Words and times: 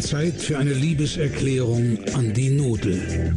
Zeit 0.00 0.40
für 0.40 0.58
eine 0.58 0.72
Liebeserklärung 0.72 1.98
an 2.14 2.32
die 2.32 2.50
Nudel. 2.50 3.34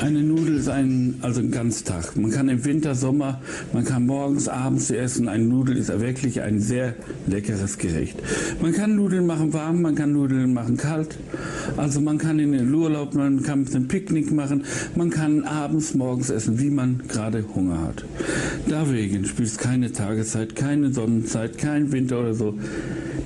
Eine 0.00 0.20
Nudel 0.20 0.43
ist 0.64 0.70
ein, 0.70 1.16
also 1.20 1.40
ein 1.40 1.50
Ganztag. 1.50 2.16
Man 2.16 2.30
kann 2.30 2.48
im 2.48 2.64
Winter, 2.64 2.94
Sommer, 2.94 3.40
man 3.74 3.84
kann 3.84 4.06
morgens, 4.06 4.48
abends 4.48 4.90
essen. 4.90 5.28
Eine 5.28 5.44
Nudel 5.44 5.76
ist 5.76 5.88
wirklich 6.00 6.40
ein 6.40 6.58
sehr 6.58 6.94
leckeres 7.26 7.76
Gericht. 7.76 8.16
Man 8.62 8.72
kann 8.72 8.96
Nudeln 8.96 9.26
machen 9.26 9.52
warm, 9.52 9.82
man 9.82 9.94
kann 9.94 10.12
Nudeln 10.12 10.54
machen 10.54 10.78
kalt. 10.78 11.18
Also 11.76 12.00
man 12.00 12.16
kann 12.16 12.38
in 12.38 12.52
den 12.52 12.72
Urlaub, 12.72 13.14
man 13.14 13.42
kann 13.42 13.66
ein 13.74 13.88
Picknick 13.88 14.32
machen, 14.32 14.64
man 14.94 15.10
kann 15.10 15.44
abends, 15.44 15.92
morgens 15.92 16.30
essen, 16.30 16.58
wie 16.58 16.70
man 16.70 17.02
gerade 17.08 17.44
Hunger 17.54 17.82
hat. 17.82 18.04
Deswegen 18.66 19.26
spielt 19.26 19.48
es 19.48 19.58
keine 19.58 19.92
Tageszeit, 19.92 20.56
keine 20.56 20.94
Sonnenzeit, 20.94 21.58
kein 21.58 21.92
Winter 21.92 22.20
oder 22.20 22.34
so. 22.34 22.54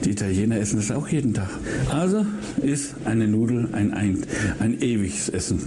Die 0.05 0.11
Italiener 0.11 0.59
essen 0.59 0.77
das 0.77 0.91
auch 0.91 1.09
jeden 1.09 1.35
Tag. 1.35 1.51
Also 1.91 2.25
ist 2.63 2.95
eine 3.05 3.29
Nudel 3.29 3.69
ein, 3.73 3.93
ein, 3.93 4.25
ein 4.59 4.81
ewiges 4.81 5.29
Essen. 5.29 5.63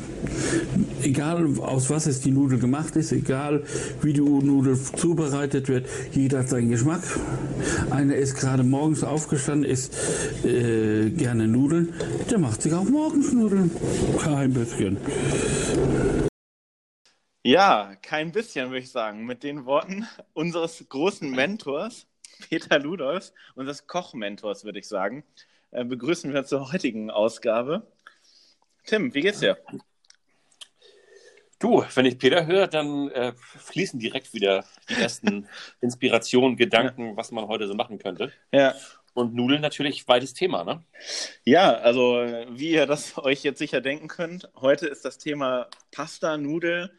Egal 1.03 1.57
aus 1.61 1.89
was 1.89 2.07
es 2.07 2.21
die 2.21 2.31
Nudel 2.31 2.59
gemacht 2.59 2.95
ist, 2.95 3.11
egal 3.11 3.63
wie 4.01 4.13
die 4.13 4.21
Nudel 4.21 4.79
zubereitet 4.79 5.67
wird, 5.67 5.87
jeder 6.11 6.39
hat 6.39 6.49
seinen 6.49 6.69
Geschmack. 6.69 7.01
Einer 7.89 8.15
ist 8.15 8.35
gerade 8.35 8.63
morgens 8.63 9.03
aufgestanden, 9.03 9.69
isst 9.69 9.95
äh, 10.43 11.09
gerne 11.09 11.47
Nudeln, 11.47 11.93
der 12.29 12.39
macht 12.39 12.61
sich 12.61 12.73
auch 12.73 12.83
morgens 12.83 13.33
Nudeln. 13.33 13.71
Kein 14.19 14.53
bisschen. 14.53 14.97
Ja, 17.43 17.95
kein 18.03 18.31
bisschen, 18.31 18.69
würde 18.69 18.79
ich 18.79 18.91
sagen. 18.91 19.25
Mit 19.25 19.43
den 19.43 19.65
Worten 19.65 20.07
unseres 20.33 20.85
großen 20.87 21.29
Mentors, 21.29 22.07
Peter 22.49 22.77
Ludolfs, 22.79 23.33
unseres 23.55 23.87
Kochmentors, 23.87 24.63
würde 24.63 24.79
ich 24.79 24.87
sagen, 24.87 25.23
äh, 25.71 25.83
begrüßen 25.83 26.33
wir 26.33 26.45
zur 26.45 26.71
heutigen 26.71 27.09
Ausgabe. 27.09 27.87
Tim, 28.85 29.13
wie 29.13 29.21
geht's 29.21 29.39
dir? 29.39 29.57
Du, 31.61 31.85
wenn 31.93 32.05
ich 32.07 32.17
Peter 32.17 32.47
höre, 32.47 32.67
dann 32.67 33.09
äh, 33.11 33.33
fließen 33.35 33.99
direkt 33.99 34.33
wieder 34.33 34.65
die 34.89 34.95
ersten 34.95 35.47
Inspirationen, 35.81 36.57
Gedanken, 36.57 37.15
was 37.15 37.31
man 37.31 37.47
heute 37.47 37.67
so 37.67 37.75
machen 37.75 37.99
könnte. 37.99 38.33
Ja. 38.51 38.73
Und 39.13 39.35
Nudeln 39.35 39.61
natürlich 39.61 40.07
weites 40.07 40.33
Thema, 40.33 40.63
ne? 40.63 40.83
Ja, 41.43 41.73
also 41.73 42.15
wie 42.49 42.71
ihr 42.71 42.87
das 42.87 43.17
euch 43.23 43.43
jetzt 43.43 43.59
sicher 43.59 43.79
denken 43.79 44.07
könnt, 44.07 44.49
heute 44.55 44.87
ist 44.87 45.05
das 45.05 45.19
Thema 45.19 45.67
Pasta, 45.91 46.37
Nudel 46.37 46.91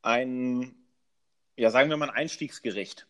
ein, 0.00 0.74
ja, 1.56 1.70
sagen 1.70 1.90
wir 1.90 1.96
mal, 1.98 2.08
ein 2.08 2.16
Einstiegsgericht. 2.16 3.06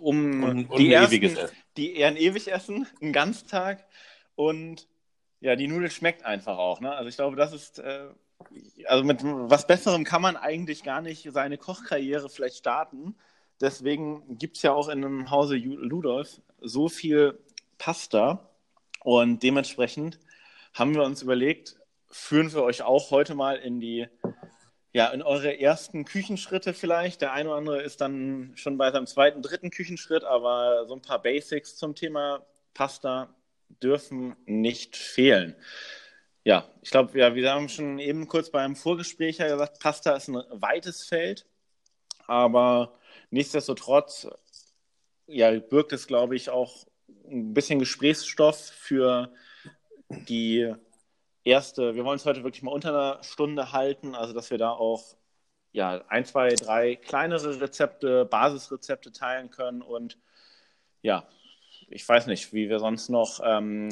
Um 0.00 0.42
Und, 0.42 0.70
und 0.70 0.78
die 0.78 0.86
ein 0.86 1.02
ersten, 1.02 1.14
ewiges 1.14 1.36
Essen. 1.36 1.56
die 1.76 1.96
eher 1.96 2.08
ein 2.08 2.16
ewig 2.16 2.50
essen, 2.50 2.86
einen 3.00 3.12
Ganztag 3.12 3.86
und 4.34 4.88
ja, 5.40 5.54
die 5.54 5.68
Nudel 5.68 5.90
schmeckt 5.90 6.24
einfach 6.24 6.58
auch. 6.58 6.80
Ne? 6.80 6.92
Also 6.92 7.08
ich 7.08 7.16
glaube, 7.16 7.36
das 7.36 7.52
ist, 7.52 7.78
äh, 7.78 8.08
also 8.86 9.04
mit 9.04 9.20
was 9.22 9.66
Besserem 9.66 10.04
kann 10.04 10.22
man 10.22 10.36
eigentlich 10.36 10.82
gar 10.82 11.00
nicht 11.00 11.28
seine 11.32 11.58
Kochkarriere 11.58 12.28
vielleicht 12.28 12.56
starten. 12.56 13.16
Deswegen 13.60 14.38
gibt 14.38 14.56
es 14.56 14.62
ja 14.62 14.72
auch 14.72 14.88
in 14.88 15.04
einem 15.04 15.30
Hause 15.30 15.56
Ludolf 15.56 16.40
so 16.60 16.88
viel 16.88 17.38
Pasta 17.76 18.48
und 19.02 19.42
dementsprechend 19.42 20.18
haben 20.74 20.94
wir 20.94 21.02
uns 21.02 21.22
überlegt, 21.22 21.76
führen 22.10 22.52
wir 22.52 22.62
euch 22.62 22.82
auch 22.82 23.10
heute 23.10 23.34
mal 23.34 23.56
in 23.56 23.80
die, 23.80 24.06
ja, 24.92 25.08
in 25.08 25.22
eure 25.22 25.60
ersten 25.60 26.04
Küchenschritte 26.04 26.72
vielleicht. 26.72 27.20
Der 27.20 27.32
eine 27.32 27.48
oder 27.50 27.58
andere 27.58 27.82
ist 27.82 28.00
dann 28.00 28.52
schon 28.54 28.78
bei 28.78 28.90
seinem 28.90 29.06
zweiten, 29.06 29.42
dritten 29.42 29.70
Küchenschritt, 29.70 30.24
aber 30.24 30.86
so 30.86 30.94
ein 30.94 31.02
paar 31.02 31.20
Basics 31.20 31.76
zum 31.76 31.94
Thema 31.94 32.46
Pasta 32.74 33.34
dürfen 33.82 34.36
nicht 34.46 34.96
fehlen. 34.96 35.56
Ja, 36.48 36.66
ich 36.80 36.90
glaube, 36.90 37.18
ja, 37.18 37.34
wir 37.34 37.52
haben 37.52 37.68
schon 37.68 37.98
eben 37.98 38.26
kurz 38.26 38.48
beim 38.48 38.74
Vorgespräch 38.74 39.36
ja 39.36 39.48
gesagt, 39.48 39.80
Pasta 39.80 40.16
ist 40.16 40.28
ein 40.28 40.42
weites 40.48 41.04
Feld, 41.04 41.46
aber 42.26 42.98
nichtsdestotrotz 43.28 44.26
ja, 45.26 45.50
birgt 45.60 45.92
es, 45.92 46.06
glaube 46.06 46.36
ich, 46.36 46.48
auch 46.48 46.86
ein 47.30 47.52
bisschen 47.52 47.78
Gesprächsstoff 47.78 48.56
für 48.56 49.30
die 50.08 50.72
erste. 51.44 51.94
Wir 51.94 52.06
wollen 52.06 52.16
es 52.16 52.24
heute 52.24 52.44
wirklich 52.44 52.62
mal 52.62 52.72
unter 52.72 52.88
einer 52.88 53.22
Stunde 53.22 53.72
halten, 53.72 54.14
also 54.14 54.32
dass 54.32 54.50
wir 54.50 54.56
da 54.56 54.70
auch 54.70 55.18
ja, 55.72 56.02
ein, 56.08 56.24
zwei, 56.24 56.48
drei 56.54 56.96
kleinere 56.96 57.60
Rezepte, 57.60 58.24
Basisrezepte 58.24 59.12
teilen 59.12 59.50
können 59.50 59.82
und 59.82 60.18
ja, 61.02 61.28
ich 61.88 62.08
weiß 62.08 62.26
nicht, 62.26 62.54
wie 62.54 62.70
wir 62.70 62.78
sonst 62.78 63.10
noch 63.10 63.40
ähm, 63.44 63.90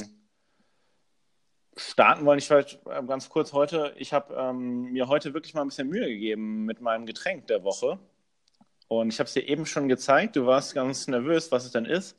starten 1.77 2.25
wollen. 2.25 2.39
Ich 2.39 2.47
vielleicht 2.47 2.81
äh, 2.87 3.03
ganz 3.07 3.29
kurz 3.29 3.53
heute, 3.53 3.95
ich 3.97 4.13
habe 4.13 4.35
ähm, 4.35 4.93
mir 4.93 5.09
heute 5.09 5.35
wirklich 5.35 5.55
mal 5.55 5.63
ein 5.63 5.69
bisschen 5.69 5.89
Mühe 5.89 6.09
gegeben 6.09 6.65
mit 6.65 6.81
meinem 6.81 7.07
Getränk 7.07 7.47
der 7.47 7.63
Woche. 7.65 7.99
Und 8.89 9.09
ich 9.13 9.19
habe 9.19 9.27
es 9.27 9.35
dir 9.35 9.49
eben 9.49 9.67
schon 9.67 9.89
gezeigt. 9.89 10.37
Du 10.37 10.47
warst 10.47 10.75
ganz 10.75 11.07
nervös, 11.09 11.53
was 11.53 11.65
es 11.65 11.73
denn 11.73 11.85
ist. 11.85 12.17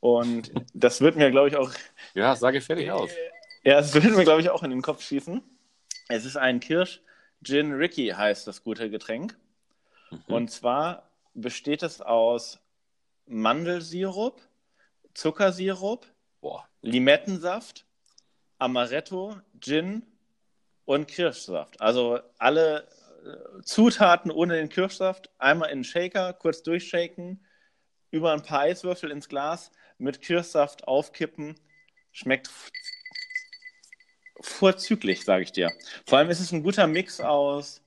Und 0.00 0.52
das 0.74 1.00
wird 1.00 1.16
mir, 1.16 1.30
glaube 1.30 1.48
ich, 1.48 1.56
auch, 1.56 1.70
Ja, 2.14 2.34
sage 2.34 2.60
fertig 2.60 2.90
aus. 2.90 3.10
ja, 3.62 3.78
es 3.78 3.94
wird 3.94 4.04
mir, 4.04 4.24
glaube 4.24 4.40
ich, 4.40 4.50
auch 4.50 4.62
in 4.62 4.70
den 4.70 4.82
Kopf 4.82 5.02
schießen. 5.02 5.42
Es 6.08 6.24
ist 6.24 6.36
ein 6.36 6.60
Kirsch 6.60 7.00
Gin 7.42 7.72
Ricky, 7.72 8.08
heißt 8.08 8.46
das 8.46 8.62
gute 8.62 8.90
Getränk. 8.90 9.36
Und 10.26 10.50
zwar 10.50 11.08
besteht 11.34 11.82
es 11.82 12.00
aus 12.00 12.58
Mandelsirup, 13.26 14.40
Zuckersirup, 15.14 16.06
Boah. 16.40 16.66
Limettensaft, 16.82 17.86
Amaretto, 18.60 19.36
Gin 19.58 20.06
und 20.84 21.08
Kirschsaft. 21.08 21.80
Also 21.80 22.20
alle 22.38 22.86
äh, 23.24 23.62
Zutaten 23.62 24.30
ohne 24.30 24.54
den 24.54 24.68
Kirschsaft 24.68 25.30
einmal 25.38 25.70
in 25.70 25.78
den 25.78 25.84
Shaker, 25.84 26.32
kurz 26.32 26.62
durchshaken, 26.62 27.44
über 28.10 28.32
ein 28.32 28.42
paar 28.42 28.60
Eiswürfel 28.60 29.10
ins 29.10 29.28
Glas, 29.28 29.70
mit 29.98 30.20
Kirschsaft 30.20 30.86
aufkippen. 30.86 31.54
Schmeckt 32.12 32.50
vorzüglich, 34.40 35.24
sage 35.24 35.44
ich 35.44 35.52
dir. 35.52 35.70
Vor 36.06 36.18
allem 36.18 36.30
ist 36.30 36.40
es 36.40 36.52
ein 36.52 36.62
guter 36.62 36.86
Mix 36.86 37.20
aus 37.20 37.82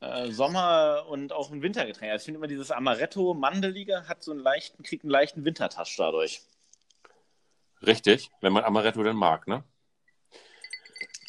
äh, 0.00 0.30
Sommer- 0.30 1.06
und 1.08 1.32
auch 1.32 1.50
ein 1.50 1.62
Wintergetränk. 1.62 2.12
Also 2.12 2.22
ich 2.22 2.24
finde 2.26 2.38
immer 2.38 2.46
dieses 2.46 2.70
Amaretto 2.70 3.34
Mandelige 3.34 4.06
hat 4.08 4.22
so 4.22 4.30
einen 4.30 4.40
leichten, 4.40 4.82
kriegt 4.82 5.04
einen 5.04 5.10
leichten 5.10 5.44
Wintertouch 5.44 5.96
dadurch. 5.96 6.42
Richtig, 7.86 8.30
wenn 8.40 8.52
man 8.52 8.64
Amaretto 8.64 9.02
denn 9.02 9.16
mag, 9.16 9.46
ne? 9.46 9.64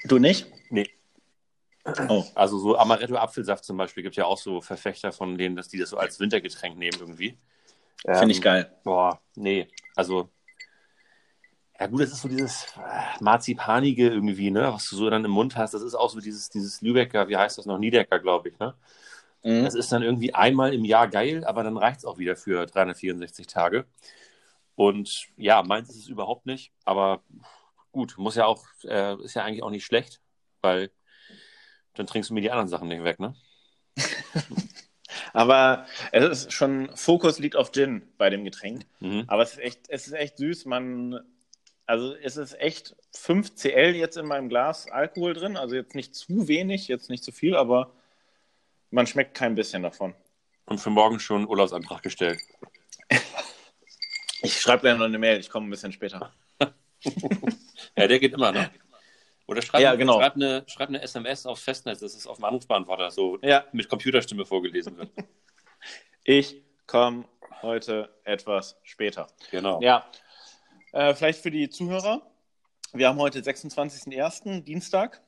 Du 0.05 0.17
nicht? 0.17 0.47
Nee. 0.69 0.89
Oh. 2.07 2.23
Also 2.35 2.57
so 2.59 2.77
Amaretto-Apfelsaft 2.77 3.63
zum 3.63 3.77
Beispiel 3.77 4.03
gibt 4.03 4.15
ja 4.15 4.25
auch 4.25 4.37
so 4.37 4.61
Verfechter 4.61 5.11
von 5.11 5.37
denen, 5.37 5.55
dass 5.55 5.69
die 5.69 5.77
das 5.77 5.89
so 5.89 5.97
als 5.97 6.19
Wintergetränk 6.19 6.77
nehmen 6.77 6.97
irgendwie. 6.99 7.37
Finde 8.05 8.31
ich 8.31 8.37
Ähm, 8.37 8.43
geil. 8.43 8.77
Boah, 8.83 9.19
nee. 9.35 9.67
Also, 9.95 10.29
ja 11.79 11.87
gut, 11.87 12.01
das 12.01 12.11
ist 12.11 12.21
so 12.21 12.29
dieses 12.29 12.65
äh, 12.77 13.23
Marzipanige 13.23 14.09
irgendwie, 14.09 14.51
ne? 14.51 14.71
Was 14.73 14.89
du 14.89 14.95
so 14.95 15.09
dann 15.09 15.25
im 15.25 15.31
Mund 15.31 15.55
hast. 15.55 15.73
Das 15.73 15.81
ist 15.81 15.95
auch 15.95 16.09
so 16.09 16.19
dieses, 16.19 16.49
dieses 16.49 16.81
Lübecker, 16.81 17.27
wie 17.27 17.37
heißt 17.37 17.57
das 17.57 17.65
noch? 17.65 17.77
Niedecker, 17.77 18.19
glaube 18.19 18.49
ich, 18.49 18.59
ne? 18.59 18.75
Mhm. 19.43 19.63
Das 19.63 19.75
ist 19.75 19.91
dann 19.91 20.03
irgendwie 20.03 20.33
einmal 20.33 20.73
im 20.73 20.85
Jahr 20.85 21.07
geil, 21.07 21.43
aber 21.45 21.63
dann 21.63 21.77
reicht 21.77 21.99
es 21.99 22.05
auch 22.05 22.17
wieder 22.17 22.35
für 22.35 22.65
364 22.65 23.47
Tage. 23.47 23.85
Und 24.79 25.27
ja, 25.35 25.61
meins 25.61 25.89
ist 25.89 25.97
es 25.97 26.07
überhaupt 26.07 26.45
nicht, 26.45 26.71
aber 26.85 27.21
gut, 27.91 28.17
muss 28.17 28.35
ja 28.35 28.45
auch, 28.45 28.65
äh, 28.85 29.21
ist 29.21 29.33
ja 29.33 29.43
eigentlich 29.43 29.61
auch 29.61 29.71
nicht 29.71 29.83
schlecht, 29.83 30.21
weil 30.61 30.89
dann 31.95 32.07
trinkst 32.07 32.29
du 32.29 32.33
mir 32.33 32.39
die 32.39 32.49
anderen 32.49 32.69
Sachen 32.69 32.87
nicht 32.87 33.03
weg, 33.03 33.19
ne? 33.19 33.35
Aber 35.33 35.85
es 36.13 36.23
ist 36.23 36.53
schon, 36.53 36.95
Fokus 36.95 37.39
liegt 37.39 37.57
auf 37.57 37.73
Gin 37.73 38.07
bei 38.17 38.29
dem 38.29 38.45
Getränk. 38.45 38.85
Mhm. 39.01 39.25
Aber 39.27 39.43
es 39.43 39.51
ist 39.51 39.59
echt, 39.59 39.79
es 39.89 40.07
ist 40.07 40.13
echt 40.13 40.37
süß. 40.37 40.63
Man, 40.63 41.19
also 41.85 42.15
es 42.15 42.37
ist 42.37 42.57
echt 42.57 42.95
5 43.11 43.55
CL 43.55 43.95
jetzt 43.95 44.15
in 44.15 44.27
meinem 44.27 44.47
Glas 44.47 44.89
Alkohol 44.89 45.33
drin. 45.33 45.57
Also 45.57 45.75
jetzt 45.75 45.93
nicht 45.93 46.15
zu 46.15 46.47
wenig, 46.47 46.87
jetzt 46.87 47.09
nicht 47.09 47.25
zu 47.25 47.33
viel, 47.33 47.57
aber 47.57 47.91
man 48.91 49.07
schmeckt 49.07 49.35
kein 49.35 49.55
bisschen 49.55 49.83
davon. 49.83 50.15
Und 50.67 50.79
für 50.79 50.89
morgen 50.89 51.19
schon 51.19 51.45
Urlaubsantrag 51.45 52.01
gestellt. 52.01 52.39
Ich 54.41 54.59
schreibe 54.59 54.81
gleich 54.81 54.97
noch 54.97 55.05
eine 55.05 55.17
Mail, 55.19 55.39
ich 55.39 55.49
komme 55.49 55.67
ein 55.67 55.69
bisschen 55.69 55.91
später. 55.91 56.33
Ja, 57.95 58.07
der 58.07 58.19
geht 58.19 58.33
immer, 58.33 58.51
ne? 58.51 58.69
Oder 59.47 59.61
schreib, 59.61 59.81
Ja, 59.81 59.95
genau. 59.95 60.19
schreib, 60.19 60.35
eine, 60.35 60.63
schreib 60.67 60.89
eine 60.89 61.01
SMS 61.01 61.45
aufs 61.45 61.63
Festnetz, 61.63 61.99
dass 61.99 62.13
es 62.13 62.27
auf 62.27 62.37
dem 62.37 62.45
Anrufbeantworter 62.45 63.09
so 63.09 63.39
Ja. 63.41 63.65
mit 63.71 63.87
Computerstimme 63.89 64.45
vorgelesen 64.45 64.97
wird. 64.97 65.09
Ich 66.25 66.61
komme 66.85 67.25
heute 67.61 68.13
etwas 68.25 68.77
später. 68.83 69.27
Genau. 69.49 69.81
Ja, 69.81 70.05
äh, 70.91 71.15
vielleicht 71.15 71.41
für 71.41 71.49
die 71.49 71.69
Zuhörer. 71.69 72.21
Wir 72.93 73.07
haben 73.07 73.17
heute 73.19 73.39
26.01. 73.39 74.61
Dienstag 74.63 75.21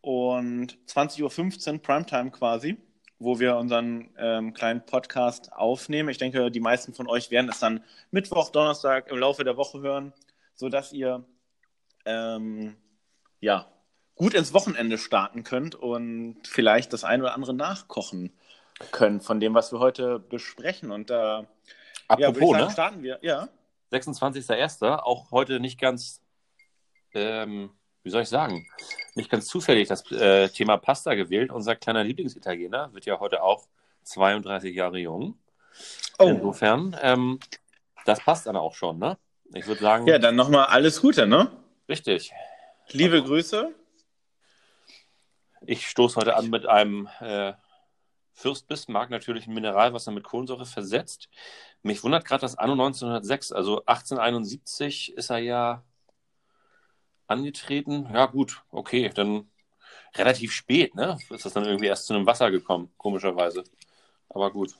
und 0.00 0.78
20.15 0.88 1.72
Uhr 1.74 1.82
Primetime 1.82 2.30
quasi. 2.30 2.78
Wo 3.22 3.38
wir 3.38 3.56
unseren 3.56 4.10
ähm, 4.18 4.54
kleinen 4.54 4.84
Podcast 4.84 5.52
aufnehmen. 5.52 6.08
Ich 6.08 6.18
denke, 6.18 6.50
die 6.50 6.60
meisten 6.60 6.94
von 6.94 7.08
euch 7.08 7.30
werden 7.30 7.50
es 7.50 7.60
dann 7.60 7.84
Mittwoch, 8.10 8.50
Donnerstag 8.50 9.10
im 9.10 9.18
Laufe 9.18 9.44
der 9.44 9.56
Woche 9.56 9.80
hören, 9.80 10.12
sodass 10.54 10.92
ihr 10.92 11.24
ähm, 12.04 12.76
ja, 13.40 13.66
gut 14.14 14.34
ins 14.34 14.54
Wochenende 14.54 14.98
starten 14.98 15.44
könnt 15.44 15.74
und 15.74 16.36
vielleicht 16.44 16.92
das 16.92 17.04
eine 17.04 17.24
oder 17.24 17.34
andere 17.34 17.54
nachkochen 17.54 18.32
könnt 18.90 19.22
von 19.24 19.40
dem, 19.40 19.54
was 19.54 19.72
wir 19.72 19.78
heute 19.78 20.18
besprechen. 20.18 20.90
Und 20.90 21.10
da 21.10 21.46
Apropos, 22.08 22.40
ja, 22.40 22.58
sagen, 22.58 22.64
ne? 22.64 22.70
starten 22.70 23.02
wir. 23.02 23.18
Ja. 23.22 23.48
26.01. 23.92 24.98
Auch 24.98 25.30
heute 25.30 25.60
nicht 25.60 25.80
ganz, 25.80 26.20
ähm, 27.14 27.70
wie 28.02 28.10
soll 28.10 28.22
ich 28.22 28.28
sagen, 28.28 28.66
nicht 29.14 29.30
ganz 29.30 29.46
zufällig 29.46 29.88
das 29.88 30.10
äh, 30.10 30.48
Thema 30.48 30.76
Pasta 30.76 31.14
gewählt. 31.14 31.50
Unser 31.50 31.76
kleiner 31.76 32.04
Lieblingsitaliener 32.04 32.92
wird 32.92 33.06
ja 33.06 33.20
heute 33.20 33.42
auch 33.42 33.66
32 34.04 34.74
Jahre 34.74 34.98
jung. 34.98 35.38
Oh. 36.18 36.28
Insofern, 36.28 36.96
ähm, 37.02 37.38
das 38.04 38.20
passt 38.20 38.46
dann 38.46 38.56
auch 38.56 38.74
schon, 38.74 38.98
ne? 38.98 39.18
Ich 39.54 39.66
würde 39.66 39.80
sagen, 39.80 40.06
Ja, 40.06 40.18
dann 40.18 40.36
nochmal 40.36 40.66
alles 40.66 41.00
Gute, 41.00 41.26
ne? 41.26 41.50
richtig. 41.88 42.32
Liebe 42.90 43.22
Grüße. 43.22 43.74
Ich 45.66 45.86
stoße 45.86 46.16
heute 46.16 46.36
an 46.36 46.50
mit 46.50 46.66
einem 46.66 47.08
äh, 47.20 47.52
Fürst 48.32 48.66
Bismarck, 48.66 49.10
natürlich 49.10 49.46
ein 49.46 49.54
Mineralwasser 49.54 50.10
mit 50.10 50.24
Kohlensäure 50.24 50.66
versetzt. 50.66 51.28
Mich 51.82 52.02
wundert 52.02 52.24
gerade 52.24 52.40
das 52.40 52.56
Anno 52.56 52.72
1906, 52.72 53.52
also 53.52 53.84
1871 53.84 55.14
ist 55.16 55.30
er 55.30 55.38
ja 55.38 55.84
angetreten. 57.32 58.08
Ja, 58.12 58.26
gut, 58.26 58.62
okay, 58.70 59.10
dann 59.14 59.48
relativ 60.14 60.52
spät, 60.52 60.94
ne? 60.94 61.18
Ist 61.30 61.44
das 61.44 61.52
dann 61.52 61.64
irgendwie 61.64 61.86
erst 61.86 62.06
zu 62.06 62.14
einem 62.14 62.26
Wasser 62.26 62.50
gekommen, 62.50 62.92
komischerweise. 62.96 63.64
Aber 64.28 64.50
gut. 64.50 64.74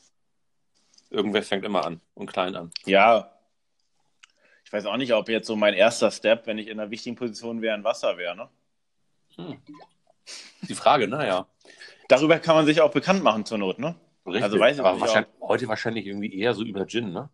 Irgendwer 1.10 1.42
fängt 1.42 1.64
immer 1.64 1.84
an 1.84 2.00
und 2.14 2.26
klein 2.26 2.56
an. 2.56 2.70
Ja. 2.86 3.32
Ich 4.64 4.72
weiß 4.72 4.86
auch 4.86 4.96
nicht, 4.96 5.12
ob 5.12 5.28
jetzt 5.28 5.46
so 5.46 5.56
mein 5.56 5.74
erster 5.74 6.10
Step, 6.10 6.46
wenn 6.46 6.58
ich 6.58 6.68
in 6.68 6.80
einer 6.80 6.90
wichtigen 6.90 7.16
Position 7.16 7.60
wäre, 7.60 7.74
ein 7.74 7.84
Wasser 7.84 8.16
wäre, 8.16 8.36
ne? 8.36 9.58
Die 10.62 10.74
Frage, 10.74 11.08
naja. 11.08 11.46
Darüber 12.08 12.38
kann 12.38 12.56
man 12.56 12.66
sich 12.66 12.80
auch 12.80 12.90
bekannt 12.90 13.22
machen 13.22 13.44
zur 13.44 13.58
Not, 13.58 13.78
ne? 13.78 13.94
Richtig. 14.24 14.42
Also 14.42 14.58
weiß 14.58 14.76
ich 14.76 14.84
Aber 14.84 15.00
wahrscheinlich, 15.00 15.32
heute 15.40 15.68
wahrscheinlich 15.68 16.06
irgendwie 16.06 16.38
eher 16.38 16.54
so 16.54 16.62
über 16.62 16.86
Gin, 16.86 17.12
ne? 17.12 17.28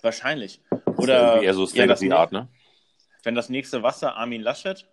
Wahrscheinlich. 0.00 0.60
Oder 0.96 1.42
eher 1.42 1.54
so 1.54 1.66
ja, 1.66 1.90
of 1.90 1.98
the 1.98 2.12
Art, 2.12 2.32
ne? 2.32 2.48
Wenn 3.22 3.34
das 3.34 3.48
nächste 3.48 3.82
Wasser 3.82 4.16
Armin 4.16 4.42
Laschet, 4.42 4.86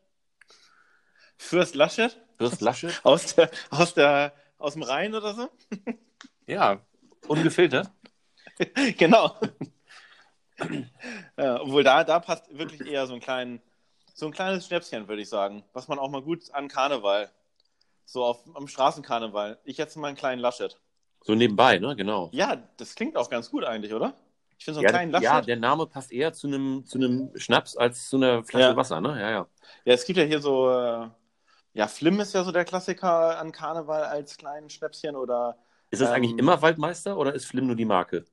Fürst 1.38 1.76
Laschet 1.76 2.20
Fürst 2.38 2.62
Laschet? 2.62 3.00
aus 3.04 3.36
der, 3.36 3.50
aus 3.70 3.94
der, 3.94 4.34
aus 4.58 4.74
dem 4.74 4.84
Rhein 4.84 5.16
oder 5.16 5.34
so? 5.34 5.50
Ja, 6.48 6.82
ungefiltert. 7.28 7.92
genau. 8.98 9.36
ja, 11.38 11.62
obwohl 11.62 11.84
da, 11.84 12.04
da 12.04 12.20
passt 12.20 12.58
wirklich 12.58 12.88
eher 12.88 13.06
so 13.06 13.14
ein, 13.14 13.20
klein, 13.20 13.62
so 14.16 14.26
ein 14.26 14.32
kleines 14.32 14.66
Schnäpschen, 14.66 15.08
würde 15.08 15.22
ich 15.22 15.30
sagen. 15.30 15.64
Was 15.74 15.88
man 15.88 16.00
auch 16.00 16.10
mal 16.10 16.24
gut 16.24 16.52
an 16.52 16.68
Karneval, 16.68 17.30
so 18.04 18.24
auf, 18.24 18.44
am 18.56 18.68
Straßenkarneval. 18.68 19.60
Ich 19.64 19.78
jetzt 19.78 19.96
mal 19.96 20.08
einen 20.08 20.18
kleinen 20.18 20.42
Laschet. 20.42 20.80
So 21.22 21.36
nebenbei, 21.36 21.78
ne? 21.78 21.96
Genau. 21.96 22.30
Ja, 22.32 22.56
das 22.78 22.96
klingt 22.96 23.16
auch 23.16 23.30
ganz 23.30 23.52
gut 23.52 23.64
eigentlich, 23.64 23.94
oder? 23.94 24.16
Ich 24.60 24.66
finde 24.66 24.76
so 24.76 24.80
einen 24.82 24.86
Ja, 24.86 24.92
kleinen 24.92 25.12
Laschet. 25.12 25.24
ja, 25.30 25.36
Ja, 25.38 25.42
der 25.42 25.56
Name 25.58 25.88
passt 25.88 26.12
eher 26.12 26.34
zu 26.34 26.48
einem, 26.48 26.86
zu 26.86 26.98
einem 26.98 27.32
Schnaps 27.36 27.78
als 27.78 28.10
zu 28.10 28.18
einer 28.18 28.44
Flasche 28.44 28.72
Ja. 28.72 28.76
Wasser, 28.76 29.02
ne? 29.02 29.20
Ja, 29.20 29.32
ja. 29.32 29.48
es 29.86 30.06
gibt 30.06 30.18
ja 30.18 30.26
hier 30.26 30.42
so, 30.42 30.70
äh, 30.70 31.10
ja, 31.74 31.88
Flim 31.88 32.20
ist 32.20 32.34
ja 32.34 32.44
so 32.44 32.52
der 32.52 32.66
Klassiker 32.66 33.40
an 33.40 33.52
Karneval 33.52 34.04
als 34.06 34.38
kleinen 34.38 34.70
Schnäpschen 34.70 35.16
oder 35.16 35.58
Ist 35.92 36.02
das 36.02 36.10
Ähm, 36.10 36.16
eigentlich 36.16 36.38
immer 36.38 36.62
Waldmeister 36.62 37.18
oder 37.18 37.34
ist 37.34 37.46
Flim 37.46 37.68
nur 37.68 37.76
die 37.76 37.86
Marke? 37.86 38.26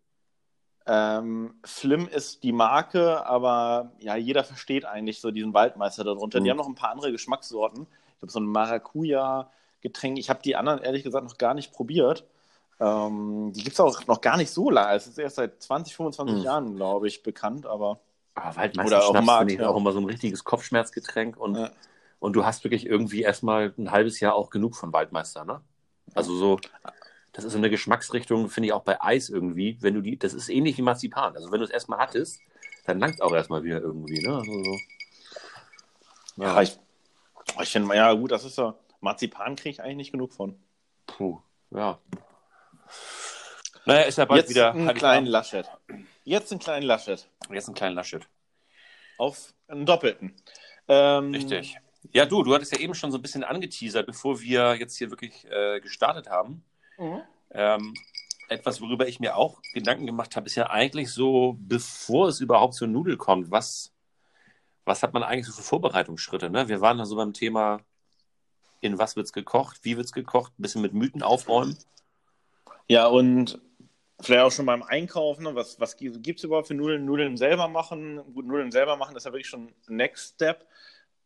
Ähm, 0.87 1.55
Flim 1.65 2.07
ist 2.09 2.43
die 2.45 2.53
Marke, 2.53 3.27
aber 3.27 3.93
ja, 3.99 4.15
jeder 4.17 4.45
versteht 4.45 4.85
eigentlich 4.85 5.21
so 5.21 5.31
diesen 5.33 5.53
Waldmeister 5.53 6.05
darunter. 6.05 6.41
Die 6.41 6.49
Mhm. 6.49 6.51
haben 6.51 6.57
noch 6.59 6.69
ein 6.69 6.75
paar 6.77 6.91
andere 6.91 7.11
Geschmackssorten. 7.13 7.87
Ich 8.17 8.23
habe 8.23 8.31
so 8.33 8.39
ein 8.41 8.47
Maracuja-Getränk. 8.47 10.19
Ich 10.19 10.31
habe 10.31 10.41
die 10.43 10.55
anderen 10.57 10.81
ehrlich 10.83 11.03
gesagt 11.03 11.25
noch 11.27 11.39
gar 11.39 11.55
nicht 11.55 11.73
probiert. 11.73 12.25
Ähm, 12.79 13.53
die 13.55 13.63
gibt 13.63 13.75
es 13.75 13.81
auch 13.81 14.07
noch 14.07 14.21
gar 14.21 14.37
nicht 14.37 14.51
so 14.51 14.71
lange. 14.71 14.95
Es 14.95 15.07
ist 15.07 15.19
erst 15.19 15.37
seit 15.37 15.63
20, 15.63 15.97
25 15.97 16.37
Mhm. 16.37 16.43
Jahren, 16.43 16.77
glaube 16.77 17.09
ich, 17.09 17.23
bekannt. 17.23 17.67
Aber 17.67 18.01
Ah, 18.35 18.55
Waldmeister 18.55 18.97
Oder 19.11 19.21
auch 19.21 19.25
Markt, 19.25 19.53
ja. 19.53 19.67
auch 19.69 19.77
immer 19.79 19.93
so 19.93 19.99
ein 19.99 20.05
richtiges 20.05 20.45
Kopfschmerzgetränk 20.45 21.39
und, 21.39 21.55
Ja. 21.57 21.71
und 22.19 22.35
du 22.35 22.45
hast 22.45 22.65
wirklich 22.65 22.85
irgendwie 22.85 23.23
erstmal 23.23 23.73
ein 23.79 23.91
halbes 23.93 24.21
Jahr 24.21 24.35
auch 24.35 24.51
genug 24.51 24.77
von 24.77 24.93
Waldmeister, 24.93 25.47
ne? 25.47 25.63
Also 26.15 26.37
so, 26.37 26.61
das 27.33 27.45
ist 27.45 27.53
so 27.53 27.59
eine 27.59 27.71
Geschmacksrichtung, 27.71 28.51
finde 28.51 28.67
ich 28.67 28.73
auch 28.75 28.83
bei 28.83 29.01
Eis 29.01 29.31
irgendwie, 29.31 29.79
wenn 29.81 29.95
du 29.95 30.03
die, 30.03 30.19
das 30.19 30.35
ist 30.35 30.51
ähnlich 30.51 30.77
wie 30.77 30.83
Marzipan. 30.83 31.35
Also 31.35 31.51
wenn 31.51 31.61
du 31.61 31.65
es 31.65 31.71
erstmal 31.71 31.99
hattest, 31.99 32.41
dann 32.85 33.01
langt 33.01 33.23
auch 33.23 33.33
erstmal 33.33 33.63
wieder 33.65 33.81
irgendwie, 33.81 34.21
ne? 34.21 34.37
Also 34.37 34.53
so. 34.65 34.77
ja, 36.37 36.61
ich, 36.61 36.79
ich 37.63 37.71
finde, 37.71 37.95
ja 37.97 38.13
gut, 38.13 38.33
das 38.33 38.45
ist 38.45 38.59
ja, 38.59 38.75
Marzipan 39.01 39.57
kriege 39.57 39.71
ich 39.71 39.81
eigentlich 39.83 39.97
nicht 39.97 40.13
genug 40.13 40.33
von. 40.35 40.59
Puh, 41.07 41.39
ja. 41.71 41.99
Naja, 43.87 44.03
ist 44.03 44.19
ja 44.19 44.25
bald 44.25 44.43
Jetzt 44.43 44.51
wieder 44.51 44.73
einen 44.75 44.95
kleinen 44.95 45.27
Laschet. 45.27 45.67
Jetzt 46.25 46.51
einen 46.51 46.59
kleinen 46.59 46.85
Laschet. 46.85 47.29
Jetzt 47.51 47.69
einen 47.69 47.77
kleinen 47.77 47.95
Laschet. 47.95 48.27
Auf 49.17 49.55
einen 49.69 49.87
doppelten. 49.87 50.35
Ähm, 50.89 51.33
Richtig. 51.33 51.77
Ja, 52.13 52.27
du, 52.27 52.43
du 52.43 52.53
hattest 52.53 52.73
ja 52.73 52.81
eben 52.81 52.95
schon 52.95 53.13
so 53.13 53.19
ein 53.19 53.23
bisschen 53.23 53.45
angeteasert, 53.45 54.07
bevor 54.07 54.41
wir 54.41 54.75
jetzt 54.75 54.97
hier 54.97 55.11
wirklich 55.11 55.47
äh, 55.51 55.81
gestartet 55.81 56.29
haben. 56.29 56.65
Mhm. 56.99 57.23
Ähm, 57.53 57.95
etwas, 58.49 58.81
worüber 58.81 59.07
ich 59.07 59.21
mir 59.21 59.37
auch 59.37 59.61
Gedanken 59.73 60.07
gemacht 60.07 60.35
habe, 60.35 60.47
ist 60.47 60.57
ja 60.57 60.69
eigentlich 60.69 61.11
so, 61.13 61.57
bevor 61.59 62.29
es 62.29 62.41
überhaupt 62.41 62.75
zur 62.75 62.89
Nudel 62.89 63.17
kommt, 63.17 63.51
was, 63.53 63.93
was 64.85 65.03
hat 65.03 65.15
man 65.15 65.23
eigentlich 65.23 65.47
so 65.47 65.53
für 65.53 65.63
Vorbereitungsschritte? 65.63 66.51
Ne? 66.51 66.69
Wir 66.69 66.81
waren 66.81 66.99
da 66.99 67.07
so 67.07 67.17
beim 67.17 67.33
Thema, 67.33 67.81
in 68.81 68.99
was 68.99 69.15
wird's 69.15 69.33
gekocht, 69.33 69.79
wie 69.83 69.97
wird's 69.97 70.13
gekocht, 70.13 70.53
ein 70.59 70.63
bisschen 70.63 70.83
mit 70.83 70.93
Mythen 70.93 71.23
aufräumen. 71.23 71.77
Ja, 72.89 73.07
und 73.07 73.61
vielleicht 74.21 74.43
auch 74.43 74.53
schon 74.53 74.67
beim 74.67 74.83
Einkaufen, 74.83 75.45
ne? 75.45 75.55
was, 75.55 75.79
was 75.81 75.97
gibt 75.97 76.39
es 76.39 76.45
überhaupt 76.45 76.69
für 76.69 76.75
Nudeln? 76.75 77.05
Nudeln 77.05 77.37
selber 77.37 77.69
machen. 77.69 78.21
Gut, 78.35 78.47
Nudeln 78.47 78.73
selber 78.73 78.97
machen 78.97 79.17
ist 79.17 79.25
ja 79.25 79.33
wirklich 79.33 79.49
schon 79.49 79.73
Next 79.89 80.35
Step. 80.35 80.67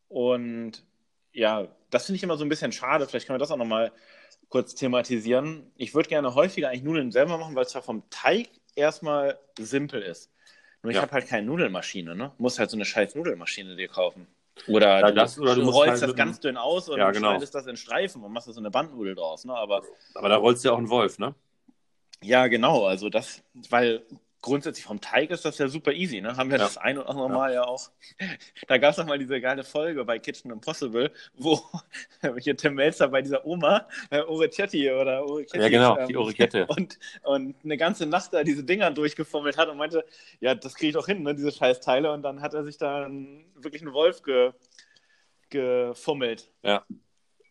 Und 0.08 0.84
ja, 1.32 1.69
das 1.90 2.06
finde 2.06 2.16
ich 2.16 2.22
immer 2.22 2.37
so 2.37 2.44
ein 2.44 2.48
bisschen 2.48 2.72
schade. 2.72 3.06
Vielleicht 3.06 3.26
können 3.26 3.34
wir 3.37 3.40
das 3.40 3.50
auch 3.50 3.56
nochmal 3.56 3.92
kurz 4.48 4.75
thematisieren. 4.75 5.70
Ich 5.76 5.94
würde 5.94 6.08
gerne 6.08 6.34
häufiger 6.34 6.69
eigentlich 6.69 6.82
Nudeln 6.82 7.12
selber 7.12 7.38
machen, 7.38 7.54
weil 7.54 7.64
es 7.64 7.70
zwar 7.70 7.82
vom 7.82 8.02
Teig 8.10 8.48
erstmal 8.75 9.38
simpel 9.58 10.02
ist. 10.02 10.31
Nur 10.82 10.90
ich 10.90 10.96
Ja. 10.96 11.02
habe 11.02 11.12
halt 11.12 11.28
keine 11.28 11.46
Nudelmaschine, 11.46 12.16
ne? 12.16 12.32
Muss 12.38 12.58
halt 12.58 12.70
so 12.70 12.76
eine 12.76 12.84
scheiß 12.84 13.15
Nudelmaschine 13.15 13.76
dir 13.76 13.88
kaufen. 13.88 14.26
Oder, 14.67 15.00
Ja, 15.00 15.08
du, 15.08 15.15
das- 15.15 15.38
oder 15.38 15.55
du 15.55 15.60
du 15.60 15.67
musst 15.67 15.79
rollst 15.79 16.03
halt 16.03 16.10
das 16.10 16.17
ganz 16.17 16.41
dünn 16.41 16.56
aus 16.56 16.88
und 16.88 16.98
Ja, 16.98 17.10
genau. 17.12 17.29
schneidest 17.31 17.55
das 17.55 17.67
in 17.67 17.76
Streifen 17.76 18.22
und 18.24 18.32
machst 18.32 18.48
da 18.48 18.53
so 18.53 18.60
eine 18.60 18.70
Bandnudel 18.70 19.15
draus, 19.15 19.44
ne? 19.44 19.55
Aber 19.55 19.82
Aber 20.15 20.29
da 20.29 20.36
rollst 20.36 20.65
du 20.65 20.69
ja 20.69 20.74
auch 20.74 20.79
einen 20.79 20.88
Wolf, 20.91 21.19
ne? 21.19 21.34
Ja, 22.22 22.46
genau. 22.48 22.84
Also 22.86 23.08
das, 23.08 23.43
weil 23.70 24.03
grundsätzlich 24.43 24.84
vom 24.86 25.00
Teig 25.00 25.31
ist 25.31 25.44
das 25.44 25.58
ja 25.58 25.69
super 25.69 25.93
easy, 25.93 26.20
ne? 26.20 26.36
Haben 26.36 26.50
wir 26.50 26.56
Ja. 26.58 26.65
das 26.65 26.79
ein 26.79 26.96
oder 26.98 27.10
andere 27.10 27.29
Mal 27.29 27.53
ja 27.53 27.65
auch. 27.65 27.91
Da 28.69 28.79
gab 28.79 28.93
es 28.93 28.96
noch 28.98 29.06
mal 29.06 29.19
diese 29.19 29.41
geile 29.41 29.65
Folge 29.65 30.05
bei 30.05 30.19
Kitchen 30.19 30.50
Impossible, 30.50 31.12
wo 31.36 31.60
hier 32.39 32.56
Tim 32.56 32.74
Melzer 32.74 33.08
bei 33.08 33.20
dieser 33.22 33.44
Oma, 33.44 33.86
äh, 34.10 34.20
Orecchetti 34.20 34.91
oder 34.91 35.24
Orecchetti, 35.24 35.58
Ja, 35.62 35.69
genau, 35.69 35.98
ähm, 35.98 36.08
die 36.08 36.17
Orecchette. 36.17 36.67
Und, 36.69 36.98
und 37.24 37.55
eine 37.65 37.77
ganze 37.77 38.06
Nacht 38.06 38.32
da 38.32 38.43
diese 38.43 38.65
Dinger 38.65 38.91
durchgefummelt 38.91 39.58
hat 39.58 39.69
und 39.69 39.77
meinte, 39.77 40.05
ja, 40.41 40.55
das 40.55 40.74
kriege 40.74 40.89
ich 40.89 40.94
doch 40.94 41.06
hin, 41.06 41.22
ne, 41.22 41.34
diese 41.34 41.53
Scheißteile. 41.53 42.10
Und 42.12 42.22
dann 42.22 42.41
hat 42.41 42.55
er 42.55 42.65
sich 42.65 42.79
da 42.79 43.08
wirklich 43.56 43.82
einen 43.82 43.93
Wolf 43.93 44.22
ge, 44.22 44.53
gefummelt. 45.50 46.50
Ja. 46.62 46.84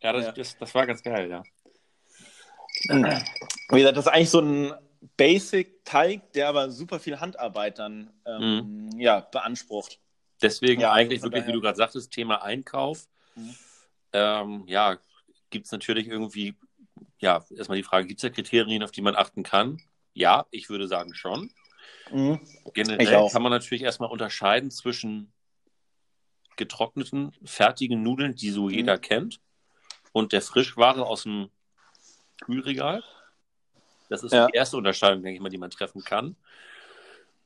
Ja, 0.01 0.13
das, 0.13 0.25
Ja. 0.25 0.31
Das, 0.31 0.57
das 0.57 0.73
war 0.75 0.88
ganz 0.88 1.03
geil, 1.03 1.29
ja. 1.29 1.43
Wie 2.88 3.77
gesagt, 3.79 3.98
das 3.98 4.05
ist 4.05 4.12
eigentlich 4.12 4.29
so 4.29 4.39
ein 4.41 4.74
Basic-Teig, 5.17 6.33
der 6.33 6.50
aber 6.50 6.71
super 6.71 7.00
viel 7.00 7.19
Handarbeit 7.19 7.79
dann 7.79 8.12
ähm, 8.25 8.89
ja, 8.98 9.19
beansprucht. 9.21 10.00
Deswegen 10.41 10.81
Ja, 10.81 10.93
eigentlich 10.93 11.21
wirklich, 11.21 11.43
wie 11.43 11.48
daher- 11.48 11.53
du 11.55 11.62
gerade 11.62 11.77
sagtest, 11.77 12.12
Thema 12.12 12.41
Einkauf. 12.43 13.07
Mhm. 13.36 13.55
Ähm, 14.13 14.63
ja, 14.67 14.98
gibt 15.50 15.65
es 15.65 15.71
natürlich 15.71 16.07
irgendwie, 16.07 16.55
ja, 17.19 17.45
erstmal 17.55 17.77
die 17.77 17.83
Frage, 17.83 18.07
gibt 18.07 18.19
es 18.19 18.21
da 18.24 18.29
Kriterien, 18.29 18.83
auf 18.83 18.91
die 18.91 19.01
man 19.01 19.15
achten 19.15 19.43
kann? 19.43 19.81
Ja, 20.13 20.45
ich 20.51 20.69
würde 20.69 20.88
sagen 20.88 21.13
schon. 21.13 21.51
Mhm. 22.12 22.39
Generell 22.74 23.29
kann 23.31 23.41
man 23.41 23.51
natürlich 23.51 23.83
erstmal 23.83 24.09
unterscheiden 24.09 24.71
zwischen 24.71 25.31
getrockneten, 26.55 27.31
fertigen 27.45 28.03
Nudeln, 28.03 28.36
die 28.36 28.50
so 28.50 28.69
jeder 28.69 28.98
Mhm. 28.98 29.01
kennt, 29.01 29.39
und 30.12 30.33
der 30.33 30.41
Frischware 30.41 31.05
aus 31.05 31.24
dem 31.24 31.50
Kühlregal. 32.41 33.03
Das 34.10 34.24
ist 34.24 34.34
Ja. 34.34 34.48
die 34.48 34.55
erste 34.55 34.77
Unterscheidung, 34.77 35.22
denke 35.22 35.36
ich 35.36 35.41
mal, 35.41 35.50
die 35.50 35.58
man 35.58 35.69
treffen 35.69 36.03
kann. 36.03 36.36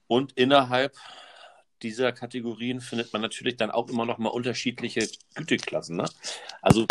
Und 0.08 0.34
innerhalb 0.34 0.96
dieser 1.82 2.12
Kategorien 2.14 2.80
findet 2.80 3.12
man 3.12 3.22
natürlich 3.22 3.58
dann 3.58 3.72
auch 3.72 3.90
immer 3.90 4.06
noch 4.06 4.18
mal 4.18 4.30
unterschiedliche 4.30 5.08
Güteklassen. 5.36 5.98
Ne? 5.98 6.06
Also 6.62 6.86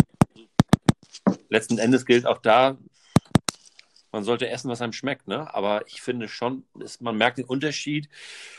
letzten 1.49 1.79
Endes 1.79 2.05
gilt 2.05 2.25
auch 2.25 2.37
da, 2.39 2.77
man 4.11 4.23
sollte 4.23 4.47
essen, 4.47 4.69
was 4.69 4.81
einem 4.81 4.93
schmeckt, 4.93 5.27
ne? 5.27 5.51
Aber 5.55 5.87
ich 5.87 6.01
finde 6.01 6.27
schon, 6.27 6.63
ist, 6.79 7.01
man 7.01 7.17
merkt 7.17 7.39
den 7.39 7.45
Unterschied, 7.45 8.09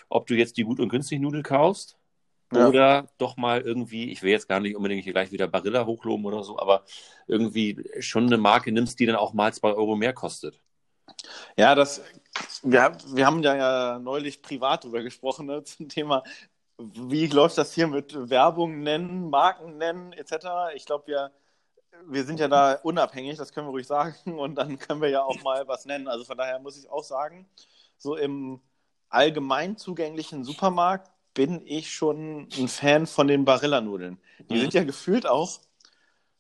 ob 0.08 0.26
du 0.26 0.34
jetzt 0.34 0.56
die 0.56 0.64
gut 0.64 0.80
und 0.80 0.88
günstig 0.88 1.20
Nudel 1.20 1.44
kaufst 1.44 1.96
Ja. 2.54 2.68
oder 2.68 3.08
doch 3.18 3.36
mal 3.36 3.60
irgendwie, 3.60 4.10
ich 4.10 4.22
will 4.22 4.30
jetzt 4.30 4.48
gar 4.48 4.60
nicht 4.60 4.76
unbedingt 4.76 5.04
hier 5.04 5.12
gleich 5.12 5.32
wieder 5.32 5.48
Barilla 5.48 5.86
hochloben 5.86 6.24
oder 6.26 6.42
so, 6.44 6.58
aber 6.58 6.84
irgendwie 7.26 7.82
schon 8.00 8.26
eine 8.26 8.38
Marke 8.38 8.72
nimmst, 8.72 8.98
die 9.00 9.06
dann 9.06 9.16
auch 9.16 9.32
mal 9.34 9.52
zwei 9.54 9.72
Euro 9.72 9.96
mehr 9.96 10.12
kostet. 10.12 10.60
Ja, 11.56 11.74
das, 11.74 12.02
wir, 12.62 12.82
haben- 12.82 12.98
wir 13.16 13.26
haben 13.26 13.42
ja, 13.42 13.56
ja 13.56 13.98
neulich 13.98 14.42
privat 14.42 14.84
drüber 14.84 15.02
gesprochen, 15.02 15.46
ne, 15.46 15.62
zum 15.64 15.88
Thema, 15.88 16.22
wie 16.78 17.26
läuft 17.28 17.58
das 17.58 17.74
hier 17.74 17.86
mit 17.86 18.30
Werbung 18.30 18.80
nennen, 18.80 19.30
Marken 19.30 19.78
nennen, 19.78 20.12
etc. 20.12 20.74
Ich 20.74 20.86
glaube, 20.86 21.06
wir, 21.06 21.32
wir 22.06 22.24
sind 22.24 22.40
ja 22.40 22.48
da 22.48 22.74
unabhängig, 22.82 23.38
das 23.38 23.52
können 23.52 23.66
wir 23.68 23.72
ruhig 23.72 23.86
sagen, 23.86 24.14
und 24.38 24.56
dann 24.56 24.78
können 24.78 25.00
wir 25.02 25.10
ja 25.10 25.22
auch 25.22 25.42
mal 25.42 25.66
was 25.68 25.86
nennen. 25.86 26.08
Also 26.08 26.24
von 26.24 26.36
daher 26.38 26.58
muss 26.60 26.78
ich 26.78 26.90
auch 26.90 27.04
sagen, 27.04 27.48
so 27.98 28.16
im 28.16 28.60
allgemein 29.08 29.76
zugänglichen 29.76 30.44
Supermarkt 30.44 31.10
bin 31.34 31.62
ich 31.66 31.92
schon 31.92 32.48
ein 32.56 32.68
Fan 32.68 33.06
von 33.06 33.26
den 33.28 33.44
Barilla-Nudeln. 33.44 34.18
Die 34.48 34.54
Mhm. 34.54 34.60
sind 34.60 34.74
ja 34.74 34.84
gefühlt 34.84 35.26
auch, 35.26 35.60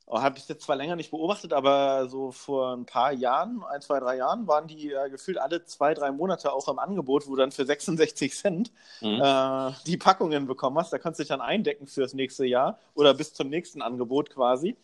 oh, 0.06 0.20
habe 0.20 0.38
ich 0.38 0.48
jetzt 0.48 0.64
zwar 0.64 0.76
länger 0.76 0.96
nicht 0.96 1.10
beobachtet, 1.10 1.52
aber 1.52 2.08
so 2.08 2.30
vor 2.32 2.74
ein 2.74 2.86
paar 2.86 3.12
Jahren, 3.12 3.62
ein, 3.64 3.80
zwei, 3.82 3.98
drei 4.00 4.16
Jahren, 4.16 4.46
waren 4.46 4.68
die 4.68 4.88
ja 4.88 5.08
gefühlt 5.08 5.38
alle 5.38 5.64
zwei, 5.64 5.94
drei 5.94 6.12
Monate 6.12 6.52
auch 6.52 6.68
im 6.68 6.78
Angebot, 6.78 7.26
wo 7.26 7.36
dann 7.36 7.52
für 7.52 7.66
66 7.66 8.34
Cent 8.34 8.72
Mhm. 9.00 9.20
äh, 9.20 9.72
die 9.86 9.96
Packungen 9.96 10.46
bekommen 10.46 10.78
hast. 10.78 10.92
Da 10.92 10.98
kannst 10.98 11.18
du 11.18 11.22
dich 11.22 11.28
dann 11.28 11.40
eindecken 11.40 11.86
fürs 11.86 12.14
nächste 12.14 12.46
Jahr 12.46 12.78
oder 12.94 13.14
bis 13.14 13.34
zum 13.34 13.48
nächsten 13.48 13.82
Angebot 13.82 14.30
quasi. 14.30 14.76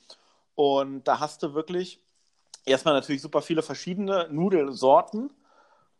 Und 0.55 1.05
da 1.05 1.21
hast 1.21 1.43
du 1.43 1.55
wirklich 1.55 2.01
erstmal 2.65 2.95
natürlich 2.95 3.23
super 3.23 3.43
viele 3.43 3.63
verschiedene 3.63 4.29
Nudelsorten. 4.31 5.31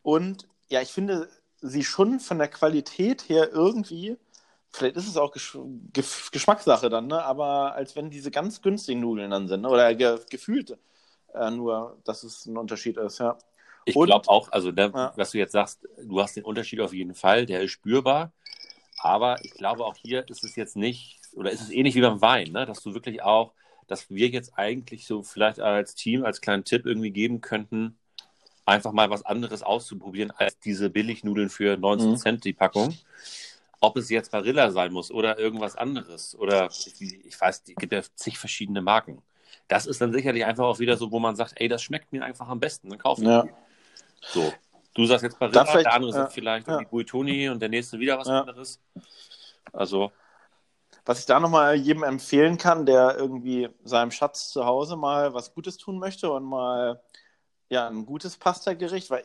Und 0.03 0.47
ja, 0.69 0.81
ich 0.81 0.91
finde 0.93 1.29
sie 1.61 1.85
schon 1.85 2.21
von 2.21 2.39
der 2.39 2.49
Qualität 2.49 3.29
her 3.29 3.51
irgendwie, 3.53 4.17
vielleicht 4.73 4.97
ist 4.97 5.09
es 5.09 5.17
auch 5.17 5.33
Gesch 5.33 5.59
Gef 5.93 6.31
Geschmackssache 6.33 6.89
dann, 6.91 7.09
ne? 7.09 7.23
aber 7.25 7.75
als 7.75 7.97
wenn 7.97 8.11
diese 8.11 8.31
ganz 8.31 8.63
günstigen 8.63 9.01
Nudeln 9.01 9.31
dann 9.31 9.49
sind, 9.49 9.63
ne? 9.63 9.69
oder 9.69 9.95
ge 9.95 10.19
gefühlt 10.31 10.79
äh, 11.35 11.51
nur, 11.51 11.99
dass 12.05 12.23
es 12.25 12.47
ein 12.47 12.57
Unterschied 12.59 12.97
ist, 12.99 13.19
ja. 13.19 13.39
Ich 13.87 13.95
glaube 13.95 14.29
auch, 14.29 14.53
also 14.53 14.73
der, 14.73 14.93
Ja. 14.95 15.13
was 15.17 15.31
du 15.33 15.39
jetzt 15.39 15.53
sagst, 15.53 15.89
du 16.03 16.21
hast 16.21 16.37
den 16.37 16.45
Unterschied 16.45 16.81
auf 16.81 16.93
jeden 16.93 17.15
Fall, 17.15 17.47
der 17.47 17.63
ist 17.63 17.73
spürbar. 17.73 18.33
Aber 18.99 19.43
ich 19.45 19.53
glaube 19.55 19.85
auch 19.85 19.97
hier 19.97 20.29
ist 20.29 20.45
es 20.45 20.57
jetzt 20.57 20.77
nicht, 20.77 21.21
oder 21.35 21.51
ist 21.51 21.61
es 21.63 21.71
ähnlich 21.71 21.95
wie 21.95 22.01
beim 22.03 22.21
Wein, 22.21 22.53
ne? 22.53 22.67
dass 22.67 22.83
du 22.83 22.95
wirklich 22.95 23.23
auch, 23.23 23.55
dass 23.87 24.11
wir 24.11 24.29
jetzt 24.29 24.53
eigentlich 24.59 25.07
so 25.07 25.23
vielleicht 25.23 25.61
als 25.61 25.95
Team, 25.95 26.25
als 26.25 26.41
kleinen 26.41 26.65
Tipp 26.65 26.87
irgendwie 26.87 27.11
geben 27.11 27.41
könnten, 27.41 27.99
einfach 28.71 28.93
mal 28.93 29.11
was 29.11 29.25
anderes 29.25 29.63
auszuprobieren 29.63 30.31
als 30.31 30.59
diese 30.59 30.91
Billignudeln 30.91 31.51
für 31.51 31.77
19 31.77 32.11
Mhm. 32.11 32.17
Cent 32.17 32.45
die 32.45 32.53
Packung. 32.53 32.97
Ob 33.81 33.97
es 33.97 34.11
jetzt 34.11 34.31
Barilla 34.31 34.71
sein 34.71 34.93
muss 34.93 35.11
oder 35.11 35.39
irgendwas 35.39 35.75
anderes 35.77 36.35
oder 36.35 36.67
ich, 36.67 37.41
weiß, 37.41 37.63
es 37.67 37.75
gibt 37.77 37.93
ja 37.93 38.03
zig 38.15 38.39
verschiedene 38.39 38.83
Marken. 38.83 39.23
Das 39.69 39.87
ist 39.87 40.01
dann 40.01 40.13
sicherlich 40.13 40.45
einfach 40.45 40.65
auch 40.65 40.79
wieder 40.79 40.97
so, 40.97 41.11
wo 41.11 41.19
man 41.19 41.37
sagt, 41.37 41.55
ey, 41.57 41.69
das 41.69 41.83
schmeckt 41.83 42.13
mir 42.13 42.25
einfach 42.25 42.49
am 42.49 42.61
besten, 42.61 42.91
dann 42.91 42.99
kaufe 42.99 43.23
ich 43.23 43.29
Ja. 43.29 43.43
die. 43.43 43.51
So. 44.33 44.53
Du 44.95 45.07
sagst 45.07 45.23
jetzt 45.23 45.39
Barilla, 45.39 45.65
der 45.65 45.93
andere 45.95 46.13
sagt 46.13 46.31
ja, 46.31 46.35
vielleicht 46.35 46.69
ja. 46.69 46.81
Buitoni 46.83 47.49
und 47.49 47.61
der 47.61 47.69
nächste 47.69 47.99
wieder 47.99 48.19
was 48.19 48.29
Ja. 48.29 48.41
anderes. 48.41 48.81
Also, 49.73 50.13
Was 51.07 51.21
ich 51.21 51.27
da 51.27 51.41
nochmal 51.41 51.77
jedem 51.77 52.03
empfehlen 52.03 52.59
kann, 52.59 52.85
der 52.85 53.17
irgendwie 53.17 53.69
seinem 53.85 54.11
Schatz 54.11 54.51
zu 54.51 54.67
Hause 54.67 54.97
mal 54.97 55.33
was 55.33 55.55
Gutes 55.55 55.79
tun 55.79 55.99
möchte 55.99 56.31
und 56.31 56.45
mal 56.45 57.01
ja, 57.71 57.89
ein 57.89 58.05
gutes 58.05 58.37
Pasta-Gericht, 58.37 59.11
weil, 59.11 59.25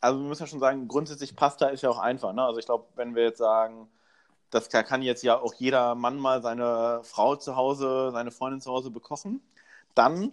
also 0.00 0.18
wir 0.18 0.28
müssen 0.28 0.42
ja 0.42 0.46
schon 0.48 0.60
sagen, 0.60 0.88
grundsätzlich 0.88 1.36
Pasta 1.36 1.68
ist 1.68 1.82
ja 1.82 1.90
auch 1.90 1.98
einfach. 1.98 2.32
Ne? 2.32 2.42
Also 2.42 2.58
ich 2.58 2.66
glaube, 2.66 2.86
wenn 2.96 3.14
wir 3.14 3.22
jetzt 3.22 3.38
sagen, 3.38 3.88
das 4.50 4.68
kann 4.70 5.02
jetzt 5.02 5.22
ja 5.22 5.38
auch 5.38 5.54
jeder 5.54 5.94
Mann 5.94 6.18
mal 6.18 6.42
seine 6.42 7.00
Frau 7.04 7.36
zu 7.36 7.56
Hause, 7.56 8.10
seine 8.12 8.30
Freundin 8.30 8.60
zu 8.60 8.72
Hause 8.72 8.90
bekochen, 8.90 9.42
dann 9.94 10.32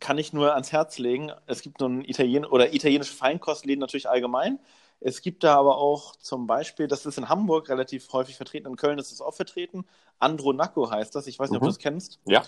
kann 0.00 0.18
ich 0.18 0.32
nur 0.32 0.52
ans 0.52 0.70
Herz 0.72 0.98
legen, 0.98 1.32
es 1.46 1.62
gibt 1.62 1.78
so 1.78 1.86
ein 1.86 2.04
Italien 2.04 2.44
oder 2.44 2.74
italienische 2.74 3.14
Feinkostläden 3.14 3.80
natürlich 3.80 4.08
allgemein. 4.08 4.58
Es 5.00 5.22
gibt 5.22 5.44
da 5.44 5.56
aber 5.56 5.78
auch 5.78 6.16
zum 6.16 6.46
Beispiel, 6.46 6.88
das 6.88 7.06
ist 7.06 7.18
in 7.18 7.28
Hamburg 7.28 7.68
relativ 7.68 8.10
häufig 8.12 8.36
vertreten, 8.36 8.66
in 8.66 8.76
Köln 8.76 8.98
ist 8.98 9.12
es 9.12 9.20
auch 9.20 9.34
vertreten. 9.34 9.86
Andronaco 10.18 10.90
heißt 10.90 11.14
das, 11.14 11.26
ich 11.26 11.38
weiß 11.38 11.50
nicht, 11.50 11.56
ob 11.56 11.62
Mhm. 11.62 11.66
du 11.66 11.72
das 11.72 11.78
kennst. 11.78 12.20
ja. 12.26 12.42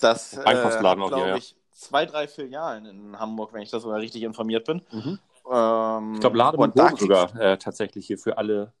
Das 0.00 0.32
äh, 0.34 0.42
Feinkostladen 0.42 1.02
auch 1.02 1.08
glaube 1.08 1.24
hier, 1.24 1.36
ja. 1.36 1.40
Zwei, 1.78 2.06
drei 2.06 2.26
Filialen 2.26 2.86
in 2.86 3.18
Hamburg, 3.18 3.52
wenn 3.52 3.62
ich 3.62 3.70
das 3.70 3.82
sogar 3.82 4.00
richtig 4.00 4.22
informiert 4.22 4.66
bin. 4.66 4.82
Mhm. 4.90 5.18
Ähm, 5.50 6.14
Ich 6.14 6.20
glaube, 6.20 6.36
Lade 6.36 6.56
und 6.56 6.70
und 6.70 6.78
da 6.78 6.96
sogar 6.96 7.34
äh, 7.36 7.56
tatsächlich 7.56 8.06
hier 8.06 8.18
für 8.18 8.36
alle. 8.36 8.72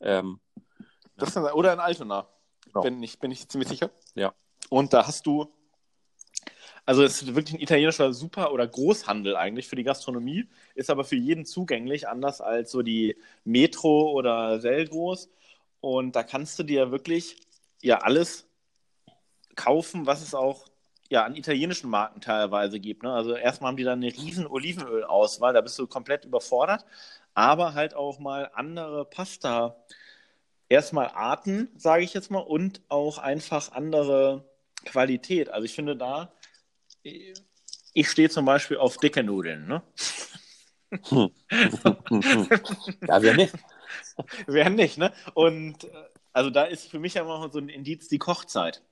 Ähm, 0.00 0.40
Das 1.16 1.30
ist, 1.30 1.36
oder 1.36 1.72
in 1.72 1.80
Altona, 1.80 2.26
Genau. 2.66 2.82
bin, 2.82 3.02
ich, 3.02 3.18
bin 3.18 3.30
ich 3.30 3.48
ziemlich 3.48 3.68
sicher. 3.68 3.90
Ja. 4.14 4.32
Und 4.68 4.92
da 4.92 5.06
hast 5.06 5.26
du, 5.26 5.52
also 6.86 7.02
es 7.02 7.22
ist 7.22 7.34
wirklich 7.34 7.54
ein 7.54 7.60
italienischer 7.60 8.12
Super- 8.12 8.52
oder 8.52 8.66
Großhandel 8.66 9.36
eigentlich 9.36 9.68
für 9.68 9.76
die 9.76 9.82
Gastronomie, 9.82 10.48
ist 10.74 10.90
aber 10.90 11.04
für 11.04 11.16
jeden 11.16 11.44
zugänglich, 11.44 12.08
anders 12.08 12.40
als 12.40 12.70
so 12.70 12.82
die 12.82 13.16
Metro 13.44 14.10
oder 14.12 14.60
Selgros. 14.60 15.30
Und 15.80 16.14
da 16.14 16.22
kannst 16.22 16.58
du 16.58 16.62
dir 16.62 16.90
wirklich 16.90 17.36
ja 17.82 17.98
alles 17.98 18.46
kaufen, 19.56 20.06
was 20.06 20.22
es 20.22 20.34
auch 20.34 20.69
ja, 21.10 21.24
an 21.24 21.36
italienischen 21.36 21.90
Marken 21.90 22.20
teilweise 22.20 22.80
gibt. 22.80 23.02
Ne? 23.02 23.12
Also 23.12 23.34
erstmal 23.34 23.68
haben 23.70 23.76
die 23.76 23.84
dann 23.84 24.02
eine 24.02 24.12
riesen 24.12 24.46
Olivenölauswahl, 24.46 25.52
da 25.52 25.60
bist 25.60 25.78
du 25.78 25.86
komplett 25.86 26.24
überfordert, 26.24 26.86
aber 27.34 27.74
halt 27.74 27.94
auch 27.94 28.20
mal 28.20 28.50
andere 28.54 29.04
Pasta, 29.04 29.76
erstmal 30.68 31.08
Arten, 31.08 31.68
sage 31.76 32.04
ich 32.04 32.14
jetzt 32.14 32.30
mal, 32.30 32.38
und 32.38 32.80
auch 32.88 33.18
einfach 33.18 33.72
andere 33.72 34.48
Qualität. 34.84 35.50
Also 35.50 35.64
ich 35.64 35.74
finde 35.74 35.96
da, 35.96 36.32
ich 37.02 38.08
stehe 38.08 38.30
zum 38.30 38.44
Beispiel 38.44 38.76
auf 38.76 38.96
dicke 38.96 39.24
Nudeln. 39.24 39.66
Ne? 39.66 39.82
ja, 43.08 43.22
wer 43.22 43.34
nicht? 43.34 43.54
Wer 44.46 44.70
nicht, 44.70 44.98
ne? 44.98 45.12
Und 45.34 45.84
äh, 45.84 45.88
also 46.32 46.50
da 46.50 46.64
ist 46.64 46.88
für 46.88 46.98
mich 47.00 47.14
ja 47.14 47.22
immer 47.22 47.48
so 47.50 47.58
ein 47.58 47.68
Indiz 47.68 48.08
die 48.08 48.18
Kochzeit. 48.18 48.82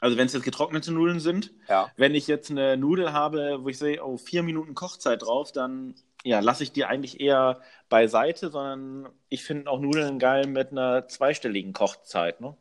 Also 0.00 0.16
wenn 0.16 0.26
es 0.26 0.32
jetzt 0.32 0.44
getrocknete 0.44 0.92
Nudeln 0.92 1.20
sind, 1.20 1.52
Ja. 1.68 1.90
wenn 1.96 2.14
ich 2.14 2.26
jetzt 2.28 2.50
eine 2.50 2.76
Nudel 2.76 3.12
habe, 3.12 3.58
wo 3.62 3.68
ich 3.68 3.78
sehe, 3.78 4.04
oh, 4.04 4.16
vier 4.16 4.42
Minuten 4.42 4.74
Kochzeit 4.74 5.22
drauf, 5.22 5.50
dann 5.52 5.94
ja, 6.24 6.40
lasse 6.40 6.62
ich 6.62 6.72
die 6.72 6.84
eigentlich 6.84 7.20
eher 7.20 7.60
beiseite, 7.88 8.50
sondern 8.50 9.12
ich 9.28 9.44
finde 9.44 9.70
auch 9.70 9.80
Nudeln 9.80 10.18
geil 10.18 10.46
mit 10.46 10.70
einer 10.72 11.08
zweistelligen 11.08 11.72
Kochzeit, 11.72 12.40
ne? 12.40 12.56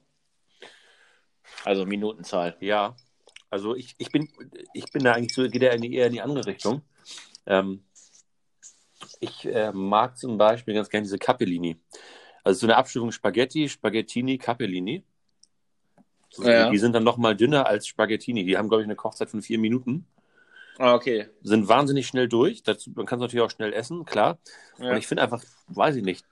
Also 1.63 1.85
Minutenzahl. 1.85 2.55
Ja, 2.59 2.95
also 3.49 3.75
ich, 3.75 3.95
ich 3.97 4.11
bin 4.11 4.29
ich 4.73 4.91
bin 4.91 5.03
da 5.03 5.13
eigentlich 5.13 5.33
so, 5.33 5.47
geht 5.47 5.61
ja 5.61 5.71
in 5.71 5.81
die, 5.81 5.93
eher 5.93 6.07
in 6.07 6.13
die 6.13 6.21
andere 6.21 6.45
Richtung. 6.45 6.81
Ähm, 7.45 7.83
ich 9.19 9.45
äh, 9.45 9.71
mag 9.71 10.17
zum 10.17 10.37
Beispiel 10.37 10.73
ganz 10.73 10.89
gerne 10.89 11.03
diese 11.03 11.17
Capellini. 11.17 11.77
Also 12.43 12.61
so 12.61 12.65
eine 12.67 12.77
Abstufung 12.77 13.11
Spaghetti, 13.11 13.69
Spaghettini, 13.69 14.37
Capellini. 14.37 15.03
Ja. 16.37 16.69
Die 16.69 16.77
sind 16.77 16.93
dann 16.93 17.03
noch 17.03 17.17
mal 17.17 17.35
dünner 17.35 17.67
als 17.67 17.87
Spaghettini. 17.87 18.43
Die 18.45 18.57
haben, 18.57 18.69
glaube 18.69 18.81
ich, 18.83 18.87
eine 18.87 18.95
Kochzeit 18.95 19.29
von 19.29 19.41
vier 19.41 19.57
Minuten. 19.59 20.05
Ah, 20.77 20.93
okay. 20.93 21.27
Sind 21.41 21.67
wahnsinnig 21.67 22.05
schnell 22.07 22.27
durch. 22.27 22.61
Dazu, 22.63 22.91
man 22.95 23.05
kann 23.05 23.19
es 23.19 23.21
natürlich 23.21 23.43
auch 23.45 23.49
schnell 23.51 23.73
essen, 23.73 24.05
klar. 24.05 24.37
Ja. 24.77 24.91
Und 24.91 24.97
ich 24.97 25.07
finde 25.07 25.23
einfach, 25.23 25.43
weiß 25.69 25.95
ich 25.95 26.03
nicht, 26.03 26.25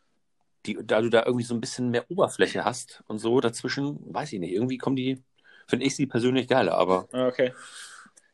die, 0.65 0.77
da 0.83 1.01
du 1.01 1.09
da 1.09 1.23
irgendwie 1.25 1.45
so 1.45 1.55
ein 1.55 1.61
bisschen 1.61 1.89
mehr 1.89 2.05
Oberfläche 2.09 2.63
hast 2.65 3.03
und 3.07 3.19
so 3.19 3.39
dazwischen, 3.39 3.99
weiß 4.13 4.33
ich 4.33 4.39
nicht, 4.39 4.51
irgendwie 4.53 4.77
kommen 4.77 4.95
die, 4.95 5.23
finde 5.67 5.85
ich 5.85 5.95
sie 5.95 6.05
persönlich 6.07 6.47
geiler, 6.47 6.73
aber 6.75 7.07
Ah, 7.11 7.27
okay. 7.27 7.53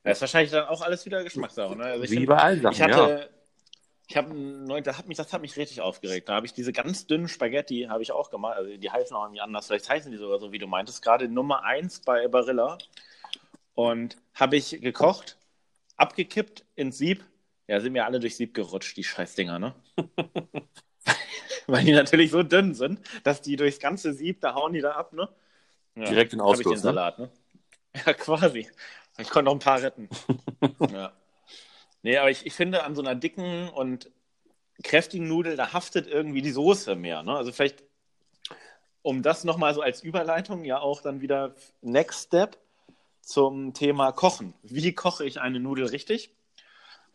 Ja, 0.03 0.11
ist 0.11 0.21
wahrscheinlich 0.21 0.51
dann 0.51 0.67
auch 0.67 0.81
alles 0.81 1.05
wieder 1.05 1.23
Geschmackssache, 1.23 1.75
ne? 1.77 1.83
Also 1.83 2.03
wie 2.03 2.07
find- 2.07 2.27
bei 2.27 2.37
allen 2.37 2.61
Sachen, 2.61 2.73
Ich 2.73 2.81
hatte, 2.81 3.29
ich 4.11 4.17
habe 4.17 4.33
neu, 4.33 4.81
das 4.81 4.97
hat 4.97 5.07
mich, 5.07 5.15
das 5.15 5.31
hat 5.31 5.41
mich 5.41 5.55
richtig 5.55 5.79
aufgeregt. 5.79 6.27
Da 6.27 6.33
habe 6.33 6.45
ich 6.45 6.51
diese 6.51 6.73
ganz 6.73 7.07
dünnen 7.07 7.29
Spaghetti, 7.29 7.87
habe 7.89 8.03
ich 8.03 8.11
auch 8.11 8.29
gemacht. 8.29 8.57
Also 8.57 8.75
die 8.75 8.91
heißen 8.91 9.15
auch 9.15 9.23
irgendwie 9.23 9.39
anders. 9.39 9.67
Vielleicht 9.67 9.89
heißen 9.89 10.11
die 10.11 10.17
sogar 10.17 10.37
so, 10.37 10.51
wie 10.51 10.57
du 10.57 10.67
meintest. 10.67 11.01
Gerade 11.01 11.29
Nummer 11.29 11.63
1 11.63 12.01
bei 12.01 12.27
Barilla. 12.27 12.77
Und 13.73 14.17
habe 14.33 14.57
ich 14.57 14.81
gekocht, 14.81 15.37
abgekippt 15.95 16.65
ins 16.75 16.97
Sieb. 16.97 17.23
Ja, 17.67 17.79
sind 17.79 17.93
mir 17.93 18.05
alle 18.05 18.19
durchs 18.19 18.35
Sieb 18.35 18.53
gerutscht, 18.53 18.97
die 18.97 19.05
Scheißdinger, 19.05 19.59
ne? 19.59 19.75
Weil 21.67 21.85
die 21.85 21.93
natürlich 21.93 22.31
so 22.31 22.43
dünn 22.43 22.73
sind, 22.73 22.99
dass 23.23 23.41
die 23.41 23.55
durchs 23.55 23.79
ganze 23.79 24.11
Sieb, 24.11 24.41
da 24.41 24.55
hauen 24.55 24.73
die 24.73 24.81
da 24.81 24.91
ab, 24.91 25.13
ne? 25.13 25.29
Ja, 25.95 26.03
Direkt 26.03 26.33
in 26.33 26.41
hab 26.41 26.49
ich 26.49 26.57
den 26.57 26.65
Ausguss, 26.65 26.73
ne? 26.73 26.79
Salat, 26.79 27.17
ne? 27.17 27.29
Ja, 28.05 28.13
quasi. 28.13 28.69
Ich 29.19 29.29
konnte 29.29 29.45
noch 29.45 29.53
ein 29.53 29.59
paar 29.59 29.81
retten. 29.81 30.09
ja. 30.91 31.13
Nee, 32.03 32.17
aber 32.17 32.31
ich, 32.31 32.45
ich 32.45 32.53
finde, 32.53 32.83
an 32.83 32.95
so 32.95 33.01
einer 33.01 33.15
dicken 33.15 33.69
und 33.69 34.09
kräftigen 34.83 35.27
Nudel, 35.27 35.55
da 35.55 35.73
haftet 35.73 36.07
irgendwie 36.07 36.41
die 36.41 36.51
Soße 36.51 36.95
mehr. 36.95 37.23
Ne? 37.23 37.35
Also 37.35 37.51
vielleicht, 37.51 37.83
um 39.01 39.21
das 39.21 39.43
nochmal 39.43 39.73
so 39.73 39.81
als 39.81 40.01
Überleitung, 40.01 40.65
ja 40.65 40.79
auch 40.79 41.01
dann 41.01 41.21
wieder 41.21 41.55
Next 41.81 42.27
Step 42.27 42.57
zum 43.21 43.73
Thema 43.73 44.11
Kochen. 44.11 44.53
Wie 44.63 44.93
koche 44.93 45.25
ich 45.25 45.39
eine 45.39 45.59
Nudel 45.59 45.85
richtig? 45.85 46.35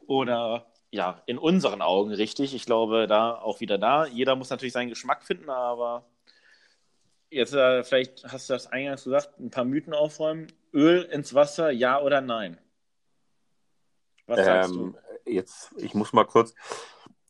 oder 0.07 0.66
ja, 0.90 1.23
in 1.26 1.38
unseren 1.38 1.83
Augen 1.83 2.12
richtig. 2.12 2.55
Ich 2.55 2.64
glaube, 2.64 3.07
da 3.07 3.35
auch 3.35 3.61
wieder 3.61 3.78
da. 3.78 4.07
Jeder 4.07 4.37
muss 4.37 4.50
natürlich 4.50 4.73
seinen 4.73 4.88
Geschmack 4.88 5.25
finden, 5.25 5.50
aber 5.50 6.07
jetzt 7.31 7.55
äh, 7.55 7.85
vielleicht 7.85 8.25
hast 8.25 8.49
du 8.49 8.55
das 8.55 8.69
eingangs 8.69 9.05
gesagt, 9.05 9.38
ein 9.38 9.50
paar 9.50 9.64
Mythen 9.64 9.93
aufräumen. 9.95 10.47
Öl 10.73 11.02
ins 11.02 11.35
Wasser, 11.35 11.71
ja 11.71 12.00
oder 12.00 12.21
nein? 12.21 12.59
Was 14.26 14.45
sagst 14.45 14.75
ähm, 14.75 14.97
du? 15.25 15.30
Jetzt, 15.30 15.71
ich 15.76 15.95
muss 15.95 16.12
mal 16.12 16.25
kurz. 16.25 16.54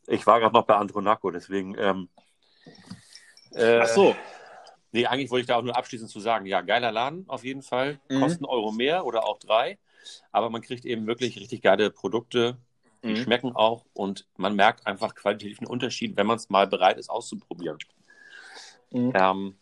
Ich 0.07 0.25
war 0.25 0.39
gerade 0.39 0.53
noch 0.53 0.65
bei 0.65 0.75
Andronaco, 0.75 1.31
deswegen. 1.31 1.75
Ähm, 1.77 2.09
äh, 3.51 3.79
Ach 3.81 3.87
so. 3.87 4.15
Nee, 4.91 5.05
eigentlich 5.05 5.29
wollte 5.29 5.41
ich 5.41 5.47
da 5.47 5.57
auch 5.57 5.63
nur 5.63 5.75
abschließend 5.75 6.09
zu 6.09 6.19
sagen, 6.19 6.45
ja, 6.45 6.61
geiler 6.61 6.91
Laden 6.91 7.25
auf 7.27 7.43
jeden 7.43 7.61
Fall. 7.61 7.99
Mhm. 8.09 8.21
Kosten 8.21 8.45
Euro 8.45 8.71
mehr 8.71 9.05
oder 9.05 9.25
auch 9.25 9.37
drei. 9.39 9.77
Aber 10.31 10.49
man 10.49 10.61
kriegt 10.61 10.85
eben 10.85 11.05
wirklich 11.07 11.37
richtig 11.37 11.61
geile 11.61 11.91
Produkte. 11.91 12.57
Die 13.03 13.09
mhm. 13.09 13.17
schmecken 13.17 13.55
auch 13.55 13.85
und 13.93 14.25
man 14.37 14.55
merkt 14.55 14.87
einfach 14.87 15.13
qualitativen 15.13 15.67
Unterschied, 15.67 16.17
wenn 16.17 16.25
man 16.25 16.37
es 16.37 16.49
mal 16.49 16.67
bereit 16.67 16.97
ist 16.97 17.09
auszuprobieren. 17.09 17.77
Mhm. 18.91 19.13
Ähm, 19.15 19.57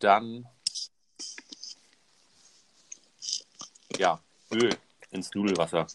dann 0.00 0.46
ja, 3.96 4.20
Öl 4.52 4.70
ins 5.10 5.34
Nudelwasser. 5.34 5.86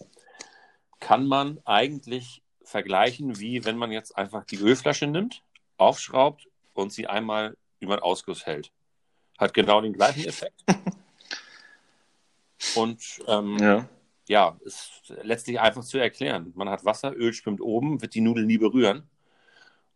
Kann 1.00 1.27
man 1.27 1.59
eigentlich 1.65 2.41
vergleichen, 2.63 3.39
wie 3.39 3.65
wenn 3.65 3.77
man 3.77 3.91
jetzt 3.91 4.17
einfach 4.17 4.45
die 4.45 4.57
Ölflasche 4.57 5.07
nimmt, 5.07 5.43
aufschraubt 5.77 6.47
und 6.74 6.91
sie 6.91 7.07
einmal 7.07 7.57
über 7.79 7.97
den 7.97 8.03
Ausguss 8.03 8.45
hält. 8.45 8.71
Hat 9.38 9.53
genau 9.53 9.81
den 9.81 9.93
gleichen 9.93 10.25
Effekt. 10.25 10.63
und 12.75 13.01
ähm, 13.27 13.57
ja. 13.59 13.89
ja, 14.27 14.59
ist 14.63 15.13
letztlich 15.24 15.59
einfach 15.59 15.83
zu 15.83 15.97
erklären. 15.97 16.53
Man 16.55 16.69
hat 16.69 16.85
Wasser, 16.85 17.15
Öl 17.15 17.33
schwimmt 17.33 17.62
oben, 17.62 18.01
wird 18.01 18.15
die 18.15 18.21
Nudel 18.21 18.45
nie 18.45 18.57
berühren. 18.57 19.09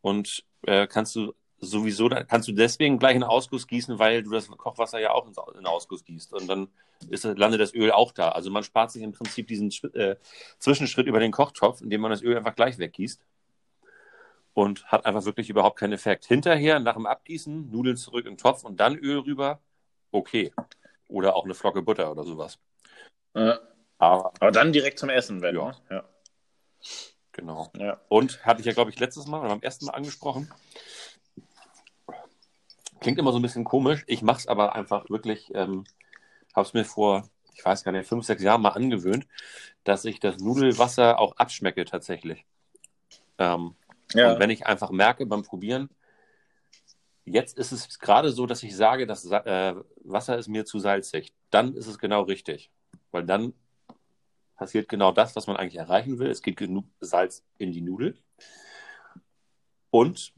Und 0.02 0.44
äh, 0.64 0.88
kannst 0.88 1.16
du 1.16 1.34
sowieso, 1.62 2.10
kannst 2.10 2.48
du 2.48 2.52
deswegen 2.54 3.00
gleich 3.00 3.16
in 3.16 3.22
den 3.22 3.30
Ausguss 3.30 3.68
gießen, 3.68 4.00
weil 4.00 4.24
du 4.24 4.32
das 4.32 4.48
Kochwasser 4.48 5.00
ja 5.00 5.12
auch 5.12 5.28
in 5.28 5.34
den 5.58 5.66
Ausguss 5.66 6.04
gießt. 6.04 6.34
Und 6.34 6.48
dann 6.48 6.70
ist, 7.10 7.24
landet 7.24 7.62
das 7.62 7.74
Öl 7.74 7.92
auch 7.92 8.12
da. 8.12 8.30
Also 8.30 8.50
man 8.50 8.64
spart 8.64 8.92
sich 8.92 9.02
im 9.02 9.12
Prinzip 9.12 9.48
diesen 9.48 9.72
äh, 9.94 10.16
Zwischenschritt 10.60 11.08
über 11.08 11.20
den 11.20 11.32
Kochtopf, 11.32 11.82
indem 11.82 12.02
man 12.02 12.12
das 12.12 12.22
Öl 12.22 12.38
einfach 12.38 12.56
gleich 12.56 12.78
weggießt. 12.78 13.22
Und 14.54 14.86
hat 14.86 15.06
einfach 15.06 15.26
wirklich 15.26 15.50
überhaupt 15.50 15.80
keinen 15.80 15.94
Effekt. 15.94 16.26
Hinterher, 16.26 16.80
nach 16.80 16.96
dem 16.96 17.06
Abgießen, 17.06 17.70
Nudeln 17.72 17.98
zurück 17.98 18.26
in 18.26 18.34
den 18.34 18.38
Topf 18.38 18.64
und 18.64 18.80
dann 18.80 18.98
Öl 18.98 19.20
rüber, 19.20 19.60
okay. 20.12 20.52
Oder 21.08 21.36
auch 21.36 21.46
eine 21.46 21.54
Flocke 21.54 21.82
Butter 21.82 22.12
oder 22.12 22.24
sowas. 22.24 22.60
Äh, 23.34 23.56
aber, 23.98 24.34
aber, 24.40 24.52
dann 24.52 24.74
direkt 24.74 25.00
zum 25.00 25.10
Essen, 25.10 25.42
wenn. 25.42 25.56
Ja. 25.56 25.68
Ne? 25.68 25.76
ja. 25.90 26.04
Genau. 27.32 27.72
Ja. 27.78 28.02
Und 28.10 28.46
hatte 28.46 28.60
ich 28.60 28.66
ja, 28.66 28.74
glaube 28.74 28.92
ich, 28.92 29.00
letztes 29.00 29.28
Mal 29.28 29.40
oder 29.40 29.50
beim 29.50 29.62
ersten 29.62 29.86
Mal 29.86 29.94
angesprochen, 29.94 30.52
Klingt 33.00 33.18
immer 33.18 33.32
so 33.32 33.40
ein 33.40 33.42
bisschen 33.42 33.64
komisch. 33.64 34.04
Ich 34.08 34.22
mache 34.22 34.40
es 34.40 34.48
aber 34.48 34.76
einfach 34.76 35.10
wirklich, 35.10 35.52
ähm, 35.54 35.86
habe 36.54 36.68
es 36.68 36.74
mir 36.74 36.86
vor, 36.86 37.30
ich 37.54 37.64
weiß 37.64 37.84
gar 37.84 37.92
nicht, 37.92 38.08
fünf, 38.08 38.26
sechs 38.26 38.44
Jahren 38.44 38.62
mal 38.62 38.70
angewöhnt, 38.70 39.28
dass 39.84 40.06
ich 40.06 40.20
das 40.20 40.38
Nudelwasser 40.40 41.20
auch 41.20 41.38
abschmecke 41.38 41.86
tatsächlich. 41.86 42.46
Ähm, 43.38 43.76
ja. 44.14 44.34
Und 44.34 44.40
wenn 44.40 44.50
ich 44.50 44.66
einfach 44.66 44.92
merke 44.92 45.26
beim 45.26 45.44
Probieren, 45.44 45.90
jetzt 47.26 47.58
ist 47.58 47.72
es 47.72 48.00
gerade 48.00 48.32
so, 48.32 48.46
dass 48.46 48.64
ich 48.64 48.76
sage, 48.76 49.06
das 49.08 49.26
äh, 49.26 49.76
Wasser 50.04 50.38
ist 50.38 50.48
mir 50.48 50.66
zu 50.66 50.80
salzig, 50.80 51.34
dann 51.50 51.76
ist 51.76 51.88
es 51.88 52.00
genau 52.00 52.24
richtig. 52.24 52.72
Weil 53.12 53.26
dann 53.26 53.54
passiert 54.56 54.90
genau 54.90 55.12
das, 55.12 55.36
was 55.36 55.48
man 55.48 55.56
eigentlich 55.56 55.78
erreichen 55.78 56.20
will. 56.20 56.30
Es 56.30 56.42
geht 56.42 56.58
genug 56.58 56.86
Salz 57.00 57.44
in 57.58 57.72
die 57.72 57.82
Nudel. 57.82 58.18
Und 59.90 60.34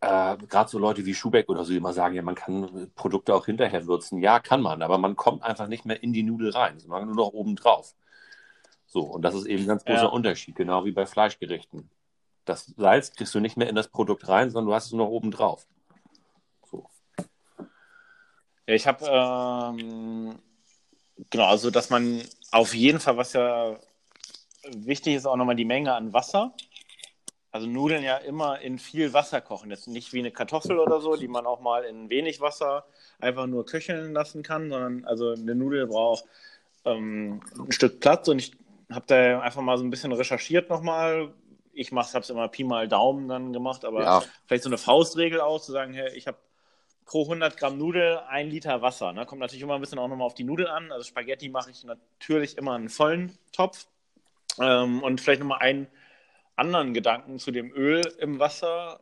äh, 0.00 0.36
gerade 0.36 0.70
so 0.70 0.78
Leute 0.78 1.04
wie 1.04 1.14
Schubeck 1.14 1.48
oder 1.48 1.64
so, 1.64 1.70
die 1.70 1.78
immer 1.78 1.92
sagen, 1.92 2.14
ja, 2.14 2.22
man 2.22 2.34
kann 2.34 2.90
Produkte 2.94 3.34
auch 3.34 3.46
hinterher 3.46 3.86
würzen. 3.86 4.20
Ja, 4.20 4.40
kann 4.40 4.62
man, 4.62 4.82
aber 4.82 4.98
man 4.98 5.16
kommt 5.16 5.42
einfach 5.42 5.66
nicht 5.66 5.84
mehr 5.84 6.02
in 6.02 6.12
die 6.12 6.22
Nudel 6.22 6.50
rein, 6.50 6.78
sondern 6.78 7.06
nur 7.06 7.16
noch 7.16 7.32
oben 7.32 7.56
drauf. 7.56 7.94
So, 8.86 9.02
und 9.02 9.22
das 9.22 9.34
ist 9.34 9.46
eben 9.46 9.64
ein 9.64 9.68
ganz 9.68 9.84
großer 9.84 10.02
ja. 10.02 10.08
Unterschied, 10.08 10.56
genau 10.56 10.84
wie 10.84 10.92
bei 10.92 11.06
Fleischgerichten. 11.06 11.90
Das 12.44 12.72
Salz 12.76 13.12
kriegst 13.12 13.34
du 13.34 13.40
nicht 13.40 13.56
mehr 13.56 13.68
in 13.68 13.74
das 13.74 13.88
Produkt 13.88 14.26
rein, 14.28 14.50
sondern 14.50 14.70
du 14.70 14.74
hast 14.74 14.86
es 14.86 14.92
nur 14.92 15.04
noch 15.04 15.12
oben 15.12 15.30
drauf. 15.30 15.66
So. 16.70 16.88
Ja, 18.66 18.74
ich 18.74 18.86
habe, 18.86 19.04
ähm, 19.04 20.38
genau, 21.28 21.44
also 21.44 21.70
dass 21.70 21.90
man 21.90 22.22
auf 22.50 22.74
jeden 22.74 23.00
Fall, 23.00 23.18
was 23.18 23.34
ja 23.34 23.76
wichtig 24.70 25.16
ist, 25.16 25.26
auch 25.26 25.36
nochmal 25.36 25.56
die 25.56 25.64
Menge 25.64 25.92
an 25.94 26.12
Wasser 26.12 26.54
also 27.50 27.66
Nudeln 27.66 28.02
ja 28.02 28.16
immer 28.16 28.60
in 28.60 28.78
viel 28.78 29.12
Wasser 29.12 29.40
kochen. 29.40 29.70
Jetzt 29.70 29.88
nicht 29.88 30.12
wie 30.12 30.18
eine 30.18 30.30
Kartoffel 30.30 30.78
oder 30.78 31.00
so, 31.00 31.16
die 31.16 31.28
man 31.28 31.46
auch 31.46 31.60
mal 31.60 31.84
in 31.84 32.10
wenig 32.10 32.40
Wasser 32.40 32.84
einfach 33.18 33.46
nur 33.46 33.64
köcheln 33.64 34.12
lassen 34.12 34.42
kann, 34.42 34.70
sondern 34.70 35.04
also 35.04 35.32
eine 35.32 35.54
Nudel 35.54 35.86
braucht 35.86 36.24
ähm, 36.84 37.40
ein 37.58 37.72
Stück 37.72 38.00
Platz 38.00 38.28
und 38.28 38.38
ich 38.38 38.52
habe 38.90 39.04
da 39.06 39.40
einfach 39.40 39.62
mal 39.62 39.76
so 39.78 39.84
ein 39.84 39.90
bisschen 39.90 40.12
recherchiert 40.12 40.70
nochmal. 40.70 41.32
Ich 41.72 41.92
habe 41.92 42.18
es 42.20 42.30
immer 42.30 42.48
Pi 42.48 42.64
mal 42.64 42.88
Daumen 42.88 43.28
dann 43.28 43.52
gemacht, 43.52 43.84
aber 43.84 44.02
ja. 44.02 44.22
vielleicht 44.46 44.64
so 44.64 44.68
eine 44.68 44.78
Faustregel 44.78 45.40
aus, 45.40 45.66
zu 45.66 45.72
sagen, 45.72 45.92
hey, 45.92 46.16
ich 46.16 46.26
habe 46.26 46.38
pro 47.04 47.22
100 47.22 47.56
Gramm 47.56 47.78
Nudel 47.78 48.18
ein 48.28 48.50
Liter 48.50 48.82
Wasser. 48.82 49.12
Ne? 49.12 49.24
Kommt 49.26 49.40
natürlich 49.40 49.62
immer 49.62 49.74
ein 49.74 49.80
bisschen 49.80 49.98
auch 49.98 50.08
nochmal 50.08 50.26
auf 50.26 50.34
die 50.34 50.44
Nudel 50.44 50.68
an. 50.68 50.90
Also 50.92 51.04
Spaghetti 51.04 51.48
mache 51.48 51.70
ich 51.70 51.84
natürlich 51.84 52.58
immer 52.58 52.74
einen 52.74 52.88
vollen 52.88 53.36
Topf. 53.52 53.86
Ähm, 54.60 55.02
und 55.02 55.20
vielleicht 55.20 55.40
nochmal 55.40 55.60
ein 55.60 55.86
anderen 56.58 56.94
Gedanken 56.94 57.38
zu 57.38 57.50
dem 57.50 57.72
Öl 57.72 58.02
im 58.18 58.38
Wasser 58.38 59.00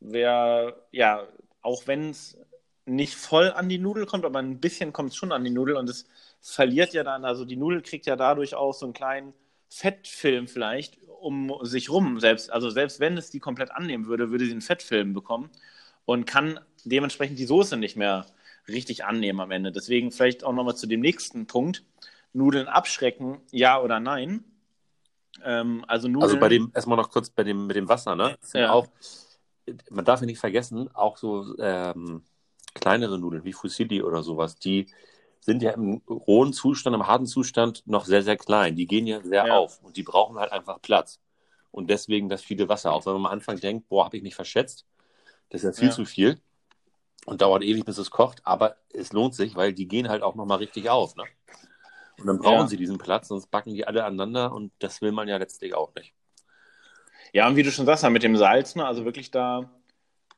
wäre, 0.00 0.86
ja, 0.92 1.26
auch 1.62 1.86
wenn 1.86 2.10
es 2.10 2.38
nicht 2.86 3.14
voll 3.14 3.50
an 3.52 3.68
die 3.68 3.78
Nudel 3.78 4.06
kommt, 4.06 4.24
aber 4.24 4.40
ein 4.40 4.60
bisschen 4.60 4.92
kommt 4.92 5.10
es 5.10 5.16
schon 5.16 5.32
an 5.32 5.44
die 5.44 5.50
Nudel 5.50 5.76
und 5.76 5.88
es 5.88 6.06
verliert 6.40 6.92
ja 6.92 7.04
dann, 7.04 7.24
also 7.24 7.44
die 7.44 7.56
Nudel 7.56 7.82
kriegt 7.82 8.06
ja 8.06 8.16
dadurch 8.16 8.54
auch 8.54 8.72
so 8.72 8.86
einen 8.86 8.94
kleinen 8.94 9.34
Fettfilm 9.68 10.48
vielleicht 10.48 10.98
um 11.20 11.54
sich 11.62 11.90
rum. 11.90 12.18
Selbst, 12.18 12.50
also 12.50 12.70
selbst 12.70 12.98
wenn 12.98 13.16
es 13.16 13.30
die 13.30 13.40
komplett 13.40 13.70
annehmen 13.70 14.06
würde, 14.06 14.30
würde 14.30 14.46
sie 14.46 14.52
einen 14.52 14.62
Fettfilm 14.62 15.12
bekommen 15.12 15.50
und 16.06 16.26
kann 16.26 16.58
dementsprechend 16.84 17.38
die 17.38 17.44
Soße 17.44 17.76
nicht 17.76 17.96
mehr 17.96 18.26
richtig 18.66 19.04
annehmen 19.04 19.40
am 19.40 19.50
Ende. 19.50 19.70
Deswegen 19.70 20.10
vielleicht 20.10 20.44
auch 20.44 20.52
nochmal 20.52 20.76
zu 20.76 20.86
dem 20.86 21.00
nächsten 21.00 21.46
Punkt. 21.46 21.84
Nudeln 22.32 22.68
abschrecken, 22.68 23.40
ja 23.50 23.80
oder 23.80 24.00
nein? 24.00 24.44
Ähm, 25.42 25.84
also, 25.86 26.08
Nudeln, 26.08 26.22
also 26.22 26.40
bei 26.40 26.48
dem, 26.48 26.70
erstmal 26.74 26.96
noch 26.96 27.10
kurz 27.10 27.30
bei 27.30 27.44
dem, 27.44 27.66
mit 27.66 27.76
dem 27.76 27.88
Wasser, 27.88 28.16
ne? 28.16 28.36
Ja. 28.52 28.72
Auch, 28.72 28.88
man 29.90 30.04
darf 30.04 30.20
ja 30.20 30.26
nicht 30.26 30.40
vergessen, 30.40 30.92
auch 30.94 31.16
so 31.16 31.56
ähm, 31.58 32.22
kleinere 32.74 33.18
Nudeln 33.18 33.44
wie 33.44 33.52
Fusilli 33.52 34.02
oder 34.02 34.22
sowas, 34.22 34.56
die 34.56 34.86
sind 35.40 35.62
ja 35.62 35.72
im 35.72 36.02
rohen 36.08 36.52
Zustand, 36.52 36.94
im 36.94 37.06
harten 37.06 37.26
Zustand 37.26 37.82
noch 37.86 38.04
sehr, 38.04 38.22
sehr 38.22 38.36
klein. 38.36 38.76
Die 38.76 38.86
gehen 38.86 39.06
ja 39.06 39.22
sehr 39.22 39.46
ja. 39.46 39.56
auf 39.56 39.80
und 39.82 39.96
die 39.96 40.02
brauchen 40.02 40.38
halt 40.38 40.52
einfach 40.52 40.80
Platz. 40.82 41.18
Und 41.70 41.88
deswegen 41.88 42.28
das 42.28 42.42
viele 42.42 42.68
Wasser. 42.68 42.92
Auch 42.92 43.06
wenn 43.06 43.14
man 43.14 43.26
am 43.26 43.32
Anfang 43.32 43.58
denkt, 43.58 43.88
boah, 43.88 44.04
habe 44.04 44.16
ich 44.16 44.22
mich 44.22 44.34
verschätzt, 44.34 44.86
das 45.48 45.64
ist 45.64 45.76
ja 45.76 45.80
viel 45.80 45.88
ja. 45.88 45.94
zu 45.94 46.04
viel 46.04 46.40
und 47.26 47.40
dauert 47.40 47.62
ewig, 47.62 47.84
bis 47.84 47.98
es 47.98 48.10
kocht. 48.10 48.40
Aber 48.44 48.76
es 48.92 49.12
lohnt 49.12 49.34
sich, 49.34 49.56
weil 49.56 49.72
die 49.72 49.88
gehen 49.88 50.08
halt 50.08 50.22
auch 50.22 50.34
nochmal 50.34 50.58
richtig 50.58 50.90
auf. 50.90 51.16
Ne? 51.16 51.24
Und 52.20 52.26
dann 52.26 52.38
brauchen 52.38 52.60
ja. 52.60 52.66
sie 52.66 52.76
diesen 52.76 52.98
Platz, 52.98 53.28
sonst 53.28 53.50
backen 53.50 53.74
die 53.74 53.86
alle 53.86 54.04
aneinander 54.04 54.52
und 54.52 54.72
das 54.78 55.00
will 55.00 55.12
man 55.12 55.26
ja 55.28 55.38
letztlich 55.38 55.74
auch 55.74 55.94
nicht. 55.94 56.14
Ja, 57.32 57.48
und 57.48 57.56
wie 57.56 57.62
du 57.62 57.70
schon 57.70 57.86
sagst, 57.86 58.08
mit 58.08 58.22
dem 58.22 58.36
Salz, 58.36 58.74
ne, 58.74 58.84
also 58.84 59.04
wirklich 59.04 59.30
da, 59.30 59.70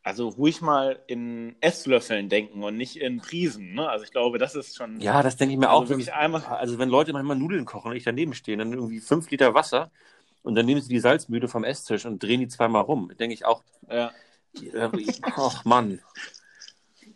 also 0.03 0.29
ruhig 0.29 0.61
mal 0.61 1.01
in 1.07 1.57
Esslöffeln 1.61 2.29
denken 2.29 2.63
und 2.63 2.77
nicht 2.77 2.97
in 2.97 3.21
Prisen. 3.21 3.75
Ne? 3.75 3.89
Also 3.89 4.05
ich 4.05 4.11
glaube, 4.11 4.39
das 4.39 4.55
ist 4.55 4.77
schon. 4.77 5.01
Ja, 5.01 5.23
das 5.23 5.37
denke 5.37 5.55
ich 5.55 5.59
mir 5.59 5.71
also 5.71 5.85
auch. 5.85 5.89
Wirklich 5.89 6.13
einmal... 6.13 6.43
Also 6.43 6.79
wenn 6.79 6.89
Leute 6.89 7.13
manchmal 7.13 7.37
Nudeln 7.37 7.65
kochen 7.65 7.91
und 7.91 7.97
ich 7.97 8.05
daneben 8.05 8.35
stehe, 8.35 8.57
dann 8.57 8.73
irgendwie 8.73 9.01
fünf 9.01 9.31
Liter 9.31 9.55
Wasser 9.55 9.91
und 10.43 10.55
dann 10.55 10.67
nehmen 10.67 10.81
sie 10.81 10.89
die 10.89 10.99
Salzmühle 10.99 11.49
vom 11.49 11.65
Esstisch 11.65 12.05
und 12.05 12.23
drehen 12.23 12.41
die 12.41 12.49
zweimal 12.49 12.83
rum. 12.83 13.13
Denke 13.19 13.35
ich 13.35 13.45
auch. 13.45 13.63
Ja. 13.89 14.13
Ach 15.23 15.65
Mann. 15.65 16.01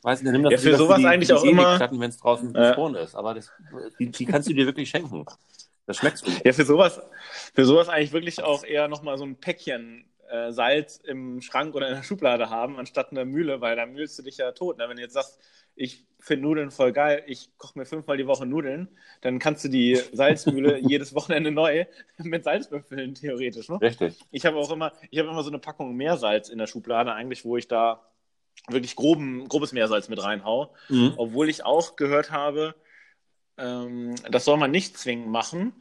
Weiß 0.06 0.22
nicht, 0.22 0.30
nimm 0.30 0.44
das 0.44 0.52
ja, 0.52 0.58
für 0.58 0.76
sowas 0.76 0.98
die, 0.98 1.06
eigentlich 1.06 1.26
die 1.26 1.34
auch 1.34 1.42
immer. 1.42 1.80
wenn 1.80 2.10
es 2.10 2.18
draußen 2.18 2.52
gefroren 2.52 2.94
ist. 2.94 3.16
Aber 3.16 3.34
das, 3.34 3.50
die, 3.98 4.08
die, 4.08 4.24
kannst 4.24 4.48
du 4.48 4.54
dir 4.54 4.64
wirklich 4.64 4.88
schenken. 4.88 5.26
Das 5.84 5.96
schmeckst 5.96 6.24
du. 6.24 6.30
Ja, 6.44 6.52
für 6.52 6.64
sowas, 6.64 7.00
für 7.52 7.64
sowas 7.64 7.88
eigentlich 7.88 8.12
wirklich 8.12 8.40
auch 8.40 8.62
eher 8.62 8.86
nochmal 8.86 9.18
so 9.18 9.24
ein 9.24 9.34
Päckchen 9.40 10.08
äh, 10.30 10.52
Salz 10.52 10.98
im 10.98 11.40
Schrank 11.40 11.74
oder 11.74 11.88
in 11.88 11.96
der 11.96 12.04
Schublade 12.04 12.50
haben, 12.50 12.78
anstatt 12.78 13.10
eine 13.10 13.24
Mühle, 13.24 13.60
weil 13.60 13.74
da 13.74 13.84
mühlst 13.84 14.16
du 14.16 14.22
dich 14.22 14.36
ja 14.36 14.52
tot. 14.52 14.78
Ne? 14.78 14.88
Wenn 14.88 14.94
du 14.94 15.02
jetzt 15.02 15.14
sagst, 15.14 15.40
ich 15.74 16.06
finde 16.20 16.44
Nudeln 16.44 16.70
voll 16.70 16.92
geil, 16.92 17.24
ich 17.26 17.50
koche 17.58 17.76
mir 17.76 17.84
fünfmal 17.84 18.16
die 18.16 18.28
Woche 18.28 18.46
Nudeln, 18.46 18.86
dann 19.22 19.40
kannst 19.40 19.64
du 19.64 19.68
die 19.68 19.96
Salzmühle 20.12 20.78
jedes 20.86 21.16
Wochenende 21.16 21.50
neu 21.50 21.84
mit 22.18 22.44
Salz 22.44 22.70
befüllen, 22.70 23.16
theoretisch. 23.16 23.68
Ne? 23.68 23.80
Richtig. 23.80 24.20
Ich 24.30 24.46
habe 24.46 24.56
auch 24.56 24.70
immer, 24.70 24.92
ich 25.10 25.18
habe 25.18 25.30
immer 25.30 25.42
so 25.42 25.50
eine 25.50 25.58
Packung 25.58 25.96
Meersalz 25.96 26.48
in 26.48 26.58
der 26.58 26.68
Schublade, 26.68 27.12
eigentlich, 27.12 27.44
wo 27.44 27.56
ich 27.56 27.66
da 27.66 28.06
wirklich 28.68 28.96
groben, 28.96 29.48
grobes 29.48 29.72
Meersalz 29.72 30.08
mit 30.08 30.22
reinhau. 30.22 30.74
Mhm. 30.88 31.14
Obwohl 31.16 31.48
ich 31.48 31.64
auch 31.64 31.96
gehört 31.96 32.30
habe, 32.30 32.74
ähm, 33.58 34.14
das 34.30 34.44
soll 34.44 34.56
man 34.58 34.70
nicht 34.70 34.98
zwingend 34.98 35.28
machen, 35.28 35.74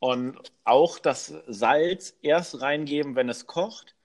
Und 0.00 0.38
auch 0.64 0.98
das 0.98 1.34
Salz 1.48 2.16
erst 2.22 2.60
reingeben, 2.60 3.16
wenn 3.16 3.28
es 3.30 3.46
kocht, 3.46 3.96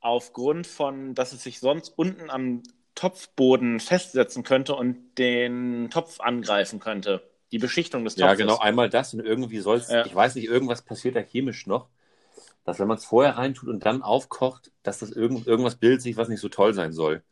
aufgrund 0.00 0.66
von, 0.66 1.14
dass 1.14 1.32
es 1.32 1.42
sich 1.44 1.60
sonst 1.60 1.90
unten 1.90 2.30
am 2.30 2.62
Topfboden 2.94 3.80
festsetzen 3.80 4.42
könnte 4.44 4.74
und 4.76 5.16
den 5.18 5.90
Topf 5.90 6.20
angreifen 6.20 6.80
könnte. 6.80 7.30
Die 7.52 7.58
Beschichtung 7.58 8.04
des 8.04 8.16
Topfes. 8.16 8.32
Ja, 8.32 8.34
genau, 8.34 8.58
einmal 8.58 8.90
das 8.90 9.14
und 9.14 9.20
irgendwie 9.20 9.60
soll 9.60 9.78
es, 9.78 9.88
Ja. 9.88 10.04
ich 10.04 10.14
weiß 10.14 10.34
nicht, 10.34 10.46
irgendwas 10.46 10.82
passiert 10.82 11.16
da 11.16 11.20
chemisch 11.20 11.66
noch, 11.66 11.88
dass 12.64 12.78
wenn 12.80 12.88
man 12.88 12.98
es 12.98 13.04
vorher 13.06 13.38
reintut 13.38 13.68
und 13.68 13.84
dann 13.86 14.02
aufkocht, 14.02 14.72
dass 14.82 14.98
das 15.00 15.10
irgend, 15.12 15.46
irgendwas 15.46 15.76
bildet 15.76 16.02
sich, 16.02 16.16
was 16.16 16.28
nicht 16.28 16.40
so 16.40 16.48
toll 16.50 16.74
sein 16.74 16.92
soll. 16.92 17.24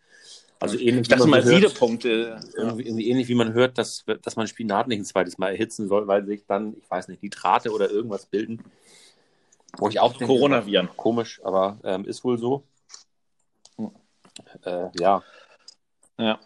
Also 0.59 0.79
ähnlich 0.79 1.03
Ich 1.03 1.09
dachte 1.09 1.25
wie 1.25 1.31
man 1.31 1.41
mal, 1.41 1.45
hört, 1.45 1.63
Siedepunkte. 1.63 2.41
irgendwie, 2.57 2.87
irgendwie 2.87 3.11
ähnlich 3.11 3.29
wie 3.29 3.35
man 3.35 3.53
hört, 3.53 3.77
dass, 3.79 4.05
dass 4.23 4.37
man 4.37 4.47
Spinat 4.47 4.89
nicht 4.89 5.01
ein 5.01 5.05
zweites 5.05 5.37
Mal 5.39 5.51
erhitzen 5.51 5.87
soll, 5.87 6.07
weil 6.07 6.25
sich 6.25 6.47
dann, 6.47 6.77
ich 6.77 6.91
weiß 6.91 7.09
nicht, 7.09 7.23
Nitrate 7.23 7.71
oder 7.73 7.91
irgendwas 7.91 8.27
bilden. 8.27 8.65
Wo 9.79 9.89
ich 9.89 10.01
auch 10.01 10.13
denke, 10.13 10.27
Coronaviren. 10.27 10.89
Komisch, 10.97 11.41
aber 11.45 11.79
ähm, 11.85 12.05
ist 12.07 12.25
wohl 12.25 12.39
so. 12.39 12.65
Äh, 14.65 14.89
ja, 14.99 15.23
Ja. 16.19 16.39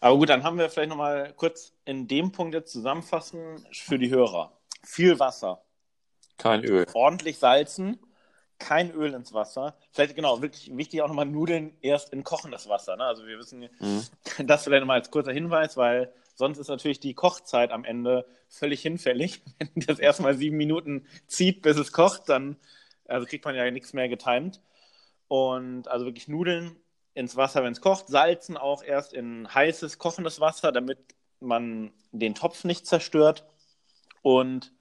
Aber 0.00 0.16
gut, 0.16 0.30
dann 0.30 0.42
haben 0.42 0.56
wir 0.56 0.70
vielleicht 0.70 0.88
nochmal 0.88 1.34
kurz 1.36 1.74
in 1.84 2.08
dem 2.08 2.32
Punkt 2.32 2.54
jetzt 2.54 2.72
zusammenfassen 2.72 3.66
für 3.72 3.98
die 3.98 4.10
Hörer. 4.10 4.52
Viel 4.82 5.18
Wasser, 5.18 5.62
kein 6.38 6.64
Öl. 6.64 6.86
ordentlich 6.94 7.38
salzen, 7.38 7.98
kein 8.60 8.92
Öl 8.92 9.14
ins 9.14 9.32
Wasser. 9.32 9.74
Vielleicht, 9.90 10.14
genau, 10.14 10.40
wirklich 10.42 10.76
wichtig 10.76 11.02
auch 11.02 11.08
nochmal 11.08 11.26
Nudeln 11.26 11.76
erst 11.80 12.12
in 12.12 12.22
kochendes 12.22 12.68
Wasser. 12.68 12.96
Ne? 12.96 13.04
Also 13.04 13.26
wir 13.26 13.38
wissen, 13.38 13.68
Mhm. 13.80 14.02
das 14.46 14.62
vielleicht 14.64 14.82
nochmal 14.82 14.98
als 15.00 15.10
kurzer 15.10 15.32
Hinweis, 15.32 15.76
weil 15.76 16.12
sonst 16.36 16.58
ist 16.58 16.68
natürlich 16.68 17.00
die 17.00 17.14
Kochzeit 17.14 17.72
am 17.72 17.84
Ende 17.84 18.26
völlig 18.48 18.82
hinfällig. 18.82 19.42
Wenn 19.58 19.86
das 19.86 19.98
erstmal 19.98 20.34
sieben 20.36 20.56
Minuten 20.56 21.06
zieht, 21.26 21.62
bis 21.62 21.76
es 21.76 21.92
kocht, 21.92 22.28
dann 22.28 22.56
also 23.06 23.26
kriegt 23.26 23.44
man 23.44 23.56
ja 23.56 23.68
nichts 23.70 23.92
mehr 23.92 24.08
getimt. 24.08 24.60
Und 25.26 25.88
also 25.88 26.04
wirklich 26.06 26.28
Nudeln 26.28 26.76
ins 27.14 27.36
Wasser, 27.36 27.62
wenn 27.64 27.72
es 27.72 27.80
kocht, 27.80 28.06
salzen 28.08 28.56
auch 28.56 28.82
erst 28.84 29.12
in 29.12 29.52
heißes, 29.52 29.98
kochendes 29.98 30.40
Wasser, 30.40 30.70
damit 30.72 30.98
man 31.40 31.92
den 32.12 32.34
Topf 32.34 32.64
nicht 32.64 32.86
zerstört. 32.86 33.44
Und 34.22 34.72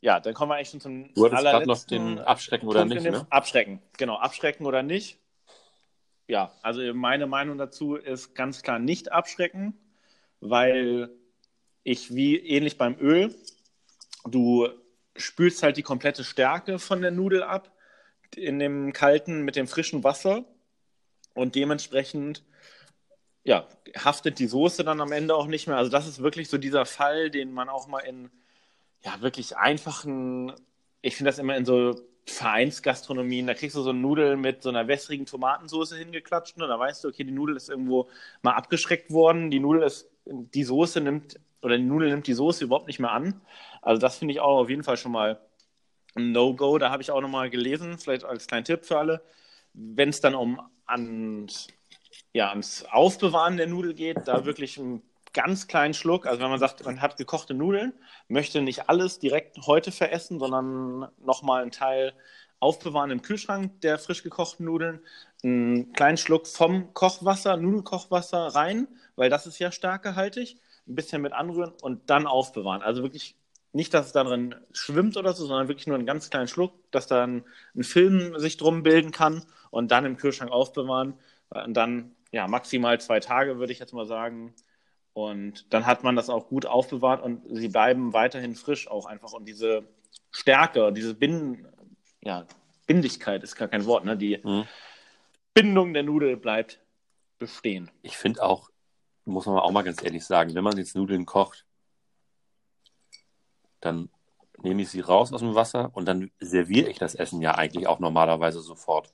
ja, 0.00 0.20
dann 0.20 0.34
kommen 0.34 0.50
wir 0.50 0.56
eigentlich 0.56 0.70
schon 0.70 0.80
zum 0.80 1.14
Du 1.14 1.24
hattest 1.24 1.42
gerade 1.42 1.44
noch 1.44 1.54
allerletzten 1.54 2.16
den 2.16 2.18
Abschrecken 2.20 2.68
oder 2.68 2.84
nicht, 2.84 3.02
ne? 3.02 3.26
Abschrecken, 3.30 3.82
genau, 3.96 4.16
abschrecken 4.16 4.66
oder 4.66 4.82
nicht. 4.82 5.18
Ja, 6.26 6.52
also 6.62 6.82
meine 6.94 7.26
Meinung 7.26 7.58
dazu 7.58 7.96
ist 7.96 8.34
ganz 8.34 8.62
klar 8.62 8.78
nicht 8.78 9.10
abschrecken, 9.12 9.74
weil 10.40 11.10
ich 11.82 12.14
wie 12.14 12.36
ähnlich 12.36 12.76
beim 12.76 12.96
Öl, 13.00 13.34
du 14.26 14.68
spülst 15.16 15.62
halt 15.62 15.76
die 15.76 15.82
komplette 15.82 16.22
Stärke 16.22 16.78
von 16.78 17.00
der 17.00 17.10
Nudel 17.10 17.42
ab 17.42 17.72
in 18.36 18.58
dem 18.58 18.92
kalten 18.92 19.42
mit 19.42 19.56
dem 19.56 19.66
frischen 19.66 20.04
Wasser 20.04 20.44
und 21.34 21.54
dementsprechend 21.54 22.44
ja, 23.42 23.66
haftet 23.96 24.38
die 24.38 24.46
Soße 24.46 24.84
dann 24.84 25.00
am 25.00 25.12
Ende 25.12 25.34
auch 25.34 25.46
nicht 25.46 25.66
mehr. 25.66 25.78
Also 25.78 25.90
das 25.90 26.06
ist 26.06 26.22
wirklich 26.22 26.50
so 26.50 26.58
dieser 26.58 26.84
Fall, 26.84 27.30
den 27.30 27.50
man 27.52 27.70
auch 27.70 27.86
mal 27.86 28.00
in 28.00 28.30
ja, 29.04 29.20
wirklich 29.20 29.56
einfachen, 29.56 30.52
ich 31.02 31.16
finde 31.16 31.30
das 31.30 31.38
immer 31.38 31.56
in 31.56 31.64
so 31.64 31.94
Vereinsgastronomien, 32.26 33.46
da 33.46 33.54
kriegst 33.54 33.76
du 33.76 33.82
so 33.82 33.90
eine 33.90 33.98
Nudel 33.98 34.36
mit 34.36 34.62
so 34.62 34.68
einer 34.68 34.86
wässrigen 34.86 35.26
Tomatensauce 35.26 35.94
hingeklatscht 35.94 36.56
und 36.56 36.68
da 36.68 36.78
weißt 36.78 37.04
du, 37.04 37.08
okay, 37.08 37.24
die 37.24 37.32
Nudel 37.32 37.56
ist 37.56 37.70
irgendwo 37.70 38.08
mal 38.42 38.52
abgeschreckt 38.52 39.10
worden, 39.10 39.50
die 39.50 39.60
Nudel 39.60 39.82
ist, 39.82 40.10
die 40.26 40.64
Soße 40.64 41.00
nimmt, 41.00 41.40
oder 41.62 41.76
die 41.76 41.84
Nudel 41.84 42.10
nimmt 42.10 42.26
die 42.26 42.34
Soße 42.34 42.64
überhaupt 42.64 42.86
nicht 42.86 43.00
mehr 43.00 43.12
an. 43.12 43.40
Also 43.82 44.00
das 44.00 44.18
finde 44.18 44.32
ich 44.32 44.40
auch 44.40 44.58
auf 44.58 44.70
jeden 44.70 44.84
Fall 44.84 44.96
schon 44.96 45.12
mal 45.12 45.40
ein 46.14 46.32
No-Go. 46.32 46.78
Da 46.78 46.90
habe 46.90 47.02
ich 47.02 47.10
auch 47.10 47.20
nochmal 47.20 47.50
gelesen, 47.50 47.98
vielleicht 47.98 48.24
als 48.24 48.46
kleinen 48.46 48.64
Tipp 48.64 48.84
für 48.84 48.98
alle, 48.98 49.22
wenn 49.72 50.10
es 50.10 50.20
dann 50.20 50.34
um 50.34 50.60
ans, 50.86 51.68
ja, 52.32 52.50
ans 52.50 52.84
Aufbewahren 52.90 53.56
der 53.56 53.66
Nudel 53.66 53.94
geht, 53.94 54.28
da 54.28 54.44
wirklich 54.44 54.78
einen 54.78 55.02
ganz 55.38 55.68
kleinen 55.68 55.94
Schluck, 55.94 56.26
also 56.26 56.42
wenn 56.42 56.50
man 56.50 56.58
sagt, 56.58 56.84
man 56.84 57.00
hat 57.00 57.16
gekochte 57.16 57.54
Nudeln, 57.54 57.92
möchte 58.26 58.60
nicht 58.60 58.88
alles 58.88 59.20
direkt 59.20 59.56
heute 59.68 59.92
veressen, 59.92 60.40
sondern 60.40 61.06
nochmal 61.24 61.62
einen 61.62 61.70
Teil 61.70 62.12
aufbewahren 62.58 63.12
im 63.12 63.22
Kühlschrank 63.22 63.80
der 63.82 64.00
frisch 64.00 64.24
gekochten 64.24 64.66
Nudeln, 64.66 64.98
einen 65.44 65.92
kleinen 65.92 66.16
Schluck 66.16 66.48
vom 66.48 66.92
Kochwasser, 66.92 67.56
Nudelkochwasser 67.56 68.48
rein, 68.48 68.88
weil 69.14 69.30
das 69.30 69.46
ist 69.46 69.60
ja 69.60 69.70
stärkehaltig, 69.70 70.60
ein 70.88 70.96
bisschen 70.96 71.22
mit 71.22 71.32
anrühren 71.32 71.72
und 71.82 72.10
dann 72.10 72.26
aufbewahren. 72.26 72.82
Also 72.82 73.04
wirklich 73.04 73.36
nicht, 73.72 73.94
dass 73.94 74.06
es 74.06 74.12
da 74.12 74.24
drin 74.24 74.56
schwimmt 74.72 75.16
oder 75.16 75.34
so, 75.34 75.46
sondern 75.46 75.68
wirklich 75.68 75.86
nur 75.86 75.94
einen 75.94 76.06
ganz 76.06 76.30
kleinen 76.30 76.48
Schluck, 76.48 76.72
dass 76.90 77.06
dann 77.06 77.44
ein 77.76 77.84
Film 77.84 78.36
sich 78.40 78.56
drum 78.56 78.82
bilden 78.82 79.12
kann 79.12 79.44
und 79.70 79.92
dann 79.92 80.04
im 80.04 80.16
Kühlschrank 80.16 80.50
aufbewahren. 80.50 81.14
Und 81.50 81.74
dann, 81.74 82.16
ja, 82.32 82.48
maximal 82.48 83.00
zwei 83.00 83.20
Tage, 83.20 83.58
würde 83.60 83.72
ich 83.72 83.78
jetzt 83.78 83.92
mal 83.94 84.06
sagen. 84.06 84.52
Und 85.18 85.72
dann 85.74 85.84
hat 85.84 86.04
man 86.04 86.14
das 86.14 86.30
auch 86.30 86.46
gut 86.46 86.64
aufbewahrt 86.64 87.20
und 87.24 87.42
sie 87.50 87.66
bleiben 87.66 88.12
weiterhin 88.12 88.54
frisch 88.54 88.86
auch 88.88 89.04
einfach. 89.04 89.32
Und 89.32 89.46
diese 89.48 89.88
Stärke, 90.30 90.92
diese 90.92 91.12
Binden, 91.12 91.66
ja, 92.22 92.46
Bindigkeit 92.86 93.42
ist 93.42 93.56
gar 93.56 93.66
kein 93.66 93.84
Wort, 93.84 94.04
ne? 94.04 94.16
Die 94.16 94.38
Mhm. 94.44 94.64
Bindung 95.54 95.92
der 95.92 96.04
Nudel 96.04 96.36
bleibt 96.36 96.80
bestehen. 97.40 97.90
Ich 98.02 98.16
finde 98.16 98.44
auch, 98.44 98.70
muss 99.24 99.46
man 99.46 99.58
auch 99.58 99.72
mal 99.72 99.82
ganz 99.82 100.04
ehrlich 100.04 100.24
sagen, 100.24 100.54
wenn 100.54 100.62
man 100.62 100.78
jetzt 100.78 100.94
Nudeln 100.94 101.26
kocht, 101.26 101.66
dann 103.80 104.10
nehme 104.62 104.82
ich 104.82 104.88
sie 104.88 105.00
raus 105.00 105.32
aus 105.32 105.40
dem 105.40 105.56
Wasser 105.56 105.90
und 105.94 106.06
dann 106.06 106.30
serviere 106.38 106.90
ich 106.90 106.98
das 107.00 107.16
Essen 107.16 107.42
ja 107.42 107.56
eigentlich 107.56 107.88
auch 107.88 107.98
normalerweise 107.98 108.60
sofort. 108.60 109.12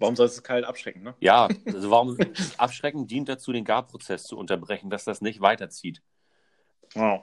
Warum 0.00 0.16
soll 0.16 0.26
es 0.26 0.42
kalt 0.42 0.64
abschrecken, 0.64 1.02
ne? 1.02 1.14
Ja, 1.20 1.48
also 1.66 1.90
warum 1.90 2.18
Abschrecken 2.58 3.06
dient 3.06 3.28
dazu, 3.28 3.52
den 3.52 3.64
Garprozess 3.64 4.24
zu 4.24 4.36
unterbrechen, 4.36 4.90
dass 4.90 5.04
das 5.04 5.20
nicht 5.20 5.40
weiterzieht. 5.40 6.02
Wow. 6.94 7.22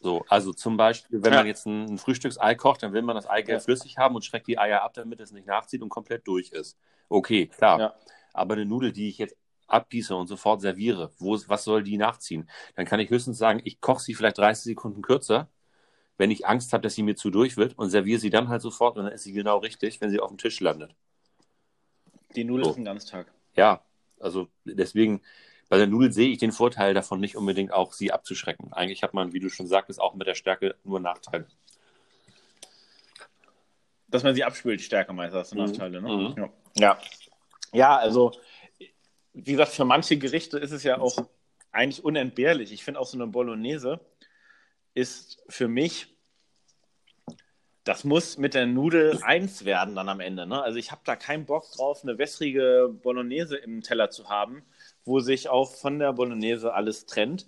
So, 0.00 0.24
also 0.28 0.52
zum 0.52 0.76
Beispiel, 0.76 1.22
wenn 1.22 1.32
Ja. 1.32 1.38
man 1.40 1.46
jetzt 1.46 1.66
ein, 1.66 1.84
ein 1.94 1.98
Frühstücksei 1.98 2.54
kocht, 2.54 2.82
dann 2.82 2.92
will 2.92 3.02
man 3.02 3.16
das 3.16 3.26
Eigelb 3.26 3.58
Ja. 3.60 3.64
flüssig 3.64 3.98
haben 3.98 4.14
und 4.14 4.24
schreckt 4.24 4.46
die 4.46 4.58
Eier 4.58 4.82
ab, 4.82 4.94
damit 4.94 5.20
es 5.20 5.30
nicht 5.30 5.46
nachzieht 5.46 5.82
und 5.82 5.88
komplett 5.88 6.26
durch 6.26 6.50
ist. 6.50 6.78
Okay, 7.08 7.46
klar. 7.46 7.78
Ja. 7.78 7.94
Aber 8.32 8.54
eine 8.54 8.66
Nudel, 8.66 8.92
die 8.92 9.08
ich 9.08 9.18
jetzt 9.18 9.36
abgieße 9.68 10.14
und 10.14 10.26
sofort 10.26 10.60
serviere, 10.60 11.10
wo, 11.18 11.38
was 11.48 11.64
soll 11.64 11.82
die 11.82 11.96
nachziehen? 11.98 12.48
Dann 12.76 12.86
kann 12.86 13.00
ich 13.00 13.10
höchstens 13.10 13.38
sagen, 13.38 13.60
ich 13.64 13.80
koche 13.80 14.02
sie 14.02 14.14
vielleicht 14.14 14.38
30 14.38 14.64
Sekunden 14.64 15.02
kürzer, 15.02 15.48
wenn 16.18 16.30
ich 16.30 16.46
Angst 16.46 16.72
habe, 16.72 16.82
dass 16.82 16.94
sie 16.94 17.02
mir 17.02 17.16
zu 17.16 17.30
durch 17.30 17.56
wird 17.56 17.76
und 17.78 17.90
serviere 17.90 18.20
sie 18.20 18.30
dann 18.30 18.48
halt 18.48 18.62
sofort 18.62 18.96
und 18.96 19.04
dann 19.04 19.12
ist 19.12 19.24
sie 19.24 19.32
genau 19.32 19.58
richtig, 19.58 20.00
wenn 20.00 20.10
sie 20.10 20.20
auf 20.20 20.30
dem 20.30 20.38
Tisch 20.38 20.60
landet. 20.60 20.94
Die 22.36 22.44
Nudel 22.44 22.64
So. 22.66 22.70
ist 22.72 22.76
ein 22.76 22.84
Ganztag. 22.84 23.32
Ja, 23.54 23.82
also 24.20 24.48
deswegen, 24.64 25.22
bei 25.68 25.78
der 25.78 25.86
Nudel 25.86 26.12
sehe 26.12 26.28
ich 26.28 26.38
den 26.38 26.52
Vorteil 26.52 26.94
davon 26.94 27.18
nicht 27.20 27.36
unbedingt 27.36 27.72
auch, 27.72 27.92
sie 27.92 28.12
abzuschrecken. 28.12 28.72
Eigentlich 28.72 29.02
hat 29.02 29.14
man, 29.14 29.32
wie 29.32 29.40
du 29.40 29.48
schon 29.48 29.66
sagtest, 29.66 30.00
auch 30.00 30.14
mit 30.14 30.26
der 30.26 30.34
Stärke 30.34 30.76
nur 30.84 31.00
Nachteile. 31.00 31.46
Dass 34.08 34.22
man 34.22 34.34
sie 34.34 34.44
abspült, 34.44 34.80
die 34.80 34.84
Stärke 34.84 35.12
meistens, 35.12 35.40
das 35.40 35.48
sind 35.50 35.58
Mhm. 35.58 35.64
Nachteile, 35.66 36.02
ne? 36.02 36.08
Mhm. 36.08 36.34
Ja. 36.36 36.50
ja. 36.76 36.98
Ja, 37.72 37.96
also, 37.96 38.32
wie 39.32 39.52
gesagt, 39.52 39.72
für 39.72 39.84
manche 39.84 40.16
Gerichte 40.16 40.58
ist 40.58 40.70
es 40.70 40.82
ja 40.84 40.98
auch 40.98 41.26
eigentlich 41.72 42.04
unentbehrlich. 42.04 42.72
Ich 42.72 42.84
finde 42.84 43.00
auch 43.00 43.06
so 43.06 43.18
eine 43.18 43.26
Bolognese 43.26 44.00
ist 44.94 45.42
für 45.48 45.68
mich, 45.68 46.15
das 47.86 48.02
muss 48.02 48.36
mit 48.36 48.54
der 48.54 48.66
Nudel 48.66 49.20
eins 49.22 49.64
werden 49.64 49.94
dann 49.94 50.08
am 50.08 50.18
Ende. 50.18 50.44
Ne? 50.44 50.60
Also 50.60 50.76
ich 50.76 50.90
habe 50.90 51.02
da 51.04 51.14
keinen 51.14 51.46
Bock 51.46 51.70
drauf, 51.70 52.02
eine 52.02 52.18
wässrige 52.18 52.92
Bolognese 53.02 53.56
im 53.56 53.80
Teller 53.80 54.10
zu 54.10 54.28
haben, 54.28 54.64
wo 55.04 55.20
sich 55.20 55.48
auch 55.48 55.72
von 55.72 56.00
der 56.00 56.12
Bolognese 56.12 56.74
alles 56.74 57.06
trennt. 57.06 57.46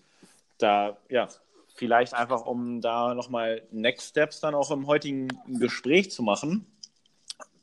Da, 0.59 0.97
ja, 1.09 1.27
vielleicht 1.75 2.15
einfach, 2.15 2.47
um 2.47 2.81
da 2.81 3.15
nochmal 3.15 3.63
Next 3.73 4.11
Steps 4.11 4.39
dann 4.39 4.55
auch 4.55 4.71
im 4.71 4.87
heutigen 4.87 5.27
Gespräch 5.59 6.13
zu 6.13 6.23
machen. 6.23 6.67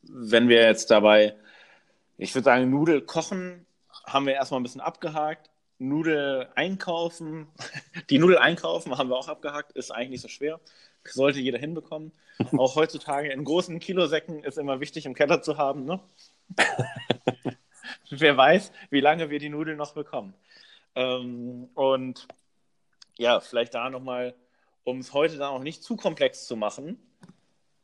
Wenn 0.01 0.49
wir 0.49 0.61
jetzt 0.61 0.91
dabei, 0.91 1.33
ich 2.17 2.35
würde 2.35 2.43
sagen, 2.43 2.69
Nudel 2.69 3.01
kochen, 3.01 3.65
haben 4.05 4.25
wir 4.25 4.33
erstmal 4.33 4.59
ein 4.59 4.63
bisschen 4.63 4.81
abgehakt. 4.81 5.49
Nudel 5.79 6.49
einkaufen, 6.55 7.47
die 8.09 8.19
Nudel 8.19 8.37
einkaufen 8.37 8.97
haben 8.97 9.09
wir 9.09 9.15
auch 9.15 9.29
abgehakt, 9.29 9.71
ist 9.71 9.91
eigentlich 9.91 10.09
nicht 10.09 10.21
so 10.21 10.27
schwer. 10.27 10.59
Sollte 11.07 11.39
jeder 11.39 11.59
hinbekommen. 11.59 12.11
Auch 12.57 12.75
heutzutage 12.75 13.31
in 13.31 13.43
großen 13.43 13.79
Kilosäcken 13.79 14.43
ist 14.43 14.57
immer 14.57 14.79
wichtig, 14.79 15.05
im 15.05 15.13
Keller 15.13 15.41
zu 15.41 15.57
haben. 15.57 15.85
Ne? 15.85 15.99
Wer 18.09 18.37
weiß, 18.37 18.71
wie 18.89 18.99
lange 18.99 19.29
wir 19.29 19.39
die 19.39 19.49
Nudeln 19.49 19.77
noch 19.77 19.93
bekommen. 19.93 20.33
Ähm, 20.95 21.69
und 21.73 22.27
ja, 23.17 23.39
vielleicht 23.39 23.73
da 23.73 23.89
nochmal, 23.89 24.35
um 24.83 24.99
es 24.99 25.13
heute 25.13 25.37
dann 25.37 25.49
auch 25.49 25.63
nicht 25.63 25.83
zu 25.83 25.95
komplex 25.95 26.47
zu 26.47 26.55
machen, 26.55 26.99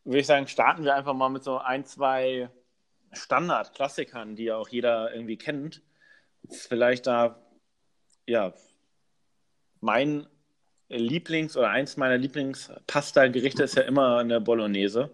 würde 0.03 0.19
ich 0.19 0.27
sagen, 0.27 0.47
starten 0.47 0.83
wir 0.83 0.95
einfach 0.95 1.13
mal 1.13 1.29
mit 1.29 1.43
so 1.43 1.57
ein, 1.57 1.85
zwei 1.85 2.49
Standard-Klassikern, 3.11 4.35
die 4.35 4.45
ja 4.45 4.57
auch 4.57 4.69
jeder 4.69 5.13
irgendwie 5.13 5.37
kennt. 5.37 5.81
Vielleicht 6.49 7.07
da, 7.07 7.39
ja, 8.25 8.53
mein 9.79 10.27
Lieblings- 10.97 11.57
oder 11.57 11.69
eins 11.69 11.97
meiner 11.97 12.17
Lieblingspasta-Gerichte 12.17 13.63
ist 13.63 13.75
ja 13.75 13.83
immer 13.83 14.17
eine 14.17 14.41
Bolognese. 14.41 15.09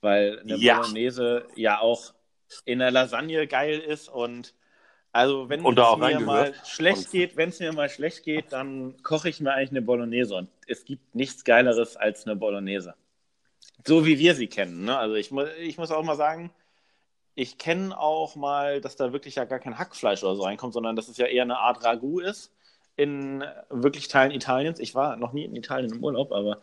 Weil 0.00 0.40
eine 0.40 0.56
Ja. 0.56 0.78
Bolognese 0.78 1.46
ja 1.56 1.80
auch 1.80 2.14
in 2.64 2.78
der 2.78 2.90
Lasagne 2.90 3.46
geil 3.46 3.78
ist 3.78 4.08
und 4.08 4.54
also 5.12 5.48
wenn 5.48 5.60
es 5.60 5.96
mir 5.98 6.20
mal 6.20 6.54
schlecht 6.64 7.06
Und- 7.06 7.10
geht, 7.12 7.36
wenn 7.36 7.48
es 7.48 7.58
mir 7.58 7.72
mal 7.72 7.88
schlecht 7.88 8.22
geht, 8.24 8.52
dann 8.52 8.94
koche 9.02 9.28
ich 9.28 9.40
mir 9.40 9.52
eigentlich 9.52 9.70
eine 9.70 9.82
Bolognese 9.82 10.34
und 10.36 10.48
es 10.68 10.84
gibt 10.84 11.14
nichts 11.14 11.44
Geileres 11.44 11.96
als 11.96 12.26
eine 12.26 12.36
Bolognese. 12.36 12.94
So 13.86 14.06
wie 14.06 14.18
wir 14.18 14.34
sie 14.34 14.46
kennen. 14.46 14.84
Ne? 14.84 14.96
Also 14.96 15.16
ich, 15.16 15.30
mu 15.30 15.44
ich 15.58 15.78
muss 15.78 15.90
auch 15.90 16.02
mal 16.04 16.16
sagen, 16.16 16.50
ich 17.34 17.58
kenne 17.58 17.98
auch 17.98 18.36
mal, 18.36 18.80
dass 18.80 18.96
da 18.96 19.12
wirklich 19.12 19.34
ja 19.36 19.44
gar 19.44 19.58
kein 19.58 19.78
Hackfleisch 19.78 20.22
oder 20.22 20.36
so 20.36 20.42
reinkommt, 20.42 20.74
sondern 20.74 20.96
dass 20.96 21.08
es 21.08 21.16
ja 21.16 21.26
eher 21.26 21.42
eine 21.42 21.58
Art 21.58 21.82
Ragout 21.84 22.20
ist 22.20 22.52
in 23.00 23.44
wirklich 23.70 24.08
Teilen 24.08 24.32
Italiens. 24.32 24.78
Ich 24.78 24.94
war 24.94 25.16
noch 25.16 25.32
nie 25.32 25.44
in 25.44 25.56
Italien 25.56 25.92
im 25.92 26.04
Urlaub, 26.04 26.32
aber 26.32 26.60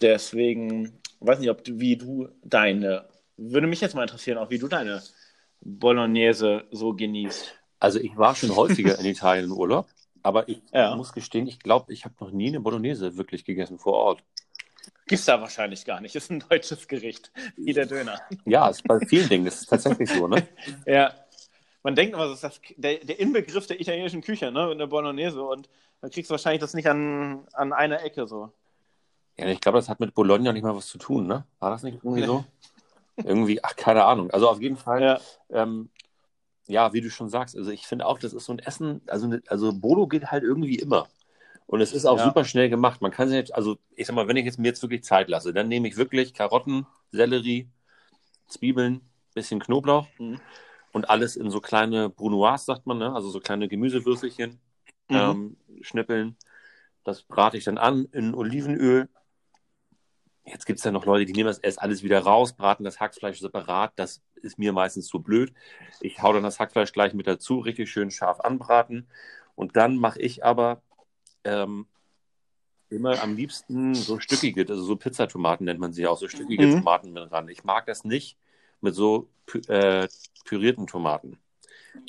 deswegen 0.00 0.98
weiß 1.20 1.38
nicht, 1.38 1.50
ob 1.50 1.62
du, 1.62 1.78
wie 1.78 1.96
du 1.96 2.28
deine, 2.42 3.06
würde 3.36 3.66
mich 3.66 3.80
jetzt 3.80 3.94
mal 3.94 4.02
interessieren, 4.02 4.38
auch 4.38 4.50
wie 4.50 4.58
du 4.58 4.68
deine 4.68 5.02
Bolognese 5.60 6.64
so 6.70 6.92
genießt. 6.94 7.54
Also 7.78 8.00
ich 8.00 8.16
war 8.16 8.34
schon 8.34 8.54
häufiger 8.54 8.98
in 8.98 9.06
Italien 9.06 9.46
im 9.46 9.52
Urlaub, 9.52 9.88
aber 10.22 10.48
ich 10.48 10.60
Ja. 10.72 10.96
muss 10.96 11.12
gestehen, 11.12 11.46
ich 11.46 11.60
glaube, 11.60 11.92
ich 11.92 12.04
habe 12.04 12.14
noch 12.20 12.30
nie 12.30 12.48
eine 12.48 12.60
Bolognese 12.60 13.16
wirklich 13.16 13.44
gegessen 13.44 13.78
vor 13.78 13.94
Ort. 13.94 14.24
Gibt's 15.06 15.24
da 15.24 15.40
wahrscheinlich 15.40 15.84
gar 15.84 16.00
nicht. 16.00 16.14
Ist 16.14 16.30
ein 16.30 16.42
deutsches 16.48 16.88
Gericht, 16.88 17.30
wie 17.56 17.72
der 17.72 17.86
Döner. 17.86 18.20
Ja, 18.44 18.68
ist 18.68 18.82
bei 18.86 18.98
vielen 19.00 19.28
Dingen 19.28 19.46
ist 19.46 19.62
es 19.62 19.66
tatsächlich 19.66 20.08
so, 20.10 20.26
ne? 20.26 20.46
Ja. 20.86 21.14
Man 21.82 21.94
denkt 21.94 22.14
immer, 22.14 22.26
das 22.26 22.34
ist 22.34 22.44
das, 22.44 22.60
der, 22.76 22.98
der 22.98 23.18
Inbegriff 23.18 23.66
der 23.66 23.80
italienischen 23.80 24.20
Küche, 24.20 24.50
ne? 24.52 24.70
Eine 24.70 24.86
Bolognese. 24.86 25.42
Und 25.42 25.68
dann 26.00 26.10
kriegst 26.10 26.30
du 26.30 26.32
wahrscheinlich 26.32 26.60
das 26.60 26.74
nicht 26.74 26.88
an, 26.88 27.46
an 27.52 27.72
einer 27.72 28.02
Ecke 28.02 28.26
so. 28.26 28.52
Ja, 29.38 29.46
ich 29.46 29.60
glaube, 29.60 29.78
das 29.78 29.88
hat 29.88 30.00
mit 30.00 30.12
Bologna 30.14 30.52
nicht 30.52 30.62
mal 30.62 30.76
was 30.76 30.86
zu 30.88 30.98
tun, 30.98 31.26
ne? 31.26 31.46
War 31.58 31.70
das 31.70 31.82
nicht 31.82 31.98
irgendwie 32.04 32.24
so? 32.24 32.44
Irgendwie, 33.16 33.62
ach, 33.64 33.74
keine 33.76 34.04
Ahnung. 34.04 34.30
Also 34.30 34.48
auf 34.48 34.60
jeden 34.60 34.76
Fall, 34.76 35.02
Ja. 35.02 35.20
ähm, 35.50 35.90
ja, 36.66 36.92
wie 36.92 37.00
du 37.00 37.10
schon 37.10 37.28
sagst, 37.30 37.56
also 37.56 37.70
ich 37.70 37.86
finde 37.86 38.06
auch, 38.06 38.18
das 38.18 38.32
ist 38.34 38.44
so 38.44 38.52
ein 38.52 38.58
Essen, 38.58 39.00
also, 39.06 39.26
ne- 39.26 39.42
also 39.48 39.72
Bolo 39.72 40.06
geht 40.06 40.30
halt 40.30 40.42
irgendwie 40.42 40.76
immer. 40.76 41.08
Und 41.66 41.80
es 41.80 41.92
ist 41.92 42.04
auch 42.04 42.18
Ja. 42.18 42.24
super 42.24 42.44
schnell 42.44 42.68
gemacht. 42.68 43.00
Man 43.00 43.10
kann 43.10 43.28
sich 43.28 43.36
jetzt, 43.36 43.54
also 43.54 43.78
ich 43.96 44.06
sag 44.06 44.14
mal, 44.14 44.28
wenn 44.28 44.36
ich 44.36 44.44
jetzt 44.44 44.58
mir 44.58 44.68
jetzt 44.68 44.82
wirklich 44.82 45.04
Zeit 45.04 45.28
lasse, 45.28 45.52
dann 45.54 45.68
nehme 45.68 45.88
ich 45.88 45.96
wirklich 45.96 46.34
Karotten, 46.34 46.86
Sellerie, 47.10 47.68
Zwiebeln, 48.48 49.00
bisschen 49.34 49.60
Knoblauch 49.60 50.06
Mhm. 50.18 50.40
Und 50.92 51.08
alles 51.10 51.36
in 51.36 51.50
so 51.50 51.60
kleine 51.60 52.08
Brunoise, 52.10 52.64
sagt 52.64 52.86
man, 52.86 52.98
ne? 52.98 53.12
Also 53.14 53.30
so 53.30 53.40
kleine 53.40 53.68
Gemüsewürfelchen 53.68 54.60
Mhm. 55.08 55.16
ähm, 55.16 55.56
schnippeln. 55.82 56.36
Das 57.04 57.22
brate 57.22 57.56
ich 57.56 57.64
dann 57.64 57.78
an 57.78 58.06
in 58.12 58.34
Olivenöl. 58.34 59.08
Jetzt 60.44 60.66
gibt 60.66 60.78
es 60.78 60.84
ja 60.84 60.90
noch 60.90 61.04
Leute, 61.04 61.24
die 61.26 61.32
nehmen 61.32 61.48
das 61.48 61.58
erst 61.58 61.80
alles 61.80 62.02
wieder 62.02 62.20
raus, 62.20 62.54
braten 62.54 62.84
das 62.84 63.00
Hackfleisch 63.00 63.40
separat. 63.40 63.92
Das 63.96 64.22
ist 64.36 64.58
mir 64.58 64.72
meistens 64.72 65.06
zu 65.06 65.20
blöd. 65.20 65.52
Ich 66.00 66.22
hau 66.22 66.32
dann 66.32 66.42
das 66.42 66.58
Hackfleisch 66.58 66.92
gleich 66.92 67.14
mit 67.14 67.26
dazu, 67.26 67.58
richtig 67.58 67.90
schön 67.90 68.10
scharf 68.10 68.40
anbraten. 68.40 69.08
Und 69.54 69.76
dann 69.76 69.96
mache 69.96 70.20
ich 70.20 70.44
aber 70.44 70.82
ähm, 71.44 71.86
immer 72.88 73.22
am 73.22 73.36
liebsten 73.36 73.94
so 73.94 74.18
stückige, 74.18 74.62
also 74.62 74.82
so 74.82 74.96
Pizzatomaten 74.96 75.64
nennt 75.64 75.80
man 75.80 75.92
sie 75.92 76.06
auch, 76.06 76.18
so 76.18 76.28
stückige 76.28 76.66
Mhm. 76.66 76.78
Tomaten 76.78 77.12
mit 77.12 77.30
ran. 77.30 77.48
Ich 77.48 77.64
mag 77.64 77.86
das 77.86 78.04
nicht 78.04 78.36
mit 78.80 78.94
so 78.94 79.28
äh, 79.68 80.08
pürierten 80.44 80.86
Tomaten. 80.86 81.38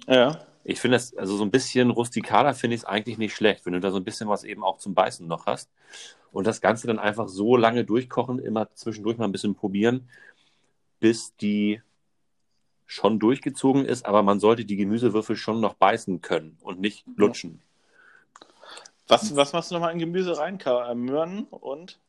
Ja. 0.07 0.45
Ich 0.63 0.79
finde 0.79 0.95
das, 0.95 1.15
also 1.15 1.37
so 1.37 1.43
ein 1.43 1.51
bisschen 1.51 1.89
rustikaler 1.89 2.53
finde 2.53 2.75
ich 2.75 2.81
es 2.81 2.85
eigentlich 2.85 3.17
nicht 3.17 3.35
schlecht, 3.35 3.65
wenn 3.65 3.73
du 3.73 3.79
da 3.79 3.91
so 3.91 3.97
ein 3.97 4.03
bisschen 4.03 4.29
was 4.29 4.43
eben 4.43 4.63
auch 4.63 4.77
zum 4.77 4.93
Beißen 4.93 5.27
noch 5.27 5.47
hast. 5.47 5.69
Und 6.31 6.47
das 6.47 6.61
Ganze 6.61 6.87
dann 6.87 6.99
einfach 6.99 7.27
so 7.27 7.57
lange 7.57 7.83
durchkochen, 7.83 8.39
immer 8.39 8.73
zwischendurch 8.75 9.17
mal 9.17 9.25
ein 9.25 9.31
bisschen 9.31 9.55
probieren, 9.55 10.09
bis 10.99 11.35
die 11.35 11.81
schon 12.85 13.19
durchgezogen 13.19 13.85
ist, 13.85 14.05
aber 14.05 14.21
man 14.21 14.39
sollte 14.39 14.65
die 14.65 14.75
Gemüsewürfel 14.75 15.35
schon 15.35 15.61
noch 15.61 15.73
beißen 15.73 16.21
können 16.21 16.57
und 16.61 16.79
nicht 16.79 17.05
lutschen. 17.15 17.61
Was, 19.07 19.35
was 19.35 19.51
machst 19.53 19.71
du 19.71 19.75
nochmal 19.75 19.93
in 19.93 19.99
Gemüse 19.99 20.37
rein? 20.37 20.57
Ka 20.57 20.91
äh, 20.91 20.95
Möhren 20.95 21.45
und 21.45 21.99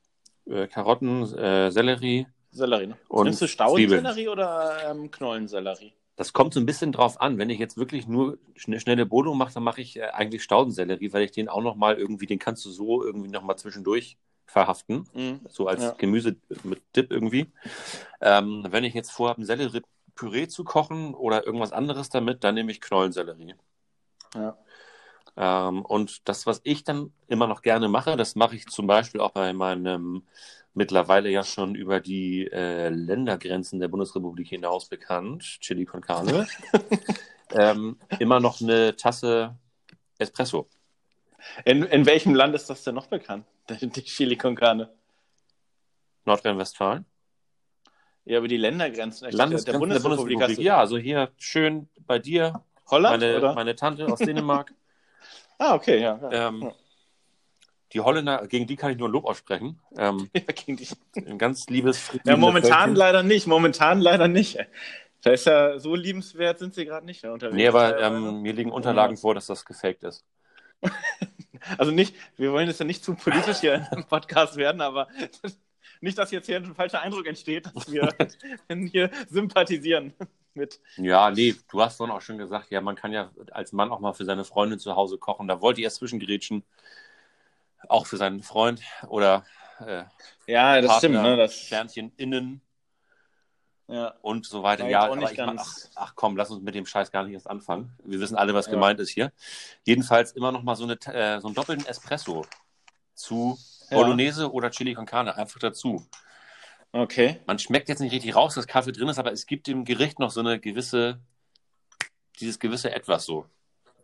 Äh, 0.44 0.66
Karotten, 0.66 1.22
äh, 1.38 1.70
Sellerie, 1.70 2.27
Sellerie. 2.53 2.87
Ne? 2.88 2.97
Und 3.09 3.25
Nimmst 3.25 3.43
du 3.43 3.49
Staudensellerie 3.49 4.29
oder 4.29 4.91
ähm, 4.91 5.11
Knollensellerie? 5.11 5.93
Das 6.17 6.33
kommt 6.35 6.53
so 6.55 6.61
ein 6.61 6.67
bisschen 6.67 6.93
drauf 6.93 7.21
an. 7.21 7.38
Wenn 7.38 7.51
ich 7.51 7.59
jetzt 7.59 7.77
wirklich 7.79 8.07
nur 8.07 8.38
schn 8.55 8.79
schnelle 8.79 9.07
Bodo 9.07 9.35
mache, 9.35 9.55
dann 9.55 9.62
mache 9.62 9.81
ich 9.81 9.97
äh, 9.97 10.03
eigentlich 10.05 10.43
Staudensellerie, 10.43 11.12
weil 11.12 11.23
ich 11.25 11.33
den 11.33 11.49
auch 11.49 11.62
noch 11.62 11.75
mal 11.75 11.97
irgendwie, 11.97 12.27
den 12.27 12.38
kannst 12.38 12.65
du 12.65 12.71
so 12.71 13.03
irgendwie 13.03 13.31
noch 13.31 13.43
mal 13.43 13.57
zwischendurch 13.57 14.19
verhaften, 14.45 15.09
Mhm. 15.15 15.41
so 15.49 15.67
als 15.67 15.83
Ja. 15.83 15.95
Gemüse 15.97 16.37
mit 16.62 16.83
Dip 16.95 17.11
irgendwie. 17.11 17.51
Ähm, 18.21 18.67
wenn 18.71 18.85
ich 18.85 18.93
jetzt 18.93 19.11
vorhabe, 19.11 19.41
ein 19.41 19.47
Sellerie-Püree 19.47 20.47
zu 20.49 20.65
kochen 20.65 21.15
oder 21.15 21.47
irgendwas 21.47 21.73
anderes 21.73 22.11
damit, 22.11 22.45
dann 22.45 22.55
nehme 22.57 22.71
ich 22.71 22.83
Knollensellerie. 22.83 23.55
Ja. 24.35 24.59
Ähm, 25.35 25.83
und 25.87 26.29
das, 26.29 26.45
was 26.47 26.61
ich 26.65 26.85
dann 26.85 27.15
immer 27.29 27.47
noch 27.47 27.62
gerne 27.62 27.88
mache, 27.88 28.17
das 28.19 28.35
mache 28.35 28.55
ich 28.57 28.67
zum 28.67 28.87
Beispiel 28.87 29.23
auch 29.23 29.31
bei 29.31 29.55
meinem 29.55 30.27
mittlerweile 30.75 31.29
ja 31.31 31.43
schon 31.45 31.75
über 31.75 32.01
die 32.01 32.47
äh, 32.51 32.89
Ländergrenzen 32.89 33.81
der 33.81 33.89
Bundesrepublik 33.89 34.49
hinaus 34.49 34.89
bekannt, 34.89 35.43
Chili 35.61 35.85
con 35.85 36.01
Carne, 36.01 36.47
ähm, 37.53 37.99
immer 38.19 38.41
noch 38.41 38.61
eine 38.61 38.97
Tasse 38.97 39.57
Espresso. 40.19 40.69
In, 41.65 41.83
in 41.83 42.07
welchem 42.07 42.35
Land 42.35 42.55
ist 42.55 42.71
das 42.71 42.85
denn 42.85 42.95
noch 42.95 43.07
bekannt? 43.07 43.45
Die 43.71 43.91
Chili 44.05 44.37
con 44.37 44.55
Carne. 44.55 44.89
Nordrhein-Westfalen. 46.25 47.05
Ja, 48.25 48.39
über 48.39 48.47
die 48.47 48.57
Ländergrenzen 48.57 49.27
echt, 49.27 49.37
Landesgrenzen 49.37 49.89
der 49.91 49.99
Bundesrepublik. 50.01 50.41
hast 50.41 50.57
du- 50.59 50.63
Ja, 50.63 50.79
also 50.79 50.97
hier 50.97 51.33
schön 51.39 51.89
bei 52.07 52.21
dir, 52.21 52.63
Holland, 52.89 53.21
meine, 53.21 53.53
meine 53.55 53.75
Tante 53.75 54.07
aus 54.07 54.21
Dänemark. 54.21 54.73
Ah, 55.59 55.75
okay, 55.75 56.01
ja. 56.01 56.19
ja. 56.21 56.49
ähm, 56.49 56.73
die 57.93 58.01
Holländer, 58.01 58.47
gegen 58.47 58.67
die 58.67 58.77
kann 58.77 58.91
ich 58.91 58.99
nur 58.99 59.09
Lob 59.09 59.25
aussprechen. 59.25 59.79
Ähm, 59.97 60.31
ja, 60.35 60.53
gegen 60.55 60.77
die. 60.77 60.89
ein 61.17 61.39
ganz 61.39 61.67
liebes 61.69 62.11
ja 62.25 62.37
momentan 62.37 62.71
Völkchen. 62.71 62.97
leider 62.97 63.23
nicht. 63.23 63.47
Momentan 63.47 64.01
leider 64.01 64.29
nicht. 64.29 64.59
Da 65.23 65.31
ist 65.31 65.47
ja 65.47 65.79
so 65.79 65.95
liebenswert 65.95 66.59
sind 66.59 66.75
sie 66.75 66.85
gerade 66.85 67.07
nicht 67.07 67.23
mehr 67.23 67.33
unterwegs. 67.33 67.57
Nee, 67.57 67.69
aber 67.69 68.01
ähm, 68.01 68.43
mir 68.43 68.53
liegen 68.53 68.73
Unterlagen 68.73 69.17
vor, 69.17 69.35
dass 69.35 69.47
das 69.47 69.65
gefaked 69.65 70.03
ist. 70.05 70.25
Also 71.79 71.93
nicht, 71.93 72.17
wir 72.37 72.51
wollen 72.51 72.67
jetzt 72.67 72.81
ja 72.81 72.85
nicht 72.85 73.05
zu 73.05 73.15
politisch 73.15 73.59
hier 73.59 73.87
im 73.93 74.05
Podcast 74.05 74.57
werden, 74.57 74.81
aber 74.81 75.07
nicht, 76.01 76.19
dass 76.19 76.33
jetzt 76.33 76.47
hier 76.47 76.57
ein 76.57 76.75
falscher 76.75 77.01
Eindruck 77.01 77.25
entsteht, 77.29 77.71
dass 77.73 77.89
wir 77.89 78.13
hier 78.91 79.09
sympathisieren 79.29 80.13
mit. 80.55 80.81
Ja, 80.97 81.31
nee, 81.31 81.55
du 81.71 81.81
hast 81.81 81.99
vorhin 81.99 82.15
auch 82.15 82.21
schon 82.21 82.39
gesagt, 82.39 82.71
ja, 82.71 82.81
man 82.81 82.97
kann 82.97 83.13
ja 83.13 83.31
als 83.53 83.73
Mann 83.73 83.91
auch 83.93 84.01
mal 84.01 84.13
für 84.13 84.25
seine 84.25 84.45
Freundin 84.45 84.81
zu 84.81 84.97
Hause 84.97 85.19
kochen. 85.19 85.47
Da 85.47 85.61
wollte 85.61 85.81
ich 85.81 85.85
erst 85.85 85.99
zwischengrätschen. 85.99 86.65
Auch 87.88 88.07
für 88.07 88.16
seinen 88.16 88.42
Freund 88.42 88.81
oder 89.09 89.45
äh, 89.81 90.05
Ja, 90.47 90.81
das 90.81 90.90
Partner, 90.90 90.99
stimmt, 90.99 91.23
ne? 91.23 91.37
Das, 91.37 91.55
Sternchen 91.55 92.12
innen 92.16 92.61
ja. 93.88 94.14
und 94.23 94.47
so 94.47 94.62
weiter. 94.62 94.88
Ja, 94.88 95.05
aber 95.05 95.16
ich 95.16 95.21
mach, 95.21 95.31
ach, 95.31 95.37
ganz- 95.37 95.90
ach 95.95 96.14
komm, 96.14 96.37
lass 96.37 96.51
uns 96.51 96.62
mit 96.62 96.75
dem 96.75 96.87
Scheiß 96.87 97.11
gar 97.11 97.25
nicht 97.25 97.35
erst 97.35 97.49
anfangen. 97.51 97.92
Wir 98.05 98.21
wissen 98.21 98.37
alle, 98.37 98.55
was 98.55 98.66
Ja. 98.66 98.73
gemeint 98.73 99.01
ist 99.01 99.11
hier. 99.11 99.33
Jedenfalls 99.85 100.33
immer 100.33 100.53
noch 100.53 100.62
mal 100.62 100.77
so, 100.77 100.85
eine, 100.85 100.95
äh, 100.95 101.40
so 101.40 101.49
einen 101.49 101.55
doppelten 101.55 101.87
Espresso 101.87 102.47
zu 103.14 103.59
Ja. 103.90 103.97
Bolognese 103.99 104.51
oder 104.53 104.71
Chili 104.71 104.95
con 104.95 105.05
Carne 105.07 105.37
einfach 105.37 105.59
dazu. 105.61 106.07
Okay. 106.92 107.40
Man 107.47 107.59
schmeckt 107.59 107.88
jetzt 107.88 108.01
nicht 108.01 108.12
richtig 108.12 108.35
raus, 108.37 108.55
dass 108.55 108.66
Kaffee 108.66 108.92
drin 108.92 109.09
ist, 109.09 109.18
aber 109.18 109.33
es 109.33 109.47
gibt 109.47 109.66
dem 109.66 109.85
Gericht 109.85 110.18
noch 110.18 110.31
so 110.31 110.40
eine 110.40 110.61
gewisse, 110.61 111.21
dieses 112.38 112.59
gewisse 112.59 112.92
Etwas 112.95 113.25
so. 113.25 113.47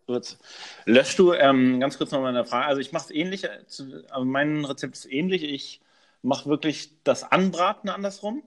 Gut. 0.08 0.38
Löschst 0.86 1.18
du, 1.18 1.34
ähm, 1.34 1.80
ganz 1.80 1.98
kurz 1.98 2.12
nochmal 2.12 2.34
eine 2.34 2.46
Frage. 2.46 2.64
Also 2.64 2.80
ich 2.80 2.92
mache 2.92 3.04
es 3.04 3.10
ähnlich, 3.10 3.44
äh, 3.44 3.66
zu, 3.66 4.06
also 4.08 4.24
mein 4.24 4.64
Rezept 4.64 4.94
ist 4.94 5.04
ähnlich. 5.04 5.42
Ich 5.42 5.82
mache 6.22 6.48
wirklich 6.48 6.92
das 7.04 7.30
Anbraten 7.30 7.90
andersrum. 7.90 8.42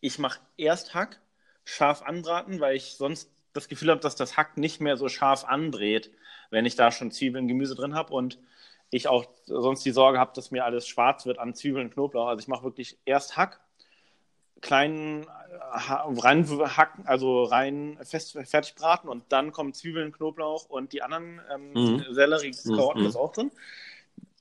Ich 0.00 0.20
mache 0.20 0.38
erst 0.56 0.94
Hack, 0.94 1.20
scharf 1.64 2.02
anbraten, 2.02 2.60
weil 2.60 2.76
ich 2.76 2.92
sonst 2.94 3.32
das 3.52 3.66
Gefühl 3.66 3.90
habe, 3.90 4.00
dass 4.00 4.14
das 4.14 4.36
Hack 4.36 4.58
nicht 4.58 4.80
mehr 4.80 4.96
so 4.96 5.08
scharf 5.08 5.44
andreht, 5.44 6.12
wenn 6.50 6.66
ich 6.66 6.76
da 6.76 6.92
schon 6.92 7.10
Zwiebeln, 7.10 7.48
Gemüse 7.48 7.74
drin 7.74 7.96
habe 7.96 8.14
und 8.14 8.38
ich 8.90 9.08
auch 9.08 9.26
sonst 9.46 9.84
die 9.84 9.90
Sorge 9.90 10.20
habe, 10.20 10.32
dass 10.36 10.52
mir 10.52 10.64
alles 10.64 10.86
schwarz 10.86 11.26
wird 11.26 11.40
an 11.40 11.52
Zwiebeln 11.52 11.86
und 11.86 11.94
Knoblauch. 11.94 12.28
Also 12.28 12.42
ich 12.42 12.48
mache 12.48 12.62
wirklich 12.62 12.96
erst 13.04 13.36
Hack, 13.36 13.58
kleinen 14.60 15.26
ha 15.72 16.04
rein 16.18 16.46
hacken, 16.76 17.06
also 17.06 17.44
rein 17.44 17.98
fest 18.02 18.36
fertig 18.44 18.74
braten 18.74 19.08
und 19.08 19.24
dann 19.30 19.52
kommen 19.52 19.72
Zwiebeln, 19.72 20.12
Knoblauch 20.12 20.64
und 20.68 20.92
die 20.92 21.02
anderen 21.02 21.40
ähm, 21.52 21.72
Mhm. 21.72 22.04
Sellerie, 22.10 22.52
Karotten 22.74 23.02
Mhm. 23.02 23.06
ist 23.08 23.16
auch 23.16 23.32
drin. 23.32 23.50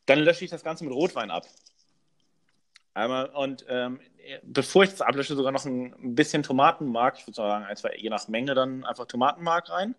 Dann 0.05 0.19
lösche 0.19 0.43
ich 0.43 0.51
das 0.51 0.63
Ganze 0.63 0.83
mit 0.85 0.93
Rotwein 0.93 1.29
ab. 1.29 1.45
Einmal 2.93 3.27
und 3.27 3.65
ähm, 3.69 3.99
bevor 4.43 4.83
ich 4.83 4.89
das 4.89 5.01
ablösche, 5.01 5.35
sogar 5.35 5.51
noch 5.51 5.65
ein, 5.65 5.93
ein 5.93 6.15
bisschen 6.15 6.43
Tomatenmark, 6.43 7.17
ich 7.19 7.27
würde 7.27 7.35
sagen, 7.35 7.65
ein, 7.65 7.77
zwei, 7.77 7.95
je 7.95 8.09
nach 8.09 8.27
Menge 8.27 8.55
dann 8.55 8.83
einfach 8.85 9.05
Tomatenmark 9.05 9.69
rein. 9.69 9.95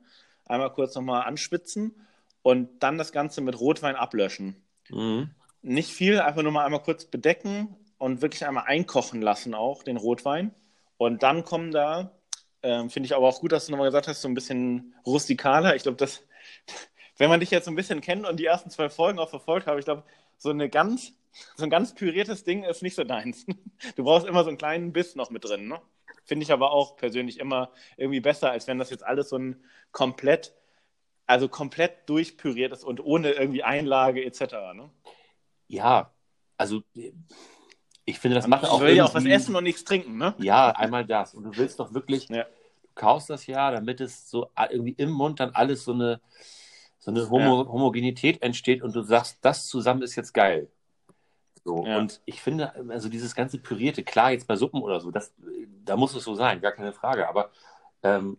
Einmal 0.46 0.72
kurz 0.72 0.94
nochmal 0.96 1.22
anschwitzen 1.22 1.94
und 2.42 2.82
dann 2.82 2.98
das 2.98 3.12
Ganze 3.12 3.40
mit 3.40 3.58
Rotwein 3.60 3.96
ablöschen. 3.96 4.56
Mhm. 4.88 5.30
nicht 5.62 5.92
viel, 5.92 6.18
einfach 6.20 6.42
nur 6.42 6.50
mal 6.50 6.64
einmal 6.64 6.82
kurz 6.82 7.04
bedecken 7.04 7.76
und 8.00 8.22
wirklich 8.22 8.46
einmal 8.46 8.64
einkochen 8.66 9.20
lassen 9.20 9.54
auch, 9.54 9.82
den 9.82 9.98
Rotwein. 9.98 10.54
Und 10.96 11.22
dann 11.22 11.44
kommen 11.44 11.70
da, 11.70 12.18
ähm, 12.62 12.88
finde 12.88 13.06
ich 13.06 13.14
aber 13.14 13.28
auch 13.28 13.40
gut, 13.40 13.52
dass 13.52 13.66
du 13.66 13.72
nochmal 13.72 13.88
gesagt 13.88 14.08
hast, 14.08 14.22
so 14.22 14.28
ein 14.28 14.34
bisschen 14.34 14.94
rustikaler. 15.04 15.76
Ich 15.76 15.82
glaube, 15.82 15.98
das, 15.98 16.22
wenn 17.18 17.28
man 17.28 17.40
dich 17.40 17.50
jetzt 17.50 17.66
so 17.66 17.70
ein 17.70 17.76
bisschen 17.76 18.00
kennt 18.00 18.26
und 18.26 18.40
die 18.40 18.46
ersten 18.46 18.70
zwei 18.70 18.88
Folgen 18.88 19.18
auch 19.18 19.28
verfolgt 19.28 19.66
habe, 19.66 19.78
ich 19.78 19.84
glaube, 19.84 20.04
so 20.38 20.48
eine 20.48 20.70
ganz, 20.70 21.12
so 21.56 21.64
ein 21.64 21.70
ganz 21.70 21.94
püriertes 21.94 22.42
Ding 22.42 22.64
ist 22.64 22.82
nicht 22.82 22.94
so 22.94 23.04
deins. 23.04 23.44
Du 23.96 24.04
brauchst 24.04 24.26
immer 24.26 24.44
so 24.44 24.48
einen 24.48 24.58
kleinen 24.58 24.92
Biss 24.94 25.14
noch 25.14 25.28
mit 25.28 25.44
drin, 25.44 25.68
ne? 25.68 25.80
Finde 26.24 26.44
ich 26.44 26.52
aber 26.52 26.72
auch 26.72 26.96
persönlich 26.96 27.38
immer 27.38 27.70
irgendwie 27.98 28.20
besser, 28.20 28.50
als 28.50 28.66
wenn 28.66 28.78
das 28.78 28.88
jetzt 28.88 29.04
alles 29.04 29.28
so 29.28 29.36
ein 29.36 29.62
komplett, 29.92 30.54
also 31.26 31.48
komplett 31.48 32.08
durchpüriert 32.08 32.72
ist 32.72 32.84
und 32.84 33.04
ohne 33.04 33.32
irgendwie 33.32 33.62
Einlage 33.62 34.24
etc. 34.24 34.40
Ne? 34.74 34.90
Ja, 35.68 36.14
also 36.56 36.82
ich 38.10 38.18
finde, 38.18 38.34
das 38.36 38.46
macht 38.46 38.64
auch 38.64 38.80
will 38.80 38.94
ja 38.94 39.04
auch 39.04 39.14
was 39.14 39.24
essen 39.24 39.54
und 39.56 39.64
nichts 39.64 39.84
trinken, 39.84 40.18
ne? 40.18 40.34
Ja, 40.38 40.70
einmal 40.70 41.04
das. 41.06 41.34
Und 41.34 41.44
du 41.44 41.56
willst 41.56 41.80
doch 41.80 41.94
wirklich, 41.94 42.28
Ja. 42.28 42.44
du 42.44 42.88
kaufst 42.94 43.30
das 43.30 43.46
ja, 43.46 43.70
damit 43.70 44.00
es 44.00 44.30
so 44.30 44.50
a- 44.54 44.68
irgendwie 44.70 44.92
im 44.98 45.10
Mund 45.10 45.40
dann 45.40 45.50
alles 45.50 45.84
so 45.84 45.92
eine, 45.92 46.20
so 46.98 47.10
eine 47.10 47.30
Homo 47.30 47.66
Homogenität 47.72 48.42
entsteht 48.42 48.82
und 48.82 48.94
du 48.94 49.02
sagst, 49.02 49.38
das 49.40 49.66
zusammen 49.66 50.02
ist 50.02 50.16
jetzt 50.16 50.34
geil. 50.34 50.68
So. 51.64 51.84
Ja. 51.86 51.98
Und 51.98 52.20
ich 52.24 52.40
finde, 52.42 52.74
also 52.88 53.08
dieses 53.08 53.34
ganze 53.34 53.58
Pürierte, 53.58 54.02
klar, 54.02 54.32
jetzt 54.32 54.46
bei 54.46 54.56
Suppen 54.56 54.82
oder 54.82 55.00
so, 55.00 55.10
das, 55.10 55.32
da 55.84 55.96
muss 55.96 56.14
es 56.14 56.24
so 56.24 56.34
sein, 56.34 56.60
gar 56.60 56.72
keine 56.72 56.92
Frage. 56.92 57.28
Aber 57.28 57.50
ähm, 58.02 58.38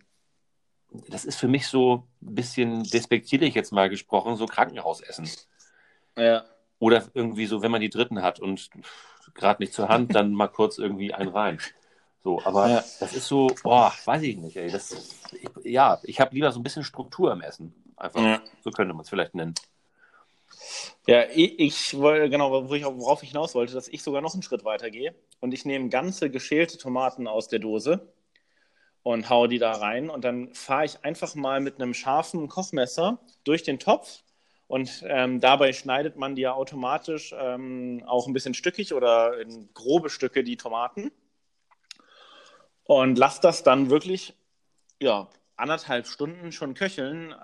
das 1.08 1.26
ist 1.26 1.40
für 1.40 1.48
mich 1.48 1.68
so 1.68 2.08
ein 2.22 2.36
bisschen 2.36 2.84
despektierlich 2.84 3.54
jetzt 3.56 3.72
mal 3.72 3.90
gesprochen, 3.90 4.36
so 4.36 4.46
Krankenhausessen. 4.46 5.30
Ja. 6.18 6.44
Oder 6.80 7.04
irgendwie 7.14 7.46
so, 7.46 7.62
wenn 7.62 7.72
man 7.72 7.82
die 7.82 7.90
Dritten 7.92 8.22
hat 8.24 8.40
und 8.40 8.70
gerade 9.36 9.62
nicht 9.62 9.74
zur 9.74 9.90
Hand, 9.90 10.16
dann 10.16 10.34
mal 10.34 10.48
kurz 10.48 10.78
irgendwie 10.78 11.14
einen 11.14 11.30
rein. 11.30 11.60
So, 12.24 12.42
aber 12.44 12.70
Ja. 12.70 12.84
das 13.00 13.14
ist 13.14 13.28
so, 13.28 13.48
boah, 13.64 13.94
weiß 14.06 14.22
ich 14.24 14.38
nicht, 14.38 14.56
ey. 14.58 14.70
Das, 14.70 14.92
ich, 15.32 15.50
ja, 15.64 16.00
ich 16.04 16.20
habe 16.20 16.36
lieber 16.36 16.52
so 16.52 16.60
ein 16.60 16.64
bisschen 16.64 16.84
Struktur 16.84 17.32
im 17.32 17.42
Essen. 17.42 17.74
Einfach. 17.98 18.22
Ja. 18.22 18.42
So 18.64 18.72
könnte 18.72 18.94
man 18.94 19.04
es 19.04 19.10
vielleicht 19.10 19.36
nennen. 19.36 19.56
Ja, 21.08 21.24
ich, 21.34 21.60
ich 21.60 21.98
wollte, 21.98 22.30
genau, 22.30 22.52
worauf 22.52 23.24
ich 23.24 23.30
hinaus 23.30 23.56
wollte, 23.56 23.74
dass 23.74 23.88
ich 23.88 24.04
sogar 24.04 24.22
noch 24.22 24.34
einen 24.34 24.44
Schritt 24.44 24.64
weiter 24.64 24.92
gehe 24.92 25.16
und 25.40 25.54
ich 25.54 25.66
nehme 25.66 25.90
ganze 25.90 26.30
geschälte 26.30 26.78
Tomaten 26.78 27.28
aus 27.28 27.48
der 27.48 27.60
Dose 27.60 28.14
und 29.04 29.30
hau 29.30 29.48
die 29.48 29.58
da 29.58 29.72
rein 29.72 30.10
und 30.10 30.24
dann 30.24 30.54
fahre 30.54 30.86
ich 30.86 31.04
einfach 31.04 31.34
mal 31.36 31.60
mit 31.60 31.82
einem 31.82 31.94
scharfen 31.94 32.48
Kochmesser 32.50 33.20
durch 33.44 33.64
den 33.64 33.80
Topf 33.80 34.22
und 34.72 35.04
ähm, 35.06 35.42
dabei 35.42 35.74
schneidet 35.74 36.16
man 36.16 36.34
die 36.34 36.44
ja 36.44 36.54
automatisch 36.54 37.36
ähm, 37.38 38.04
auch 38.08 38.26
ein 38.26 38.32
bisschen 38.32 38.54
stückig 38.54 38.94
oder 38.94 39.38
in 39.42 39.68
grobe 39.74 40.10
Stücke 40.10 40.46
die 40.46 40.56
Tomaten. 40.56 41.12
Und 42.86 43.18
lass 43.18 43.42
das 43.42 43.64
dann 43.64 43.90
wirklich 43.90 44.34
ja, 45.02 45.28
anderthalb 45.58 46.08
Stunden 46.08 46.54
schon 46.54 46.74
köcheln. 46.74 47.36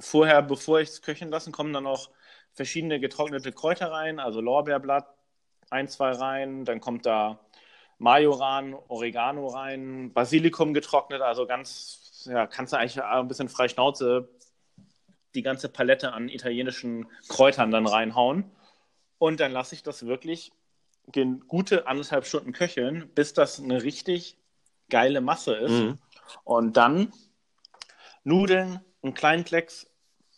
Vorher, 0.00 0.42
bevor 0.42 0.80
ich 0.80 0.90
es 0.90 1.00
köcheln 1.00 1.30
lassen, 1.30 1.50
kommen 1.50 1.72
dann 1.72 1.86
auch 1.86 2.10
verschiedene 2.52 3.00
getrocknete 3.00 3.52
Kräuter 3.52 3.90
rein, 3.90 4.20
also 4.20 4.42
Lorbeerblatt, 4.42 5.08
ein, 5.70 5.88
zwei 5.88 6.10
rein, 6.10 6.66
dann 6.66 6.82
kommt 6.82 7.06
da 7.06 7.40
Majoran, 7.96 8.74
Oregano 8.88 9.46
rein, 9.46 10.12
Basilikum 10.12 10.74
getrocknet, 10.74 11.22
also 11.22 11.46
ganz, 11.46 12.28
ja, 12.30 12.46
kannst 12.46 12.74
du 12.74 12.76
eigentlich 12.76 13.02
ein 13.02 13.28
bisschen 13.28 13.48
frei 13.48 13.68
Schnauze 13.68 14.28
die 15.36 15.42
ganze 15.42 15.68
Palette 15.68 16.12
an 16.12 16.28
italienischen 16.28 17.06
Kräutern 17.28 17.70
dann 17.70 17.86
reinhauen. 17.86 18.50
Und 19.18 19.40
dann 19.40 19.52
lasse 19.52 19.74
ich 19.74 19.82
das 19.82 20.06
wirklich 20.06 20.52
gute 21.46 21.86
anderthalb 21.86 22.26
Stunden 22.26 22.52
köcheln, 22.52 23.08
bis 23.14 23.32
das 23.32 23.60
eine 23.60 23.82
richtig 23.82 24.36
geile 24.90 25.20
Masse 25.20 25.54
ist. 25.54 25.70
Mhm. 25.70 25.98
Und 26.42 26.76
dann 26.76 27.12
Nudeln, 28.24 28.80
einen 29.02 29.14
kleinen 29.14 29.44
Klecks 29.44 29.88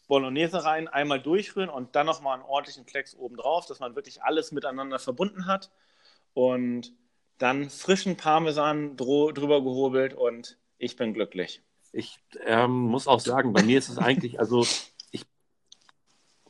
Bolognese 0.08 0.64
rein, 0.64 0.88
einmal 0.88 1.20
durchrühren 1.20 1.68
und 1.68 1.94
dann 1.94 2.06
nochmal 2.06 2.34
einen 2.34 2.42
ordentlichen 2.42 2.86
Klecks 2.86 3.14
oben 3.14 3.36
drauf, 3.36 3.66
dass 3.66 3.78
man 3.78 3.94
wirklich 3.94 4.22
alles 4.22 4.52
miteinander 4.52 4.98
verbunden 4.98 5.46
hat. 5.46 5.70
Und 6.34 6.92
dann 7.36 7.70
frischen 7.70 8.16
Parmesan 8.16 8.96
drüber 8.96 9.62
gehobelt 9.62 10.14
und 10.14 10.58
ich 10.78 10.96
bin 10.96 11.14
glücklich. 11.14 11.62
Ich 11.92 12.18
ähm, 12.44 12.70
muss 12.72 13.08
auch 13.08 13.20
sagen, 13.20 13.52
bei 13.52 13.62
mir 13.62 13.78
ist 13.78 13.88
es 13.88 13.98
eigentlich, 13.98 14.38
also 14.38 14.66
ich 15.10 15.24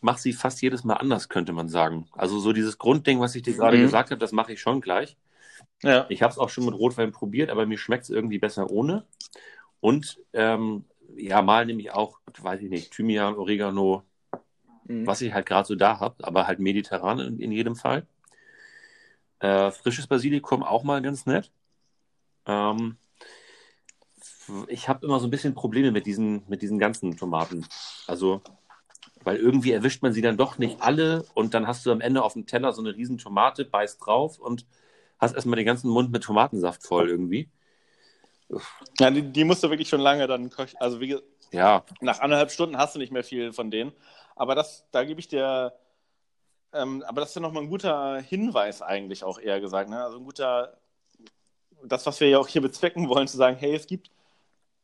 mache 0.01 0.21
sie 0.21 0.33
fast 0.33 0.61
jedes 0.63 0.85
Mal 0.85 0.95
anders, 0.95 1.29
könnte 1.29 1.53
man 1.53 1.69
sagen. 1.69 2.09
Also 2.13 2.39
so 2.39 2.53
dieses 2.53 2.79
Grundding, 2.79 3.21
was 3.21 3.35
ich 3.35 3.43
dir 3.43 3.55
gerade 3.55 3.77
Mhm. 3.77 3.83
gesagt 3.83 4.11
habe, 4.11 4.19
das 4.19 4.33
mache 4.33 4.53
ich 4.53 4.61
schon 4.61 4.81
gleich. 4.81 5.17
Ja. 5.83 6.07
Ich 6.09 6.23
habe 6.23 6.33
es 6.33 6.39
auch 6.39 6.49
schon 6.49 6.65
mit 6.65 6.75
Rotwein 6.75 7.13
probiert, 7.13 7.51
aber 7.51 7.67
mir 7.67 7.79
schmeckt 7.79 8.05
es 8.05 8.11
irgendwie 8.11 8.39
besser 8.39 8.71
ohne. 8.71 9.07
Und 9.81 10.21
ähm, 10.33 10.85
ja, 11.17 11.41
mal 11.43 11.67
nehme 11.67 11.81
ich 11.81 11.93
auch, 11.93 12.19
weiß 12.39 12.61
ich 12.63 12.71
nicht, 12.71 12.93
Thymian, 12.93 13.35
Oregano, 13.37 14.03
Mhm. 14.85 15.07
was 15.07 15.21
ich 15.21 15.33
halt 15.33 15.47
gerade 15.47 15.67
so 15.69 15.75
da 15.75 16.01
habe, 16.01 16.25
aber 16.27 16.47
halt 16.47 16.61
mediterran 16.61 17.19
in, 17.21 17.39
in 17.39 17.53
jedem 17.53 17.77
Fall. 17.77 18.07
Äh, 19.41 19.71
frisches 19.71 20.07
Basilikum 20.07 20.63
auch 20.63 20.83
mal 20.83 21.01
ganz 21.03 21.27
nett. 21.27 21.53
Ähm, 22.47 22.97
ich 24.69 24.89
habe 24.89 25.07
immer 25.07 25.21
so 25.21 25.27
ein 25.27 25.31
bisschen 25.31 25.55
Probleme 25.55 25.91
mit 25.91 26.07
diesen, 26.07 26.45
mit 26.49 26.63
diesen 26.63 26.79
ganzen 26.79 27.17
Tomaten. 27.17 27.67
Also, 28.07 28.43
weil 29.25 29.37
irgendwie 29.37 29.73
erwischt 29.73 30.03
man 30.03 30.13
sie 30.13 30.23
dann 30.23 30.37
doch 30.37 30.59
nicht 30.59 30.81
alle 30.81 31.25
und 31.35 31.55
dann 31.55 31.67
hast 31.67 31.85
du 31.85 31.93
am 31.93 32.01
Ende 32.01 32.23
auf 32.23 32.35
dem 32.35 32.47
Teller 32.47 32.73
so 32.73 32.83
eine 32.83 32.95
riesen 32.95 33.19
Tomate, 33.19 33.65
beißt 33.65 34.05
drauf 34.05 34.39
und 34.39 34.67
hast 35.19 35.35
erstmal 35.35 35.57
den 35.57 35.67
ganzen 35.67 35.91
Mund 35.91 36.11
mit 36.13 36.23
Tomatensaft 36.23 36.87
voll 36.87 37.09
irgendwie. 37.09 37.49
Ja, 38.99 39.11
die, 39.11 39.23
die 39.23 39.45
musst 39.45 39.63
du 39.63 39.71
wirklich 39.71 39.89
schon 39.89 40.01
lange 40.01 40.27
dann 40.27 40.51
köcheln. 40.51 40.81
Also 40.81 41.01
wie, 41.01 41.19
Ja, 41.53 41.85
nach 42.01 42.21
anderthalb 42.21 42.51
Stunden 42.51 42.79
hast 42.79 42.95
du 42.95 42.99
nicht 42.99 43.13
mehr 43.13 43.25
viel 43.25 43.53
von 43.53 43.71
denen. 43.71 43.93
Aber 44.37 44.55
das, 44.55 44.87
da 44.93 45.05
gebe 45.05 45.21
ich 45.21 45.29
dir, 45.29 45.75
ähm, 46.73 47.03
aber 47.07 47.21
das 47.21 47.31
ist 47.31 47.35
ja 47.35 47.43
nochmal 47.43 47.65
ein 47.65 47.69
guter 47.69 48.21
Hinweis 48.21 48.83
eigentlich 48.83 49.25
auch 49.25 49.39
eher 49.39 49.61
gesagt. 49.61 49.91
Ne? 49.91 50.03
Also 50.03 50.19
ein 50.19 50.25
guter, 50.25 50.79
das, 51.85 52.07
was 52.07 52.21
wir 52.21 52.29
ja 52.29 52.39
auch 52.39 52.49
hier 52.49 52.63
bezwecken 52.63 53.09
wollen, 53.09 53.29
zu 53.29 53.37
sagen, 53.37 53.57
hey, 53.59 53.75
es 53.75 53.87
gibt 53.87 54.11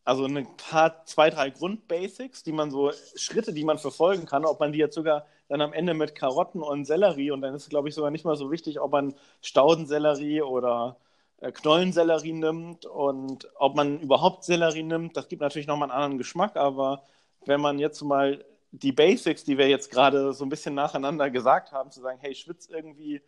also 0.05 0.27
ein 0.27 0.47
paar, 0.57 1.05
zwei, 1.07 1.31
drei 1.31 1.51
Grundbasics, 1.51 2.43
die 2.43 2.53
man 2.53 2.71
so, 2.71 2.93
Schritte, 3.17 3.53
die 3.53 3.65
man 3.65 3.79
verfolgen 3.79 4.27
kann, 4.27 4.45
ob 4.45 4.61
man 4.61 4.73
die 4.73 4.79
jetzt 4.79 4.95
sogar 4.95 5.27
dann 5.49 5.61
am 5.61 5.73
Ende 5.73 5.95
mit 5.95 6.15
Karotten 6.15 6.63
und 6.63 6.85
Sellerie 6.85 7.31
und 7.31 7.41
dann 7.41 7.55
ist 7.55 7.63
es, 7.63 7.69
glaube 7.71 7.89
ich, 7.89 7.95
sogar 7.95 8.11
nicht 8.11 8.25
mal 8.25 8.37
so 8.37 8.51
wichtig, 8.51 8.81
ob 8.81 8.93
man 8.93 9.15
Staudensellerie 9.43 10.43
oder 10.43 10.97
äh, 11.41 11.53
Knollensellerie 11.53 12.33
nimmt 12.33 12.87
und 12.87 13.49
ob 13.57 13.77
man 13.77 14.01
überhaupt 14.01 14.45
Sellerie 14.45 14.83
nimmt, 14.83 15.17
das 15.17 15.29
gibt 15.29 15.43
natürlich 15.43 15.67
nochmal 15.67 15.91
einen 15.91 15.97
anderen 15.97 16.19
Geschmack, 16.19 16.57
aber 16.57 17.05
wenn 17.47 17.61
man 17.61 17.79
jetzt 17.79 18.03
mal 18.03 18.45
die 18.73 18.93
Basics, 18.93 19.45
die 19.45 19.57
wir 19.57 19.69
jetzt 19.69 19.91
gerade 19.91 20.33
so 20.33 20.45
ein 20.45 20.49
bisschen 20.49 20.75
nacheinander 20.75 21.31
gesagt 21.31 21.73
haben, 21.73 21.91
zu 21.91 22.01
sagen, 22.01 22.19
hey, 22.21 22.35
schwitz 22.35 22.69
irgendwie 22.69 23.23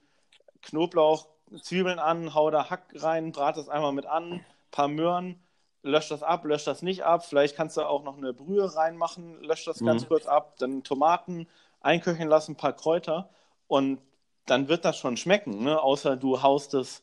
Knoblauch, 0.62 1.28
Zwiebeln 1.62 1.98
an, 1.98 2.34
hau 2.34 2.50
da 2.50 2.68
Hack 2.68 2.92
rein, 2.96 3.32
brat 3.32 3.56
das 3.56 3.68
einmal 3.68 3.92
mit 3.92 4.06
an, 4.06 4.44
paar 4.72 4.88
Möhren, 4.88 5.40
lösch 5.86 6.08
das 6.08 6.22
ab, 6.22 6.44
lösch 6.44 6.64
das 6.64 6.82
nicht 6.82 7.04
ab, 7.04 7.24
vielleicht 7.24 7.56
kannst 7.56 7.76
du 7.76 7.82
auch 7.82 8.02
noch 8.02 8.16
eine 8.16 8.32
Brühe 8.34 8.74
reinmachen, 8.74 9.42
lösch 9.42 9.64
das 9.64 9.84
ganz 9.84 10.02
Mhm. 10.02 10.08
kurz 10.08 10.26
ab, 10.26 10.54
dann 10.58 10.82
Tomaten 10.82 11.48
einköcheln 11.80 12.28
lassen, 12.28 12.52
ein 12.52 12.56
paar 12.56 12.74
Kräuter 12.74 13.30
und 13.68 14.00
dann 14.46 14.68
wird 14.68 14.84
das 14.84 14.96
schon 14.98 15.16
schmecken, 15.16 15.64
ne? 15.64 15.80
außer 15.80 16.16
du 16.16 16.42
haust 16.42 16.74
es 16.74 17.02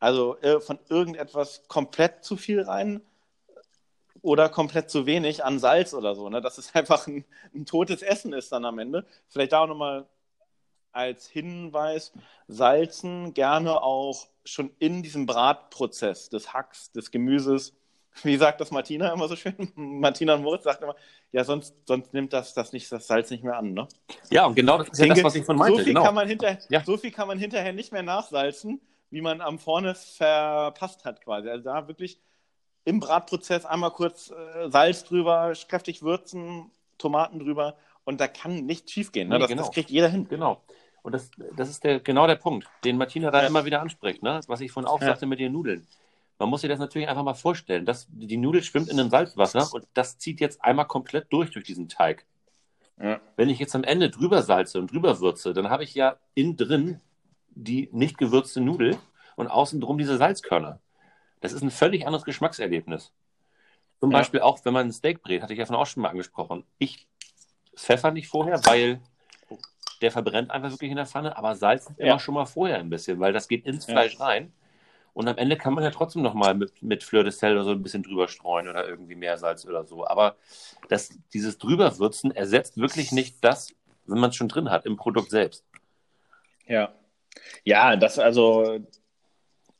also 0.00 0.36
äh, 0.38 0.60
von 0.60 0.78
irgendetwas 0.88 1.62
komplett 1.68 2.24
zu 2.24 2.36
viel 2.36 2.62
rein 2.62 3.00
oder 4.22 4.48
komplett 4.48 4.90
zu 4.90 5.06
wenig 5.06 5.44
an 5.44 5.58
Salz 5.58 5.94
oder 5.94 6.14
so, 6.14 6.28
ne? 6.28 6.40
dass 6.40 6.58
es 6.58 6.74
einfach 6.74 7.06
ein, 7.06 7.24
ein 7.54 7.66
totes 7.66 8.02
Essen 8.02 8.32
ist 8.32 8.52
dann 8.52 8.64
am 8.64 8.78
Ende. 8.78 9.06
Vielleicht 9.28 9.52
da 9.52 9.60
auch 9.60 9.66
nochmal 9.66 10.06
als 10.92 11.26
Hinweis, 11.28 12.12
salzen 12.48 13.34
gerne 13.34 13.82
auch 13.82 14.28
schon 14.44 14.70
in 14.78 15.02
diesem 15.02 15.26
Bratprozess 15.26 16.30
des 16.30 16.52
Hacks, 16.52 16.92
des 16.92 17.10
Gemüses. 17.10 17.74
Wie 18.22 18.36
sagt 18.36 18.60
das 18.60 18.70
Martina 18.70 19.12
immer 19.12 19.28
so 19.28 19.36
schön? 19.36 19.54
Martina 19.74 20.36
Moritz 20.36 20.64
sagt 20.64 20.82
immer, 20.82 20.94
ja, 21.32 21.44
sonst, 21.44 21.74
sonst 21.86 22.12
nimmt 22.14 22.32
das, 22.32 22.54
das, 22.54 22.72
nicht, 22.72 22.90
das 22.92 23.06
Salz 23.06 23.30
nicht 23.30 23.42
mehr 23.44 23.56
an. 23.56 23.72
Ne? 23.74 23.88
ja, 24.30 24.46
und 24.46 24.54
genau 24.54 24.78
das 24.78 24.88
ist 24.90 24.98
ja 25.00 25.06
das, 25.06 25.24
was 25.24 25.34
ich 25.34 25.44
von 25.44 25.56
meinte. 25.56 25.78
so, 25.78 25.84
viel 25.84 25.92
genau. 25.94 26.04
kann 26.04 26.14
man 26.14 26.28
hinter, 26.28 26.58
Ja. 26.68 26.82
so 26.84 26.96
viel 26.96 27.10
kann 27.10 27.26
man 27.28 27.38
hinterher 27.38 27.72
nicht 27.72 27.92
mehr 27.92 28.02
nachsalzen, 28.02 28.80
wie 29.10 29.20
man 29.20 29.40
am 29.40 29.58
vorne 29.58 29.94
verpasst 29.94 31.04
hat 31.04 31.22
quasi. 31.22 31.48
Also 31.48 31.64
da 31.64 31.88
wirklich 31.88 32.20
im 32.84 33.00
Bratprozess 33.00 33.64
einmal 33.64 33.90
kurz 33.90 34.30
äh, 34.30 34.70
Salz 34.70 35.04
drüber, 35.04 35.52
kräftig 35.68 36.02
würzen, 36.02 36.70
Tomaten 36.98 37.38
drüber 37.38 37.76
und 38.04 38.20
da 38.20 38.28
kann 38.28 38.66
nichts 38.66 38.92
schief 38.92 39.10
gehen. 39.10 39.28
Ne? 39.28 39.36
Nee, 39.36 39.40
das, 39.40 39.48
genau. 39.48 39.62
das 39.62 39.72
kriegt 39.72 39.90
jeder 39.90 40.08
hin. 40.08 40.26
Genau. 40.28 40.62
Und 41.02 41.12
das, 41.12 41.30
das 41.56 41.68
ist 41.68 41.84
der, 41.84 42.00
genau 42.00 42.26
der 42.26 42.36
Punkt, 42.36 42.66
den 42.84 42.96
Martina 42.96 43.30
da 43.30 43.42
Ja. 43.42 43.48
immer 43.48 43.64
wieder 43.64 43.80
anspricht, 43.80 44.22
ne? 44.22 44.40
was 44.46 44.60
ich 44.60 44.70
vorhin 44.72 44.88
auch 44.88 45.00
Ja. 45.00 45.08
sagte 45.08 45.26
mit 45.26 45.38
den 45.38 45.52
Nudeln. 45.52 45.86
Man 46.38 46.48
muss 46.48 46.62
sich 46.62 46.70
das 46.70 46.78
natürlich 46.80 47.08
einfach 47.08 47.22
mal 47.22 47.34
vorstellen. 47.34 47.86
dass 47.86 48.06
die 48.10 48.36
Nudel 48.36 48.62
schwimmt 48.62 48.88
in 48.88 48.98
einem 48.98 49.10
Salzwasser 49.10 49.72
und 49.72 49.86
das 49.94 50.18
zieht 50.18 50.40
jetzt 50.40 50.62
einmal 50.62 50.86
komplett 50.86 51.32
durch 51.32 51.50
durch 51.50 51.64
diesen 51.64 51.88
Teig. 51.88 52.26
Ja. 53.00 53.20
Wenn 53.36 53.48
ich 53.48 53.58
jetzt 53.58 53.74
am 53.74 53.84
Ende 53.84 54.10
drüber 54.10 54.42
salze 54.42 54.78
und 54.78 54.92
drüber 54.92 55.20
würze, 55.20 55.52
dann 55.52 55.70
habe 55.70 55.84
ich 55.84 55.94
ja 55.94 56.16
innen 56.34 56.56
drin 56.56 57.00
die 57.56 57.88
nicht 57.92 58.18
gewürzte 58.18 58.60
Nudel 58.60 58.96
und 59.36 59.46
außen 59.46 59.80
drum 59.80 59.96
diese 59.96 60.16
Salzkörner. 60.16 60.80
Das 61.40 61.52
ist 61.52 61.62
ein 61.62 61.70
völlig 61.70 62.06
anderes 62.06 62.24
Geschmackserlebnis. 62.24 63.12
Zum 64.00 64.10
Ja. 64.10 64.18
Beispiel 64.18 64.40
auch, 64.40 64.58
wenn 64.64 64.72
man 64.72 64.88
ein 64.88 64.92
Steak 64.92 65.22
brät, 65.22 65.40
hatte 65.42 65.52
ich 65.52 65.58
ja 65.60 65.66
von 65.66 65.76
auch 65.76 65.86
schon 65.86 66.02
mal 66.02 66.08
angesprochen. 66.08 66.64
Ich 66.78 67.06
pfeffer 67.76 68.10
nicht 68.10 68.26
vorher, 68.28 68.60
weil 68.66 69.00
der 70.00 70.10
verbrennt 70.10 70.50
einfach 70.50 70.70
wirklich 70.70 70.90
in 70.90 70.96
der 70.96 71.06
Pfanne, 71.06 71.36
aber 71.36 71.54
salzen 71.54 71.94
Ja. 71.98 72.06
immer 72.06 72.18
schon 72.18 72.34
mal 72.34 72.46
vorher 72.46 72.78
ein 72.78 72.90
bisschen, 72.90 73.20
weil 73.20 73.32
das 73.32 73.46
geht 73.48 73.64
ins. 73.66 73.84
Fleisch 73.84 74.18
rein. 74.18 74.52
Und 75.14 75.28
am 75.28 75.38
Ende 75.38 75.56
kann 75.56 75.74
man 75.74 75.84
ja 75.84 75.90
trotzdem 75.90 76.22
noch 76.22 76.34
mal 76.34 76.54
mit, 76.54 76.82
mit 76.82 77.04
Fleur 77.04 77.22
de 77.22 77.32
Sel 77.32 77.52
oder 77.52 77.64
so 77.64 77.70
ein 77.70 77.82
bisschen 77.82 78.02
drüber 78.02 78.28
streuen 78.28 78.68
oder 78.68 78.86
irgendwie 78.86 79.14
Meersalz 79.14 79.64
oder 79.64 79.84
so. 79.84 80.06
Aber 80.06 80.36
das, 80.88 81.16
dieses 81.32 81.56
Drüberwürzen 81.58 82.32
ersetzt 82.32 82.76
wirklich 82.76 83.12
nicht 83.12 83.36
das, 83.42 83.72
wenn 84.06 84.18
man 84.18 84.30
es 84.30 84.36
schon 84.36 84.48
drin 84.48 84.70
hat, 84.70 84.86
im 84.86 84.96
Produkt 84.96 85.30
selbst. 85.30 85.64
Ja. 86.66 86.92
Ja, 87.64 87.96
das 87.96 88.18
also, 88.18 88.80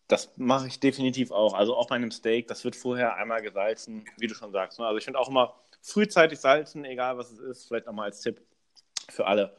das 0.08 0.32
mache 0.36 0.68
ich 0.68 0.80
definitiv 0.80 1.30
auch. 1.32 1.54
Also 1.54 1.76
auch 1.76 1.88
bei 1.88 1.96
einem 1.96 2.10
Steak, 2.10 2.46
das 2.46 2.64
wird 2.64 2.76
vorher 2.76 3.16
einmal 3.16 3.42
gesalzen, 3.42 4.04
wie 4.18 4.26
du 4.26 4.34
schon 4.34 4.52
sagst. 4.52 4.78
ne? 4.78 4.86
Also 4.86 4.98
ich 4.98 5.04
finde 5.04 5.18
auch 5.18 5.28
immer 5.28 5.54
frühzeitig 5.82 6.38
salzen, 6.38 6.84
egal 6.84 7.18
was 7.18 7.30
es 7.30 7.38
ist, 7.38 7.68
vielleicht 7.68 7.86
nochmal 7.86 8.06
als 8.06 8.20
Tipp 8.20 8.40
für 9.10 9.26
alle. 9.26 9.56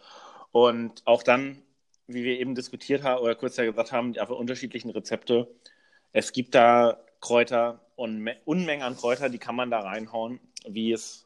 Und 0.51 1.01
auch 1.05 1.23
dann, 1.23 1.61
wie 2.07 2.23
wir 2.23 2.39
eben 2.39 2.55
diskutiert 2.55 3.03
haben 3.03 3.21
oder 3.21 3.36
kurz 3.36 3.57
ja 3.57 3.65
gesagt 3.65 3.91
haben, 3.91 4.13
die 4.13 4.19
einfach 4.19 4.36
unterschiedlichen 4.36 4.89
Rezepte. 4.89 5.47
Es 6.11 6.31
gibt 6.31 6.55
da 6.55 6.97
Kräuter 7.21 7.79
und 7.95 8.19
Me- 8.19 8.37
Unmengen 8.45 8.83
an 8.85 8.95
Kräuter, 8.97 9.29
die 9.29 9.37
kann 9.37 9.55
man 9.55 9.69
da 9.71 9.79
reinhauen, 9.79 10.39
wie 10.67 10.91
es 10.91 11.25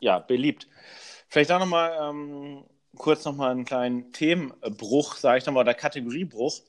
ja 0.00 0.18
beliebt. 0.18 0.68
Vielleicht 1.28 1.50
da 1.50 1.58
nochmal 1.58 1.96
ähm, 2.00 2.64
kurz 2.96 3.24
nochmal 3.24 3.50
einen 3.52 3.64
kleinen 3.64 4.12
Themenbruch, 4.12 5.16
sage 5.16 5.38
ich 5.38 5.46
nochmal, 5.46 5.62
oder 5.64 5.74
Kategoriebruch, 5.74 6.60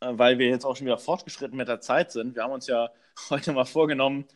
äh, 0.00 0.08
weil 0.12 0.38
wir 0.38 0.48
jetzt 0.48 0.64
auch 0.64 0.76
schon 0.76 0.86
wieder 0.86 0.98
fortgeschritten 0.98 1.56
mit 1.56 1.68
der 1.68 1.80
Zeit 1.80 2.12
sind. 2.12 2.36
Wir 2.36 2.42
haben 2.44 2.52
uns 2.52 2.66
ja 2.66 2.90
heute 3.30 3.52
mal 3.52 3.64
vorgenommen, 3.64 4.26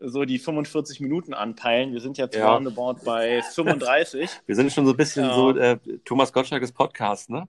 so 0.00 0.24
die 0.24 0.38
45 0.38 1.00
Minuten 1.00 1.34
anpeilen. 1.34 1.92
Wir 1.92 2.00
sind 2.00 2.18
jetzt 2.18 2.34
Ja. 2.34 2.52
roundabout 2.52 3.04
bei 3.04 3.42
35. 3.54 4.28
Wir 4.46 4.56
sind 4.56 4.72
schon 4.72 4.86
so 4.86 4.92
ein 4.92 4.96
bisschen 4.96 5.24
Ja. 5.26 5.34
so 5.34 5.50
äh, 5.56 5.78
Thomas 6.04 6.32
Gottschalkes 6.32 6.72
Podcast, 6.72 7.28
ne? 7.30 7.46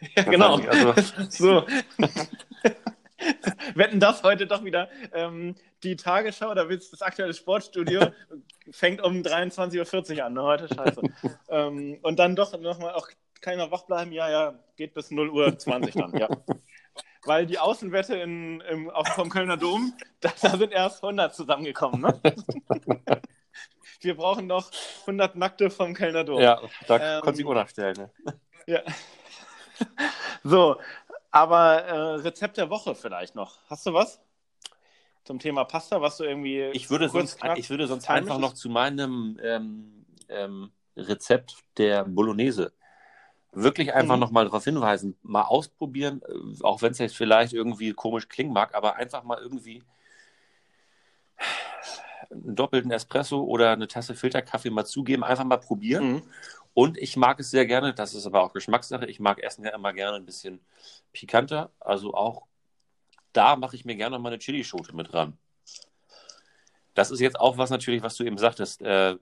ja, 0.16 0.24
genau. 0.24 0.56
Also, 0.58 0.94
So. 1.30 1.64
Wetten 3.74 4.00
das 4.00 4.22
heute 4.22 4.46
doch 4.46 4.64
wieder 4.64 4.88
ähm, 5.12 5.54
die 5.82 5.96
Tagesschau 5.96 6.50
oder 6.50 6.68
willst 6.68 6.92
das 6.92 7.02
aktuelle 7.02 7.34
Sportstudio 7.34 8.10
fängt 8.70 9.02
um 9.02 9.22
23.40 9.22 10.18
Uhr 10.18 10.24
an, 10.24 10.34
ne? 10.34 10.42
heute 10.42 10.68
scheiße. 10.68 11.00
ähm, 11.48 11.98
und 12.02 12.18
dann 12.18 12.36
doch 12.36 12.58
nochmal 12.58 12.94
auch 12.94 13.08
keiner 13.40 13.70
wach 13.70 13.82
bleiben, 13.82 14.12
ja, 14.12 14.30
ja, 14.30 14.58
geht 14.76 14.94
bis 14.94 15.10
0 15.10 15.30
Uhr 15.30 15.58
20 15.58 15.94
dann, 15.94 16.16
ja. 16.16 16.28
Weil 17.24 17.46
die 17.46 17.58
Außenwette 17.58 18.16
in, 18.16 18.60
im, 18.62 18.90
auf, 18.90 19.08
vom 19.08 19.28
Kölner 19.28 19.56
Dom, 19.56 19.94
da, 20.20 20.32
da 20.40 20.56
sind 20.56 20.72
erst 20.72 21.02
100 21.02 21.34
zusammengekommen, 21.34 22.00
ne? 22.00 22.20
Wir 24.00 24.16
brauchen 24.16 24.46
noch 24.46 24.70
100 25.02 25.36
Nackte 25.36 25.70
vom 25.70 25.94
Kölner 25.94 26.24
Dom. 26.24 26.40
ja, 26.40 26.60
da 26.86 27.16
Ähm, 27.16 27.22
konnte 27.22 27.40
ich 27.40 27.48
nachstellen. 27.48 27.96
Ne? 27.96 28.40
Ja. 28.66 28.82
So, 30.42 30.76
aber 31.36 31.84
äh, 31.84 32.14
Rezept 32.20 32.56
der 32.56 32.70
Woche 32.70 32.94
vielleicht 32.94 33.34
noch. 33.34 33.58
Hast 33.68 33.84
du 33.86 33.92
was 33.92 34.20
zum 35.24 35.38
Thema 35.38 35.64
Pasta, 35.64 36.00
was 36.00 36.16
du 36.16 36.24
irgendwie. 36.24 36.62
Ich 36.72 36.88
würde 36.88 37.08
sonst, 37.08 37.38
knapp 37.38 37.58
ich 37.58 37.68
würde 37.68 37.86
sonst 37.86 38.08
einfach 38.08 38.38
noch 38.38 38.54
zu 38.54 38.70
meinem 38.70 39.38
ähm, 39.42 40.06
ähm, 40.28 40.70
Rezept 40.96 41.56
der 41.76 42.04
Bolognese 42.04 42.72
wirklich 43.52 43.94
einfach 43.94 44.14
Mhm. 44.16 44.20
noch 44.20 44.30
mal 44.30 44.44
darauf 44.44 44.64
hinweisen, 44.64 45.16
mal 45.22 45.42
ausprobieren, 45.42 46.22
äh, 46.26 46.62
auch 46.62 46.82
wenn 46.82 46.92
es 46.92 46.98
jetzt 46.98 47.16
vielleicht 47.16 47.52
irgendwie 47.52 47.92
komisch 47.92 48.28
klingen 48.28 48.52
mag, 48.52 48.74
aber 48.74 48.96
einfach 48.96 49.22
mal 49.22 49.38
irgendwie 49.38 49.82
einen 52.30 52.54
doppelten 52.54 52.90
Espresso 52.90 53.42
oder 53.42 53.72
eine 53.72 53.88
Tasse 53.88 54.14
Filterkaffee 54.14 54.70
mal 54.70 54.84
zugeben, 54.84 55.24
einfach 55.24 55.44
mal 55.44 55.58
probieren. 55.58 56.12
Mhm. 56.12 56.22
Und 56.76 56.98
ich 56.98 57.16
mag 57.16 57.40
es 57.40 57.50
sehr 57.50 57.64
gerne, 57.64 57.94
das 57.94 58.12
ist 58.12 58.26
aber 58.26 58.42
auch 58.42 58.52
Geschmackssache, 58.52 59.06
ich 59.06 59.18
mag 59.18 59.42
Essen 59.42 59.64
ja 59.64 59.70
immer 59.70 59.94
gerne 59.94 60.18
ein 60.18 60.26
bisschen 60.26 60.60
pikanter. 61.10 61.70
Also 61.80 62.12
auch 62.12 62.44
da 63.32 63.56
mache 63.56 63.76
ich 63.76 63.86
mir 63.86 63.96
gerne 63.96 64.16
noch 64.16 64.22
mal 64.22 64.28
eine 64.28 64.38
Chilischote 64.38 64.94
mit 64.94 65.14
ran. 65.14 65.38
Das 66.92 67.10
ist 67.10 67.20
jetzt 67.20 67.40
auch 67.40 67.56
was 67.56 67.70
natürlich, 67.70 68.02
was 68.02 68.16
du 68.16 68.24
eben 68.24 68.36
sagtest, 68.36 68.82
äh, 68.82 69.16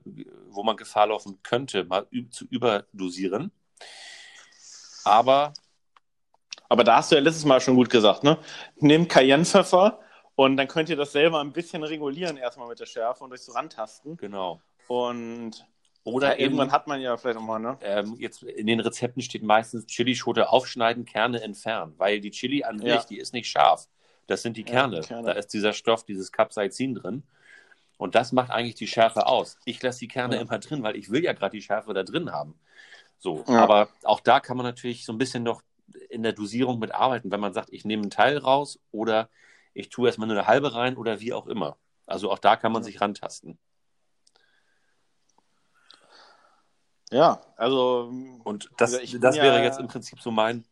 wo 0.49 0.63
man 0.63 0.75
Gefahr 0.75 1.07
laufen 1.07 1.39
könnte, 1.43 1.85
mal 1.85 2.05
zu 2.29 2.43
überdosieren. 2.49 3.53
Aber 5.05 5.53
Aber 6.67 6.83
da 6.83 6.97
hast 6.97 7.11
du 7.11 7.15
ja 7.15 7.21
letztes 7.21 7.45
Mal 7.45 7.61
schon 7.61 7.75
gut 7.75 7.89
gesagt, 7.89 8.23
ne? 8.23 8.37
Nimm 8.75 9.07
Cayennepfeffer 9.07 10.01
und 10.35 10.57
dann 10.57 10.67
könnt 10.67 10.89
ihr 10.89 10.97
das 10.97 11.13
selber 11.13 11.39
ein 11.39 11.53
bisschen 11.53 11.83
regulieren, 11.83 12.35
erstmal 12.35 12.67
mit 12.67 12.81
der 12.81 12.85
Schärfe 12.85 13.23
und 13.23 13.31
euch 13.31 13.43
so 13.43 13.53
rantasten. 13.53 14.17
genau. 14.17 14.59
Und 14.87 15.65
Oder 16.05 16.27
ja, 16.27 16.33
eben, 16.35 16.41
irgendwann 16.53 16.71
hat 16.71 16.85
man 16.87 17.01
ja 17.01 17.17
vielleicht 17.17 17.35
nochmal, 17.39 17.59
ne? 17.59 17.77
ähm, 17.81 18.15
jetzt 18.19 18.43
in 18.43 18.67
den 18.67 18.79
Rezepten 18.79 19.23
steht 19.23 19.41
meistens 19.41 19.87
Chilischote 19.87 20.49
aufschneiden, 20.49 21.03
Kerne 21.05 21.41
entfernen, 21.41 21.95
weil 21.97 22.21
die 22.21 22.29
Chili 22.29 22.63
an 22.63 22.77
sich, 22.77 22.87
Ja. 22.87 23.03
die 23.09 23.17
ist 23.17 23.33
nicht 23.33 23.49
scharf. 23.49 23.87
Das 24.27 24.43
sind 24.43 24.55
die 24.55 24.61
Ja, 24.61 24.67
Kerne. 24.67 25.01
die 25.01 25.07
Kerne. 25.07 25.25
Da 25.27 25.31
ist 25.33 25.47
dieser 25.47 25.73
Stoff, 25.73 26.03
dieses 26.05 26.31
Capsaicin 26.31 26.93
drin. 26.93 27.23
Und 27.97 28.13
das 28.13 28.31
macht 28.33 28.51
eigentlich 28.51 28.75
die 28.75 28.87
Schärfe 28.87 29.25
aus. 29.25 29.57
Ich 29.65 29.81
lasse 29.81 29.99
die 29.99 30.07
Kerne 30.07 30.35
Ja. 30.35 30.41
immer 30.41 30.59
drin, 30.59 30.83
weil 30.83 30.95
ich 30.95 31.09
will 31.09 31.23
ja 31.23 31.33
gerade 31.33 31.55
die 31.57 31.61
Schärfe 31.63 31.93
da 31.95 32.03
drin 32.03 32.31
haben. 32.31 32.53
So, 33.17 33.43
Ja. 33.47 33.63
aber 33.63 33.89
auch 34.03 34.19
da 34.19 34.39
kann 34.39 34.57
man 34.57 34.65
natürlich 34.65 35.05
so 35.05 35.11
ein 35.13 35.17
bisschen 35.17 35.41
noch 35.41 35.63
in 36.09 36.21
der 36.21 36.33
Dosierung 36.33 36.77
mit 36.77 36.93
arbeiten, 36.93 37.31
wenn 37.31 37.39
man 37.39 37.53
sagt, 37.53 37.69
ich 37.71 37.83
nehme 37.83 38.03
einen 38.03 38.11
Teil 38.11 38.37
raus 38.37 38.79
oder 38.91 39.29
ich 39.73 39.89
tue 39.89 40.07
erstmal 40.07 40.27
nur 40.27 40.37
eine 40.37 40.47
halbe 40.47 40.73
rein 40.75 40.97
oder 40.97 41.19
wie 41.19 41.33
auch 41.33 41.47
immer. 41.47 41.77
Also 42.05 42.31
auch 42.31 42.39
da 42.39 42.55
kann 42.57 42.71
man 42.71 42.83
Ja. 42.83 42.85
sich 42.85 43.01
rantasten. 43.01 43.57
Ja, 47.15 47.39
also. 47.55 48.11
Und 48.43 48.69
das, 48.77 48.93
Also 48.93 49.17
das 49.19 49.37
ja- 49.37 49.43
wäre 49.43 49.63
jetzt 49.63 49.79
im 49.79 49.87
Prinzip 49.87 50.19
so 50.21 50.31
mein, 50.31 50.65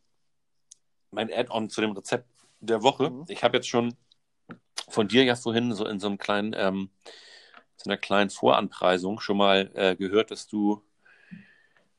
mein 1.10 1.32
Add-on 1.32 1.70
zu 1.70 1.80
dem 1.80 1.92
Rezept 1.92 2.28
der 2.60 2.82
Woche. 2.82 3.08
Mhm. 3.08 3.24
Ich 3.28 3.42
habe 3.42 3.56
jetzt 3.56 3.68
schon 3.68 3.94
von 4.90 5.08
dir 5.08 5.24
ja 5.24 5.36
vorhin 5.36 5.72
so 5.72 5.86
in 5.86 5.98
so 5.98 6.06
einem 6.06 6.18
kleinen, 6.18 6.54
ähm, 6.54 6.90
so 7.78 7.88
einer 7.88 7.96
kleinen 7.96 8.28
Voranpreisung 8.28 9.20
schon 9.20 9.38
mal 9.38 9.70
äh, 9.74 9.96
gehört, 9.96 10.30
dass 10.30 10.46
du 10.46 10.82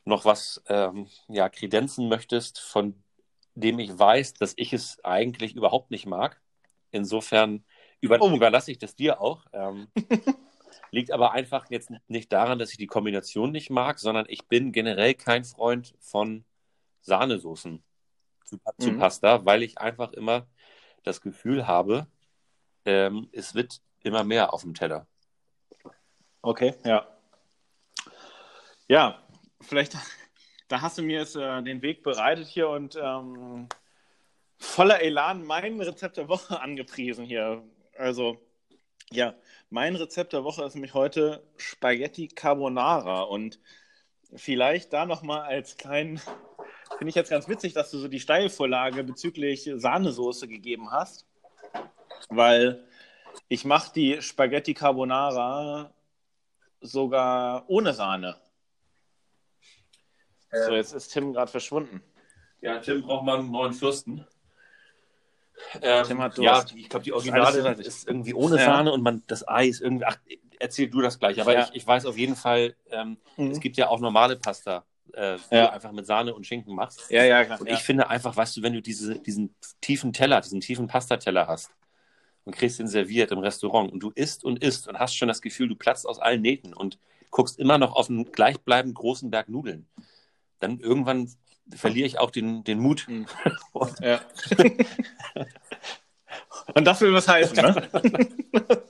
noch 0.03 0.25
was 0.25 0.61
ähm, 0.67 1.07
ja, 1.27 1.49
kredenzen 1.49 2.07
möchtest, 2.07 2.59
von 2.59 3.01
dem 3.55 3.79
ich 3.79 3.97
weiß, 3.97 4.35
dass 4.35 4.53
ich 4.57 4.73
es 4.73 5.03
eigentlich 5.03 5.55
überhaupt 5.55 5.89
nicht 5.89 6.05
mag. 6.05 6.39
Insofern 6.91 7.63
über, 7.99 8.21
Oh. 8.21 8.29
überlasse 8.35 8.71
ich 8.71 8.77
das 8.77 8.95
dir 8.95 9.19
auch. 9.19 9.47
Ähm, 9.53 9.87
liegt 10.91 11.11
aber 11.11 11.32
einfach 11.32 11.69
jetzt 11.69 11.91
nicht 12.07 12.32
daran, 12.32 12.59
dass 12.59 12.71
ich 12.71 12.78
die 12.78 12.88
Kombination 12.88 13.51
nicht 13.51 13.69
mag, 13.69 13.99
sondern 13.99 14.26
ich 14.28 14.47
bin 14.47 14.71
generell 14.71 15.13
kein 15.13 15.43
Freund 15.43 15.95
von 15.99 16.45
Sahnesoßen 17.01 17.84
zu, 18.45 18.59
zu 18.78 18.91
Mhm. 18.91 18.99
Pasta, 18.99 19.45
weil 19.45 19.63
ich 19.63 19.78
einfach 19.78 20.11
immer 20.13 20.47
das 21.03 21.21
Gefühl 21.21 21.67
habe, 21.67 22.07
ähm, 22.86 23.30
es 23.32 23.55
wird 23.55 23.82
immer 24.03 24.23
mehr 24.23 24.53
auf 24.53 24.61
dem 24.61 24.73
Teller. 24.73 25.07
Okay, 26.41 26.76
ja. 26.84 27.07
Ja, 28.88 29.23
vielleicht, 29.61 29.93
da 30.67 30.82
hast 30.82 30.97
du 30.97 31.01
mir 31.01 31.19
jetzt 31.19 31.36
äh, 31.36 31.63
den 31.63 31.82
Weg 31.82 32.03
bereitet 32.03 32.47
hier 32.47 32.69
und 32.69 32.95
ähm, 33.01 33.67
voller 34.57 35.01
Elan 35.01 35.43
mein 35.43 35.82
Rezept 35.82 36.17
der 36.17 36.28
Woche 36.28 36.59
angepriesen 36.61 37.26
hier. 37.26 37.63
Also, 37.97 38.44
ja, 39.11 39.35
mein 39.69 39.95
Rezept 39.95 40.33
der 40.33 40.43
Woche 40.43 40.63
ist 40.63 40.75
nämlich 40.75 40.93
heute 40.93 41.43
Spaghetti 41.57 42.27
Carbonara 42.27 43.21
und 43.21 43.59
vielleicht 44.33 44.93
da 44.93 45.05
nochmal 45.05 45.41
als 45.41 45.77
kleinen, 45.77 46.17
finde 46.97 47.09
ich 47.09 47.15
jetzt 47.15 47.29
ganz 47.29 47.47
witzig, 47.47 47.73
dass 47.73 47.91
du 47.91 47.97
so 47.97 48.07
die 48.07 48.19
Steilvorlage 48.19 49.03
bezüglich 49.03 49.69
Sahnesoße 49.75 50.47
gegeben 50.47 50.91
hast, 50.91 51.25
weil 52.29 52.87
ich 53.47 53.65
mache 53.65 53.93
die 53.93 54.21
Spaghetti 54.21 54.73
Carbonara 54.73 55.93
sogar 56.81 57.65
ohne 57.67 57.93
Sahne. 57.93 58.37
So, 60.51 60.73
jetzt 60.73 60.93
ist 60.93 61.09
Tim 61.09 61.33
gerade 61.33 61.51
verschwunden. 61.51 62.01
Ja, 62.61 62.79
Tim 62.79 63.01
braucht 63.01 63.25
mal 63.25 63.39
einen 63.39 63.51
neuen 63.51 63.73
Fürsten. 63.73 64.25
Ähm, 65.81 66.19
hat 66.21 66.37
ja, 66.37 66.59
Durst. 66.61 66.75
ich 66.75 66.89
glaube, 66.89 67.03
die 67.05 67.13
Originale 67.13 67.61
drin. 67.61 67.79
ist 67.79 68.07
irgendwie 68.07 68.33
ohne 68.33 68.57
Ja. 68.57 68.65
Sahne 68.65 68.91
und 68.91 69.01
man 69.01 69.23
das 69.27 69.47
Ei 69.47 69.67
ist 69.67 69.81
irgendwie. 69.81 70.05
Ach, 70.05 70.17
erzähl 70.59 70.89
du 70.89 71.01
das 71.01 71.19
gleich. 71.19 71.39
Aber 71.41 71.53
Ja. 71.53 71.63
ich, 71.63 71.75
ich 71.75 71.87
weiß 71.87 72.05
auf 72.05 72.17
jeden 72.17 72.35
Fall, 72.35 72.75
ähm, 72.91 73.17
Mhm. 73.37 73.51
es 73.51 73.59
gibt 73.59 73.77
ja 73.77 73.87
auch 73.89 73.99
normale 73.99 74.35
Pasta, 74.37 74.85
äh, 75.13 75.37
die 75.51 75.55
Ja. 75.55 75.67
du 75.67 75.73
einfach 75.73 75.91
mit 75.91 76.05
Sahne 76.05 76.33
und 76.35 76.45
Schinken 76.45 76.75
machst. 76.75 77.09
Ja, 77.09 77.23
ja, 77.23 77.43
klar. 77.45 77.59
Und 77.61 77.67
ja. 77.67 77.73
ich 77.75 77.81
finde 77.81 78.09
einfach, 78.09 78.35
weißt 78.35 78.57
du, 78.57 78.61
wenn 78.63 78.73
du 78.73 78.81
diese, 78.81 79.19
diesen 79.19 79.55
tiefen 79.81 80.13
Teller, 80.13 80.41
diesen 80.41 80.61
tiefen 80.61 80.87
Pastateller 80.87 81.47
hast 81.47 81.71
und 82.43 82.55
kriegst 82.55 82.79
den 82.79 82.87
serviert 82.87 83.31
im 83.31 83.39
Restaurant 83.39 83.91
und 83.91 84.01
du 84.01 84.11
isst 84.13 84.43
und 84.43 84.61
isst 84.63 84.87
und 84.87 84.99
hast 84.99 85.15
schon 85.15 85.27
das 85.27 85.41
Gefühl, 85.41 85.67
du 85.69 85.75
platzt 85.75 86.05
aus 86.07 86.19
allen 86.19 86.41
Nähten 86.41 86.73
und 86.73 86.99
guckst 87.31 87.59
immer 87.59 87.77
noch 87.77 87.95
auf 87.95 88.09
einen 88.09 88.31
gleichbleibend 88.31 88.95
großen 88.95 89.29
Berg 89.31 89.49
Nudeln. 89.49 89.87
Dann 90.59 90.79
irgendwann 90.79 91.29
verliere 91.74 92.07
ich 92.07 92.20
auch 92.20 92.32
den, 92.32 92.63
den 92.63 92.80
Mut. 92.80 93.05
Mhm. 93.07 93.26
Ja. 94.01 94.22
Und 96.74 96.86
das 96.86 97.01
will 97.01 97.13
was 97.13 97.28
heißen, 97.28 97.55
ne? 97.55 97.88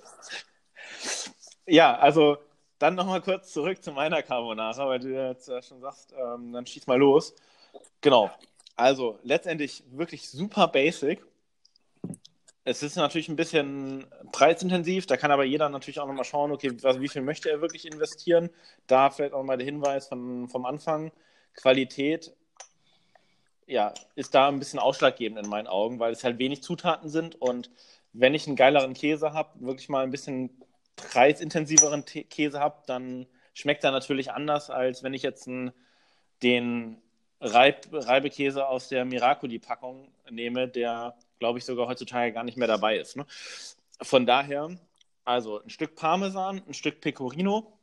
ja, 1.66 1.98
also 1.98 2.38
dann 2.80 2.96
nochmal 2.96 3.22
kurz 3.22 3.52
zurück 3.52 3.84
zu 3.84 3.92
meiner 3.92 4.22
Carbonara, 4.22 4.88
weil 4.88 5.00
du 5.00 5.10
jetzt 5.10 5.48
ja 5.48 5.62
schon 5.62 5.82
sagst, 5.82 6.14
ähm, 6.14 6.54
dann 6.54 6.66
schieß 6.66 6.88
mal 6.88 6.98
los. 6.98 7.36
Genau. 8.02 8.32
Also 8.76 9.20
letztendlich 9.24 9.84
wirklich 9.92 10.30
super 10.30 10.68
basic. 10.68 11.26
Es 12.64 12.82
ist 12.82 12.96
natürlich 12.96 13.30
ein 13.30 13.36
bisschen 13.36 14.06
preisintensiv, 14.32 15.06
da 15.06 15.18
kann 15.18 15.32
aber 15.32 15.44
jeder 15.44 15.70
natürlich 15.70 16.00
auch 16.00 16.08
nochmal 16.08 16.26
schauen, 16.26 16.52
okay, 16.52 16.72
was, 16.82 17.00
wie 17.00 17.08
viel 17.08 17.22
möchte 17.22 17.50
er 17.50 17.62
wirklich 17.62 17.86
investieren. 17.86 18.50
Da 18.88 19.12
vielleicht 19.12 19.34
auch 19.34 19.44
mal 19.44 19.58
der 19.58 19.66
Hinweis 19.66 20.08
von, 20.08 20.50
vom 20.50 20.66
Anfang. 20.66 21.12
Qualität 21.56 22.34
ja, 23.68 23.94
ist 24.16 24.36
da 24.36 24.48
ein 24.48 24.60
bisschen 24.60 24.80
ausschlaggebend 24.80 25.40
in 25.40 25.50
meinen 25.50 25.68
Augen, 25.68 26.00
weil 26.00 26.14
es 26.14 26.24
halt 26.24 26.40
wenig 26.40 26.62
Zutaten 26.64 27.10
sind 27.10 27.36
und 27.42 27.70
wenn 28.14 28.34
ich 28.34 28.48
einen 28.48 28.56
geileren 28.56 28.94
Käse 28.94 29.34
habe, 29.34 29.60
wirklich 29.60 29.90
mal 29.90 30.04
ein 30.04 30.12
bisschen 30.12 30.62
preisintensiveren 30.96 32.06
T 32.06 32.24
Käse 32.24 32.60
habe, 32.60 32.82
dann 32.88 33.28
schmeckt 33.54 33.84
er 33.84 33.92
natürlich 33.92 34.32
anders, 34.32 34.70
als 34.70 35.04
wenn 35.04 35.14
ich 35.14 35.22
jetzt 35.22 35.48
einen, 35.48 35.74
den 36.42 37.02
Reib 37.42 37.88
Reibekäse 37.92 38.68
aus 38.68 38.88
der 38.88 39.04
Miracoli-Packung 39.06 40.10
nehme, 40.30 40.68
der, 40.68 41.16
glaube 41.40 41.60
ich, 41.60 41.66
sogar 41.66 41.88
heutzutage 41.88 42.32
gar 42.32 42.44
nicht 42.44 42.58
mehr 42.58 42.68
dabei 42.68 42.98
ist. 42.98 43.18
Ne? 43.18 43.26
Von 44.02 44.26
daher, 44.26 44.70
also 45.26 45.62
ein 45.62 45.70
Stück 45.70 45.96
Parmesan, 45.96 46.62
ein 46.68 46.74
Stück 46.74 47.02
Pecorino, 47.02 47.78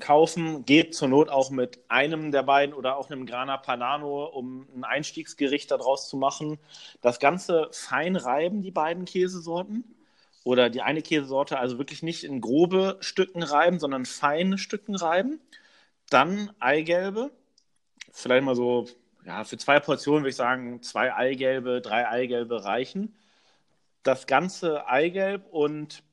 kaufen. 0.00 0.64
Geht 0.64 0.94
zur 0.94 1.08
Not 1.08 1.28
auch 1.28 1.50
mit 1.50 1.80
einem 1.88 2.32
der 2.32 2.42
beiden 2.42 2.74
oder 2.74 2.96
auch 2.96 3.10
einem 3.10 3.26
Grana 3.26 3.56
Panano, 3.56 4.26
um 4.26 4.66
ein 4.74 4.84
Einstiegsgericht 4.84 5.70
daraus 5.70 6.08
zu 6.08 6.16
machen. 6.16 6.58
Das 7.00 7.18
Ganze 7.18 7.68
fein 7.72 8.16
reiben, 8.16 8.62
die 8.62 8.70
beiden 8.70 9.04
Käsesorten. 9.04 9.84
Oder 10.44 10.70
die 10.70 10.80
eine 10.82 11.02
Käsesorte, 11.02 11.58
also 11.58 11.78
wirklich 11.78 12.04
nicht 12.04 12.22
in 12.22 12.40
grobe 12.40 12.98
Stücken 13.00 13.42
reiben, 13.42 13.80
sondern 13.80 14.06
feine 14.06 14.58
Stücken 14.58 14.94
reiben. 14.94 15.40
Dann 16.08 16.52
Eigelbe. 16.60 17.32
Vielleicht 18.12 18.44
mal 18.44 18.54
so, 18.54 18.86
ja, 19.24 19.42
für 19.42 19.58
zwei 19.58 19.80
Portionen 19.80 20.22
würde 20.22 20.30
ich 20.30 20.36
sagen, 20.36 20.82
zwei 20.82 21.12
Eigelbe, 21.12 21.80
drei 21.80 22.08
Eigelbe 22.08 22.64
reichen. 22.64 23.16
Das 24.04 24.28
ganze 24.28 24.86
Eigelb 24.86 25.46
und 25.50 26.04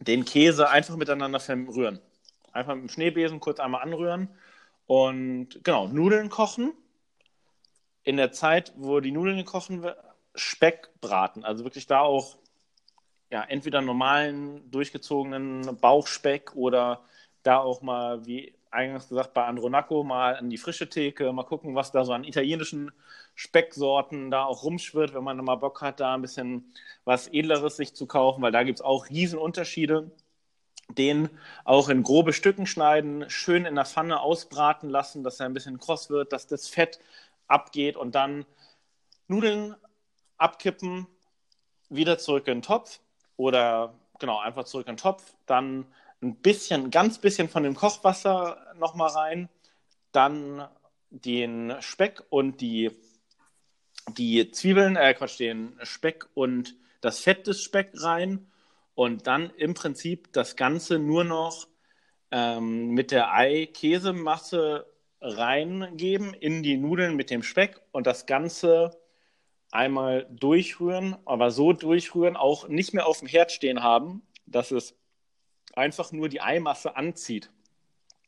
den 0.00 0.24
Käse 0.24 0.68
einfach 0.70 0.96
miteinander 0.96 1.38
verrühren 1.38 2.00
Einfach 2.52 2.74
mit 2.74 2.84
dem 2.84 2.88
Schneebesen 2.88 3.40
kurz 3.40 3.60
einmal 3.60 3.82
anrühren 3.82 4.28
und 4.86 5.62
genau, 5.64 5.88
Nudeln 5.88 6.28
kochen. 6.30 6.72
In 8.02 8.16
der 8.16 8.32
Zeit, 8.32 8.72
wo 8.76 9.00
die 9.00 9.12
Nudeln 9.12 9.44
kochen, 9.44 9.86
Speck 10.34 10.88
braten. 11.00 11.44
Also 11.44 11.64
wirklich 11.64 11.86
da 11.86 12.00
auch 12.00 12.38
ja, 13.30 13.42
entweder 13.42 13.82
normalen, 13.82 14.70
durchgezogenen 14.70 15.76
Bauchspeck 15.76 16.54
oder 16.54 17.02
da 17.42 17.58
auch 17.58 17.82
mal, 17.82 18.24
wie 18.26 18.54
eingangs 18.70 19.08
gesagt, 19.08 19.34
bei 19.34 19.44
Andronaco 19.44 20.02
mal 20.02 20.36
an 20.36 20.50
die 20.50 20.58
frische 20.58 20.88
Theke, 20.88 21.32
mal 21.32 21.44
gucken, 21.44 21.74
was 21.74 21.92
da 21.92 22.04
so 22.04 22.12
an 22.12 22.24
italienischen 22.24 22.90
Specksorten 23.34 24.30
da 24.30 24.44
auch 24.44 24.62
rumschwirrt, 24.64 25.14
wenn 25.14 25.24
man 25.24 25.36
mal 25.38 25.56
Bock 25.56 25.80
hat, 25.80 26.00
da 26.00 26.14
ein 26.14 26.22
bisschen 26.22 26.72
was 27.04 27.28
Edleres 27.28 27.76
sich 27.76 27.94
zu 27.94 28.06
kaufen, 28.06 28.42
weil 28.42 28.52
da 28.52 28.62
gibt 28.62 28.80
es 28.80 28.84
auch 28.84 29.08
Riesenunterschiede 29.08 30.10
den 30.88 31.28
auch 31.64 31.88
in 31.88 32.02
grobe 32.02 32.32
Stücken 32.32 32.66
schneiden, 32.66 33.28
schön 33.28 33.66
in 33.66 33.74
der 33.74 33.84
Pfanne 33.84 34.20
ausbraten 34.20 34.88
lassen, 34.88 35.22
dass 35.22 35.40
er 35.40 35.46
ein 35.46 35.54
bisschen 35.54 35.78
kross 35.78 36.10
wird, 36.10 36.32
dass 36.32 36.46
das 36.46 36.68
Fett 36.68 37.00
abgeht 37.46 37.96
und 37.96 38.14
dann 38.14 38.46
Nudeln 39.26 39.74
abkippen, 40.38 41.06
wieder 41.90 42.18
zurück 42.18 42.48
in 42.48 42.58
den 42.58 42.62
Topf 42.62 43.00
oder 43.36 43.94
genau, 44.18 44.38
einfach 44.38 44.64
zurück 44.64 44.86
in 44.86 44.94
den 44.94 45.00
Topf, 45.00 45.34
dann 45.46 45.86
ein 46.22 46.36
bisschen, 46.36 46.90
ganz 46.90 47.18
bisschen 47.18 47.48
von 47.48 47.62
dem 47.62 47.74
Kochwasser 47.74 48.58
nochmal 48.78 49.10
rein, 49.10 49.48
dann 50.12 50.66
den 51.10 51.74
Speck 51.80 52.22
und 52.28 52.60
die, 52.60 52.90
die 54.16 54.50
Zwiebeln, 54.50 54.96
äh 54.96 55.14
Quatsch, 55.14 55.38
den 55.38 55.78
Speck 55.82 56.26
und 56.34 56.74
das 57.00 57.20
Fett 57.20 57.46
des 57.46 57.62
Speck 57.62 57.90
rein 57.94 58.46
und 58.98 59.28
dann 59.28 59.50
im 59.50 59.74
Prinzip 59.74 60.32
das 60.32 60.56
Ganze 60.56 60.98
nur 60.98 61.22
noch 61.22 61.68
ähm, 62.32 62.88
mit 62.88 63.12
der 63.12 63.32
Ei-Käsemasse 63.32 64.92
reingeben 65.20 66.34
in 66.34 66.64
die 66.64 66.76
Nudeln 66.76 67.14
mit 67.14 67.30
dem 67.30 67.44
Speck 67.44 67.80
und 67.92 68.08
das 68.08 68.26
Ganze 68.26 68.90
einmal 69.70 70.26
durchrühren, 70.32 71.16
aber 71.26 71.52
so 71.52 71.72
durchrühren, 71.72 72.36
auch 72.36 72.66
nicht 72.66 72.92
mehr 72.92 73.06
auf 73.06 73.20
dem 73.20 73.28
Herd 73.28 73.52
stehen 73.52 73.84
haben, 73.84 74.22
dass 74.46 74.72
es 74.72 74.96
einfach 75.74 76.10
nur 76.10 76.28
die 76.28 76.40
Eimasse 76.40 76.96
anzieht. 76.96 77.52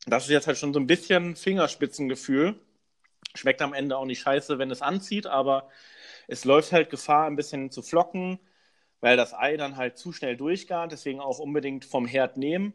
Das 0.07 0.23
ist 0.23 0.29
jetzt 0.29 0.47
halt 0.47 0.57
schon 0.57 0.73
so 0.73 0.79
ein 0.79 0.87
bisschen 0.87 1.35
Fingerspitzengefühl. 1.35 2.57
Schmeckt 3.35 3.61
am 3.61 3.73
Ende 3.73 3.97
auch 3.97 4.05
nicht 4.05 4.21
scheiße, 4.21 4.57
wenn 4.57 4.71
es 4.71 4.81
anzieht, 4.81 5.27
aber 5.27 5.67
es 6.29 6.45
läuft 6.45 6.71
halt 6.71 6.89
Gefahr, 6.89 7.27
ein 7.27 7.35
bisschen 7.35 7.71
zu 7.71 7.81
flocken 7.81 8.39
weil 9.01 9.17
das 9.17 9.33
Ei 9.33 9.57
dann 9.57 9.77
halt 9.77 9.97
zu 9.97 10.13
schnell 10.13 10.37
durchgart, 10.37 10.91
deswegen 10.91 11.19
auch 11.19 11.39
unbedingt 11.39 11.85
vom 11.85 12.05
Herd 12.05 12.37
nehmen 12.37 12.73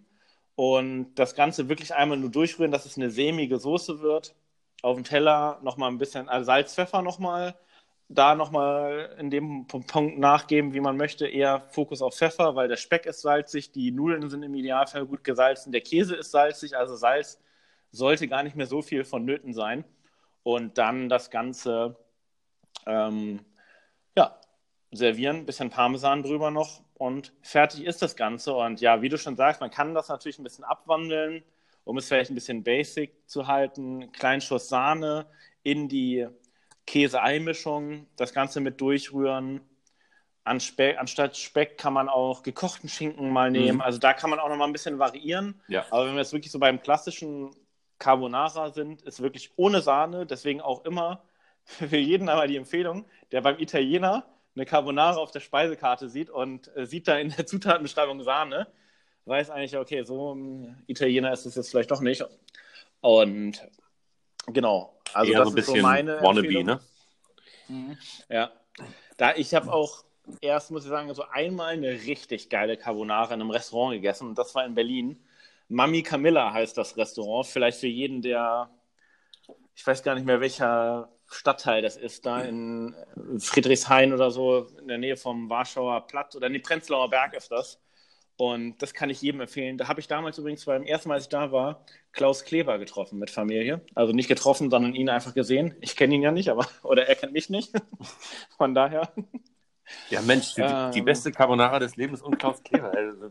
und 0.57 1.15
das 1.15 1.35
Ganze 1.35 1.69
wirklich 1.69 1.95
einmal 1.95 2.19
nur 2.19 2.31
durchrühren, 2.31 2.73
dass 2.73 2.87
es 2.87 2.97
eine 2.97 3.11
sämige 3.11 3.59
Soße 3.59 4.01
wird. 4.01 4.35
Auf 4.83 4.97
dem 4.97 5.05
Teller 5.05 5.61
nochmal 5.63 5.91
ein 5.91 5.99
bisschen 5.99 6.29
also 6.29 6.45
Salz, 6.47 6.75
Pfeffer 6.75 7.03
nochmal, 7.03 7.55
da 8.09 8.35
nochmal 8.35 9.17
in 9.19 9.31
dem 9.31 9.67
Punkt 9.67 10.19
nachgeben, 10.19 10.75
wie 10.75 10.81
man 10.81 10.97
möchte, 10.97 11.27
eher 11.27 11.63
Fokus 11.71 12.03
auf 12.03 12.15
Pfeffer, 12.15 12.55
weil 12.57 12.69
der 12.69 12.77
Speck 12.77 13.07
ist 13.07 13.23
salzig, 13.23 13.73
die 13.73 13.91
Nudeln 13.91 14.29
sind 14.31 14.43
im 14.43 14.55
Idealfall 14.55 15.07
gut 15.07 15.25
gesalzen, 15.25 15.73
der 15.73 15.81
Käse 15.81 16.17
ist 16.17 16.31
salzig, 16.31 16.77
also 16.77 16.95
Salz 16.97 17.41
sollte 17.91 18.29
gar 18.29 18.43
nicht 18.43 18.57
mehr 18.57 18.67
so 18.67 18.83
viel 18.83 19.05
vonnöten 19.05 19.55
sein. 19.55 19.85
Und 20.43 20.79
dann 20.79 21.09
das 21.09 21.31
Ganze 21.31 21.97
ähm, 22.87 23.41
servieren, 24.97 25.47
bisschen 25.47 25.71
Parmesan 25.71 26.23
drüber 26.23 26.51
noch 26.51 26.83
und 26.95 27.33
fertig 27.43 27.85
ist 27.85 28.03
das 28.03 28.17
Ganze. 28.17 28.55
Und 28.55 28.81
ja, 28.81 29.03
wie 29.03 29.09
du 29.09 29.19
schon 29.19 29.37
sagst, 29.37 29.61
man 29.61 29.71
kann 29.71 29.95
das 29.95 30.09
natürlich 30.09 30.39
ein 30.39 30.45
bisschen 30.45 30.65
abwandeln, 30.65 31.45
um 31.85 31.99
es 31.99 32.09
vielleicht 32.09 32.31
ein 32.31 32.35
bisschen 32.35 32.65
basic 32.65 33.13
zu 33.29 33.47
halten. 33.47 34.11
Kleinen 34.13 34.41
Schuss 34.41 34.69
Sahne 34.69 35.27
in 35.63 35.89
die 35.89 36.27
Käse-Ei-Mischung, 36.87 38.07
das 38.17 38.33
Ganze 38.33 38.61
mit 38.61 38.81
durchrühren. 38.81 39.61
An 40.45 40.61
Speck, 40.61 40.99
anstatt 40.99 41.37
Speck 41.37 41.77
kann 41.77 41.93
man 41.93 42.09
auch 42.09 42.45
gekochten 42.45 42.89
Schinken 42.89 43.31
mal 43.31 43.51
nehmen. 43.51 43.79
Mhm. 43.79 43.81
Also 43.81 43.99
da 43.99 44.13
kann 44.13 44.31
man 44.31 44.39
auch 44.39 44.49
noch 44.49 44.57
mal 44.57 44.67
ein 44.67 44.73
bisschen 44.73 44.99
variieren. 44.99 45.61
Ja. 45.67 45.85
Aber 45.91 46.07
wenn 46.07 46.15
wir 46.15 46.21
jetzt 46.21 46.33
wirklich 46.33 46.53
so 46.53 46.61
beim 46.61 46.81
klassischen 46.81 47.51
Carbonara 47.99 48.71
sind, 48.71 49.03
ist 49.03 49.21
wirklich 49.21 49.53
ohne 49.57 49.81
Sahne. 49.81 50.25
Deswegen 50.25 50.61
auch 50.61 50.85
immer 50.85 51.25
für 51.65 51.97
jeden 51.97 52.29
einmal 52.29 52.49
die 52.49 52.57
Empfehlung, 52.57 53.05
der 53.33 53.41
beim 53.41 53.59
Italiener 53.59 54.25
eine 54.57 54.67
Carbonara 54.67 55.17
auf 55.19 55.31
der 55.31 55.41
Speisekarte 55.41 56.09
sieht 56.09 56.31
und 56.31 56.75
äh, 56.77 56.87
sieht 56.87 57.07
da 57.07 57.19
in 57.19 57.31
der 57.31 57.47
Zutatenbeschreibung 57.47 58.23
Sahne, 58.23 58.67
weiß 59.27 59.51
eigentlich, 59.51 59.77
okay, 59.77 60.03
so 60.03 60.35
ein 60.35 60.83
Italiener 60.87 61.33
ist 61.33 61.47
es 61.47 61.55
jetzt 61.55 61.71
vielleicht 61.71 61.91
doch 61.91 62.01
nicht. 62.01 62.25
Und 63.01 63.63
genau, 64.47 64.99
also 65.13 65.33
Eher 65.33 65.39
das 65.41 65.49
so 65.49 65.55
ein 65.55 65.59
ist 65.59 65.67
bisschen 65.67 65.81
so 65.81 65.87
meine 65.87 66.23
Wannabe, 66.23 66.41
Empfehlung. 66.41 66.65
ne? 66.65 66.81
Mhm. 67.69 67.99
Ja, 68.29 68.51
da 69.17 69.35
ich 69.37 69.55
habe 69.55 69.73
auch 69.73 70.05
erst, 70.41 70.71
muss 70.71 70.85
ich 70.85 70.91
sagen, 70.91 71.13
so 71.15 71.25
einmal 71.31 71.73
eine 71.75 71.91
richtig 71.91 72.49
geile 72.49 72.77
Carbonara 72.77 73.35
in 73.35 73.41
einem 73.41 73.51
Restaurant 73.51 73.95
gegessen 73.95 74.29
und 74.29 74.39
das 74.39 74.55
war 74.55 74.65
in 74.65 74.75
Berlin. 74.75 75.23
Mami 75.69 76.03
Camilla 76.03 76.53
heißt 76.53 76.77
das 76.79 76.97
Restaurant. 76.97 77.47
Vielleicht 77.47 77.81
für 77.81 77.89
jeden, 77.89 78.23
der, 78.23 78.71
ich 79.75 79.87
weiß 79.87 80.03
gar 80.03 80.15
nicht 80.15 80.27
mehr, 80.27 80.41
welcher 80.41 81.09
Stadtteil 81.29 81.83
das 81.83 81.97
ist, 81.97 82.25
da 82.27 82.41
in 82.41 82.95
Friedrichshain 83.39 84.13
oder 84.13 84.31
so, 84.31 84.69
in 84.81 84.89
der 84.89 84.99
Nähe 84.99 85.17
vom 85.17 85.51
Warschauer 85.51 86.07
Platz 86.07 86.37
oder 86.37 86.47
in 86.47 86.53
die 86.53 86.61
Prenzlauer 86.61 87.11
Berg 87.11 87.35
ist 87.35 87.51
das. 87.51 87.81
Und 88.39 88.83
das 88.83 88.93
kann 88.93 89.09
ich 89.09 89.23
jedem 89.23 89.41
empfehlen. 89.41 89.79
Da 89.79 89.89
habe 89.89 90.01
ich 90.01 90.09
damals 90.09 90.37
übrigens 90.39 90.67
beim 90.67 90.83
ersten 90.83 91.09
Mal, 91.09 91.15
als 91.15 91.25
ich 91.25 91.31
da 91.31 91.53
war, 91.53 91.85
Klaus 92.13 92.45
Kleber 92.45 92.79
getroffen 92.79 93.19
mit 93.19 93.31
Familie. 93.31 93.81
Also 93.95 94.13
nicht 94.13 94.29
getroffen, 94.29 94.71
sondern 94.71 94.95
ihn 94.95 95.09
einfach 95.09 95.35
gesehen. 95.35 95.75
Ich 95.81 95.97
kenne 95.97 96.15
ihn 96.15 96.23
ja 96.23 96.33
nicht, 96.33 96.51
aber 96.51 96.67
oder 96.83 97.09
er 97.09 97.15
kennt 97.15 97.33
mich 97.33 97.49
nicht. 97.49 97.73
Von 98.59 98.75
daher. 98.75 99.13
Ja, 100.11 100.21
Mensch, 100.23 100.55
die, 100.55 100.63
Ähm. 100.63 100.91
die 100.93 101.03
beste 101.03 101.31
Carbonara 101.33 101.79
des 101.79 101.97
Lebens 101.97 102.21
und 102.23 102.39
Klaus 102.39 102.63
Kleber. 102.63 102.93
Also, 102.93 103.31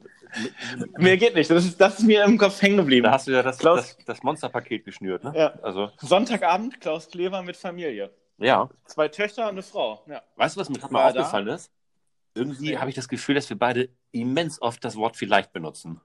Mir 0.98 1.18
geht 1.18 1.36
nicht. 1.36 1.50
Das 1.50 1.66
ist, 1.66 1.80
das 1.80 2.00
ist 2.00 2.06
mir 2.06 2.24
im 2.24 2.38
Kopf 2.38 2.62
hängen 2.62 2.78
geblieben. 2.78 3.04
da 3.06 3.12
hast 3.12 3.28
du 3.28 3.32
ja 3.32 3.44
das, 3.44 3.58
Klaus- 3.58 3.96
das, 3.98 4.06
das 4.06 4.24
Monsterpaket 4.24 4.86
geschnürt, 4.86 5.24
ne? 5.24 5.34
Ja. 5.36 5.54
Also, 5.62 5.92
Sonntagabend, 6.00 6.80
Klaus 6.82 7.08
Kleber 7.10 7.42
mit 7.44 7.58
Familie. 7.58 8.12
ja. 8.38 8.70
Zwei 8.86 9.08
Töchter 9.10 9.44
und 9.44 9.50
eine 9.52 9.64
Frau. 9.64 10.04
Ja. 10.08 10.22
Weißt 10.36 10.56
du, 10.56 10.60
was 10.62 10.70
mir 10.70 10.80
gerade 10.80 10.94
mal 10.94 11.12
da? 11.14 11.20
aufgefallen 11.22 11.48
ist? 11.50 11.72
Irgendwie 12.34 12.72
Nee. 12.72 12.78
habe 12.78 12.90
ich 12.90 12.96
das 12.96 13.08
Gefühl, 13.08 13.36
dass 13.36 13.50
wir 13.50 13.58
beide 13.58 13.90
immens 14.12 14.62
oft 14.62 14.84
das 14.84 14.96
Wort 14.98 15.16
vielleicht 15.18 15.54
benutzen. 15.54 16.02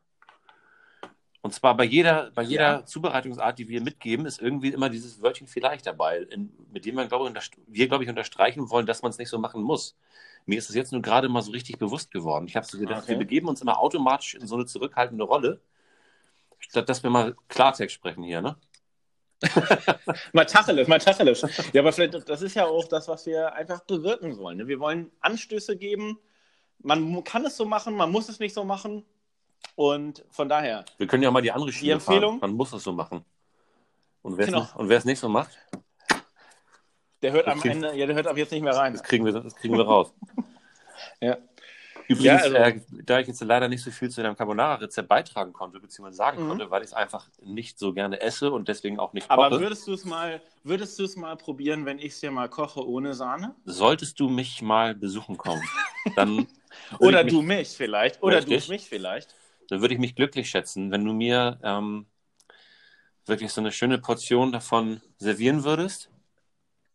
Und 1.42 1.54
zwar 1.54 1.74
bei 1.76 1.84
jeder, 1.84 2.30
bei 2.34 2.42
jeder 2.42 2.62
Ja. 2.80 2.84
Zubereitungsart, 2.84 3.58
die 3.58 3.68
wir 3.68 3.80
mitgeben, 3.80 4.26
ist 4.26 4.42
irgendwie 4.42 4.68
immer 4.68 4.90
dieses 4.90 5.22
Wörtchen 5.22 5.46
vielleicht 5.46 5.86
dabei, 5.86 6.18
in, 6.18 6.52
mit 6.70 6.84
dem 6.84 6.96
wir, 6.96 7.06
glaube 7.06 7.32
wir, 7.66 7.88
glaube 7.88 8.04
ich, 8.04 8.10
unterstreichen 8.10 8.68
wollen, 8.68 8.84
dass 8.86 9.00
man 9.02 9.10
es 9.10 9.16
nicht 9.18 9.30
so 9.30 9.38
machen 9.38 9.62
muss. 9.62 9.96
Mir 10.50 10.58
ist 10.58 10.68
es 10.68 10.74
jetzt 10.74 10.90
nur 10.90 11.00
gerade 11.00 11.28
mal 11.28 11.42
so 11.42 11.52
richtig 11.52 11.78
bewusst 11.78 12.10
geworden. 12.10 12.46
Ich 12.48 12.56
habe 12.56 12.66
so 12.66 12.76
gedacht, 12.76 13.02
Okay. 13.04 13.12
wir 13.12 13.18
begeben 13.18 13.46
uns 13.46 13.62
immer 13.62 13.78
automatisch 13.78 14.34
in 14.34 14.48
so 14.48 14.56
eine 14.56 14.66
zurückhaltende 14.66 15.22
Rolle, 15.22 15.60
statt 16.58 16.88
dass 16.88 17.04
wir 17.04 17.10
mal 17.10 17.36
Klartext 17.46 17.94
sprechen 17.94 18.24
hier, 18.24 18.42
ne? 18.42 18.56
Mal 20.32 20.44
Tacheles, 20.46 20.88
mal 20.88 20.98
Tacheles. 20.98 21.40
Ja, 21.72 21.80
aber 21.82 21.92
vielleicht, 21.92 22.28
das 22.28 22.42
ist 22.42 22.54
ja 22.56 22.66
auch 22.66 22.86
das, 22.88 23.06
was 23.08 23.24
wir 23.26 23.54
einfach 23.54 23.80
bewirken 23.84 24.36
wollen. 24.38 24.58
ne? 24.58 24.66
Wir 24.66 24.80
wollen 24.80 25.10
Anstöße 25.20 25.76
geben. 25.76 26.18
Man 26.80 27.22
kann 27.24 27.44
es 27.46 27.56
so 27.56 27.64
machen, 27.64 27.94
man 27.94 28.10
muss 28.10 28.28
es 28.28 28.38
nicht 28.40 28.52
so 28.52 28.64
machen. 28.64 29.04
Und 29.76 30.24
von 30.30 30.48
daher, 30.48 30.84
Wir 30.98 31.06
können 31.06 31.22
ja 31.22 31.30
mal 31.30 31.40
die 31.42 31.52
andere 31.52 31.72
Schiene 31.72 31.92
Empfehlung? 31.94 32.40
fahren. 32.40 32.50
Man 32.50 32.56
muss 32.56 32.72
es 32.72 32.82
so 32.82 32.92
machen. 32.92 33.24
Und 34.22 34.36
wer 34.36 34.46
Genau. 34.46 34.60
nicht, 34.62 34.74
und 34.76 34.88
wer 34.90 34.98
es 34.98 35.04
nicht 35.06 35.20
so 35.20 35.28
macht, 35.28 35.56
der 37.22 37.32
hört 37.32 37.46
am 37.48 37.60
Ende, 37.62 37.94
ja, 37.96 38.06
der 38.06 38.14
hört 38.16 38.26
ab 38.26 38.36
jetzt 38.36 38.52
nicht 38.52 38.62
mehr 38.62 38.74
rein. 38.76 38.92
das 38.92 39.02
kriegen 39.02 39.24
wir, 39.24 39.32
das 39.32 39.54
kriegen 39.56 39.76
wir 39.76 39.84
raus. 39.86 40.12
Ja. 41.22 41.38
Übrigens, 42.08 42.24
Ja, 42.24 42.36
also- 42.38 42.56
äh, 42.56 42.80
da 43.04 43.20
ich 43.20 43.28
jetzt 43.28 43.40
leider 43.42 43.68
nicht 43.68 43.82
so 43.82 43.90
viel 43.90 44.10
zu 44.10 44.22
deinem 44.22 44.36
Carbonara-Rezept 44.36 45.08
beitragen 45.08 45.52
konnte, 45.52 45.78
beziehungsweise 45.80 46.16
sagen 46.16 46.42
Mhm. 46.42 46.48
konnte, 46.48 46.70
weil 46.70 46.82
ich 46.82 46.88
es 46.88 46.92
einfach 46.92 47.28
nicht 47.42 47.78
so 47.78 47.92
gerne 47.94 48.20
esse 48.20 48.50
und 48.50 48.68
deswegen 48.68 48.98
auch 48.98 49.12
nicht 49.12 49.30
Aber 49.30 49.48
koche, 49.48 49.60
würdest 49.62 49.86
du 49.86 49.92
es 49.94 50.04
mal, 50.04 50.42
würdest 50.64 50.98
du 50.98 51.04
es 51.04 51.16
mal 51.16 51.36
probieren, 51.36 51.86
wenn 51.86 51.98
ich 51.98 52.12
es 52.12 52.20
dir 52.20 52.30
mal 52.30 52.48
koche 52.48 52.86
ohne 52.86 53.14
Sahne? 53.14 53.54
solltest 53.64 54.18
du 54.20 54.28
mich 54.28 54.60
mal 54.60 54.94
besuchen 54.94 55.36
kommen, 55.38 55.62
dann 56.16 56.46
Oder 56.98 57.20
ich 57.20 57.24
mich, 57.26 57.34
du 57.34 57.42
mich 57.42 57.68
vielleicht. 57.70 58.22
Oder 58.22 58.38
Richtig. 58.38 58.66
du 58.66 58.72
mich 58.72 58.88
vielleicht. 58.88 59.34
dann 59.68 59.80
würde 59.80 59.94
ich 59.94 60.00
mich 60.00 60.14
glücklich 60.16 60.50
schätzen, 60.50 60.90
wenn 60.90 61.04
du 61.04 61.12
mir 61.12 61.58
ähm, 61.62 62.06
wirklich 63.26 63.52
so 63.52 63.60
eine 63.60 63.72
schöne 63.72 63.98
Portion 63.98 64.52
davon 64.52 65.00
servieren 65.18 65.64
würdest. 65.64 66.10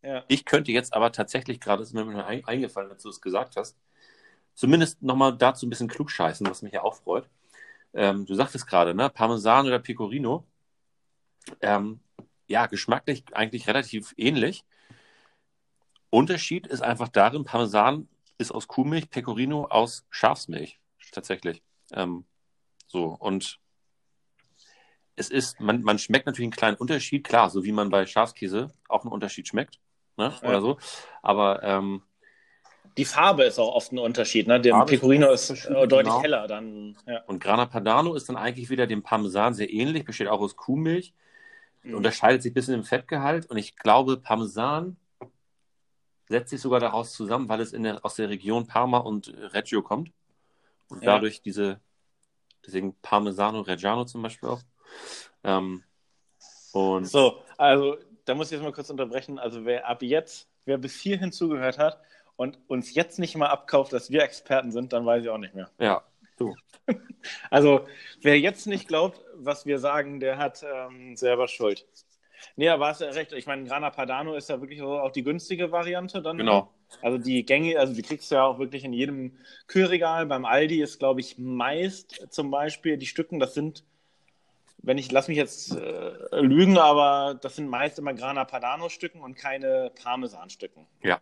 Ja. 0.05 0.23
Ich 0.27 0.45
könnte 0.45 0.71
jetzt 0.71 0.93
aber 0.93 1.11
tatsächlich, 1.11 1.59
gerade 1.59 1.81
ist 1.81 1.93
mir 1.93 2.25
eingefallen, 2.25 2.91
als 2.91 3.03
du 3.03 3.09
es 3.09 3.21
gesagt 3.21 3.55
hast, 3.55 3.75
zumindest 4.53 5.01
nochmal 5.01 5.35
dazu 5.35 5.65
ein 5.65 5.69
bisschen 5.69 5.87
klugscheißen, 5.87 6.47
was 6.47 6.61
mich 6.61 6.73
ja 6.73 6.83
auch 6.83 6.95
freut. 6.95 7.27
Ähm, 7.93 8.25
du 8.25 8.35
sagtest 8.35 8.67
gerade, 8.67 8.93
ne? 8.93 9.09
Parmesan 9.09 9.65
oder 9.65 9.79
Pecorino. 9.79 10.45
Ähm, 11.61 12.01
ja, 12.47 12.67
geschmacklich 12.67 13.23
eigentlich 13.31 13.67
relativ 13.67 14.13
ähnlich. 14.17 14.63
Unterschied 16.11 16.67
ist 16.67 16.81
einfach 16.81 17.09
darin, 17.09 17.43
Parmesan 17.43 18.07
ist 18.37 18.51
aus 18.51 18.67
Kuhmilch, 18.67 19.09
Pecorino 19.09 19.65
aus 19.65 20.05
Schafsmilch. 20.11 20.79
Tatsächlich. 21.11 21.63
Ähm, 21.91 22.25
so, 22.87 23.05
und 23.05 23.59
es 25.15 25.29
ist, 25.29 25.59
man, 25.59 25.81
man 25.81 25.97
schmeckt 25.97 26.25
natürlich 26.27 26.47
einen 26.47 26.51
kleinen 26.51 26.77
Unterschied, 26.77 27.23
klar, 27.23 27.49
so 27.49 27.63
wie 27.63 27.71
man 27.71 27.89
bei 27.89 28.05
Schafskäse 28.05 28.71
auch 28.87 29.03
einen 29.03 29.13
Unterschied 29.13 29.47
schmeckt, 29.47 29.79
ne? 30.17 30.33
Ja. 30.41 30.47
Oder 30.49 30.61
so. 30.61 30.77
Aber 31.21 31.61
ähm, 31.63 32.01
Die 32.97 33.05
Farbe 33.05 33.43
ist 33.43 33.59
auch 33.59 33.73
oft 33.75 33.91
ein 33.91 33.99
Unterschied. 33.99 34.47
Ne? 34.47 34.59
Der 34.61 34.73
Farbe 34.73 34.93
ist 34.93 34.99
Pecorino 34.99 35.31
ist 35.31 35.49
äh, 35.49 35.87
deutlich 35.87 36.03
genau. 36.03 36.21
heller. 36.21 36.47
Dann, 36.47 36.97
ja. 37.07 37.21
Und 37.27 37.39
Grana 37.43 37.65
Padano 37.65 38.13
ist 38.15 38.29
dann 38.29 38.37
eigentlich 38.37 38.69
wieder 38.69 38.87
dem 38.87 39.03
Parmesan 39.03 39.53
sehr 39.53 39.71
ähnlich, 39.71 40.05
besteht 40.05 40.27
auch 40.27 40.39
aus 40.41 40.55
Kuhmilch, 40.55 41.13
Mhm. 41.83 41.95
unterscheidet 41.95 42.41
sich 42.41 42.51
ein 42.51 42.55
bisschen 42.55 42.73
im 42.73 42.83
Fettgehalt 42.83 43.45
und 43.47 43.57
ich 43.57 43.75
glaube, 43.75 44.17
Parmesan 44.17 44.97
setzt 46.27 46.49
sich 46.49 46.59
sogar 46.59 46.79
daraus 46.79 47.13
zusammen, 47.13 47.47
weil 47.47 47.61
es 47.61 47.73
in 47.73 47.83
der, 47.83 48.03
aus 48.03 48.15
der 48.15 48.29
Region 48.29 48.65
Parma 48.65 48.97
und 48.97 49.31
Reggio 49.53 49.83
kommt 49.83 50.11
und 50.89 51.03
Ja. 51.03 51.13
dadurch 51.13 51.41
diese, 51.43 51.79
deswegen 52.65 52.95
Parmesano 53.03 53.61
Reggiano 53.61 54.05
zum 54.05 54.23
Beispiel 54.23 54.49
auch. 54.49 54.61
Ähm, 55.43 55.83
und 56.73 57.05
So, 57.05 57.43
also 57.57 57.97
da 58.25 58.35
muss 58.35 58.47
ich 58.47 58.53
jetzt 58.53 58.63
mal 58.63 58.73
kurz 58.73 58.89
unterbrechen. 58.89 59.39
Also 59.39 59.65
wer 59.65 59.87
ab 59.87 60.01
jetzt, 60.03 60.49
wer 60.65 60.77
bis 60.77 60.99
hierhin 60.99 61.31
zugehört 61.31 61.77
hat 61.77 61.99
und 62.35 62.59
uns 62.67 62.93
jetzt 62.93 63.19
nicht 63.19 63.35
mal 63.35 63.47
abkauft, 63.47 63.93
dass 63.93 64.11
wir 64.11 64.23
Experten 64.23 64.71
sind, 64.71 64.93
dann 64.93 65.05
weiß 65.05 65.23
ich 65.23 65.29
auch 65.29 65.37
nicht 65.37 65.55
mehr. 65.55 65.69
ja, 65.79 66.03
du, 66.37 66.55
Also 67.49 67.87
wer 68.21 68.39
jetzt 68.39 68.67
nicht 68.67 68.87
glaubt, 68.87 69.21
was 69.35 69.65
wir 69.65 69.79
sagen, 69.79 70.19
der 70.19 70.37
hat 70.37 70.63
ähm, 70.63 71.15
selber 71.15 71.47
Schuld. 71.47 71.85
Nee, 72.55 72.69
aber 72.69 72.87
hast 72.87 73.01
ja 73.01 73.09
recht. 73.09 73.33
Ich 73.33 73.47
meine, 73.47 73.65
Grana 73.65 73.89
Padano 73.89 74.35
ist 74.35 74.49
ja 74.49 74.61
wirklich 74.61 74.81
auch 74.81 75.11
die 75.11 75.23
günstige 75.23 75.71
Variante 75.71 76.21
dann. 76.21 76.37
genau. 76.37 76.71
Also 77.01 77.17
die 77.17 77.43
Gänge, 77.45 77.79
also 77.79 77.93
die 77.93 78.03
kriegst 78.03 78.29
du 78.31 78.35
ja 78.35 78.45
auch 78.45 78.59
wirklich 78.59 78.83
in 78.83 78.93
jedem 78.93 79.37
Kühlregal. 79.67 80.25
Beim 80.27 80.45
Aldi 80.45 80.81
ist, 80.81 80.99
glaube 80.99 81.19
ich, 81.19 81.37
meist 81.37 82.27
zum 82.29 82.51
Beispiel 82.51 82.97
die 82.97 83.07
Stücken, 83.07 83.39
das 83.39 83.53
sind, 83.53 83.83
wenn 84.85 84.97
ich, 84.97 85.11
lass 85.11 85.27
mich 85.27 85.37
jetzt 85.37 85.71
äh, 85.75 86.39
lügen, 86.41 86.77
aber 86.77 87.35
das 87.41 87.55
sind 87.55 87.69
meist 87.69 87.99
immer 87.99 88.13
Grana 88.13 88.45
Padano 88.45 88.89
Stücken 88.89 89.21
und 89.21 89.35
keine 89.35 89.91
Parmesan-Stücken. 90.03 90.87
Ja, 91.03 91.21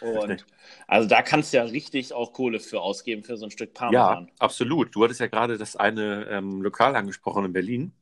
Und 0.00 0.12
richtig. 0.12 0.46
also 0.88 1.08
da 1.08 1.22
kannst 1.22 1.52
du 1.52 1.58
ja 1.58 1.64
richtig 1.64 2.12
auch 2.14 2.32
Kohle 2.34 2.60
für 2.60 2.80
ausgeben 2.82 3.24
für 3.24 3.36
so 3.38 3.46
ein 3.46 3.52
Stück 3.52 3.74
Ja, 3.86 4.20
Parmesan. 4.20 4.30
absolut. 4.38 4.94
Du 4.94 5.04
hattest 5.04 5.20
ja 5.20 5.26
gerade 5.28 5.56
das 5.58 5.76
eine 5.76 6.26
ähm, 6.30 6.62
Lokal 6.62 6.96
angesprochen 6.96 7.44
in 7.44 7.52
Berlin. 7.52 7.94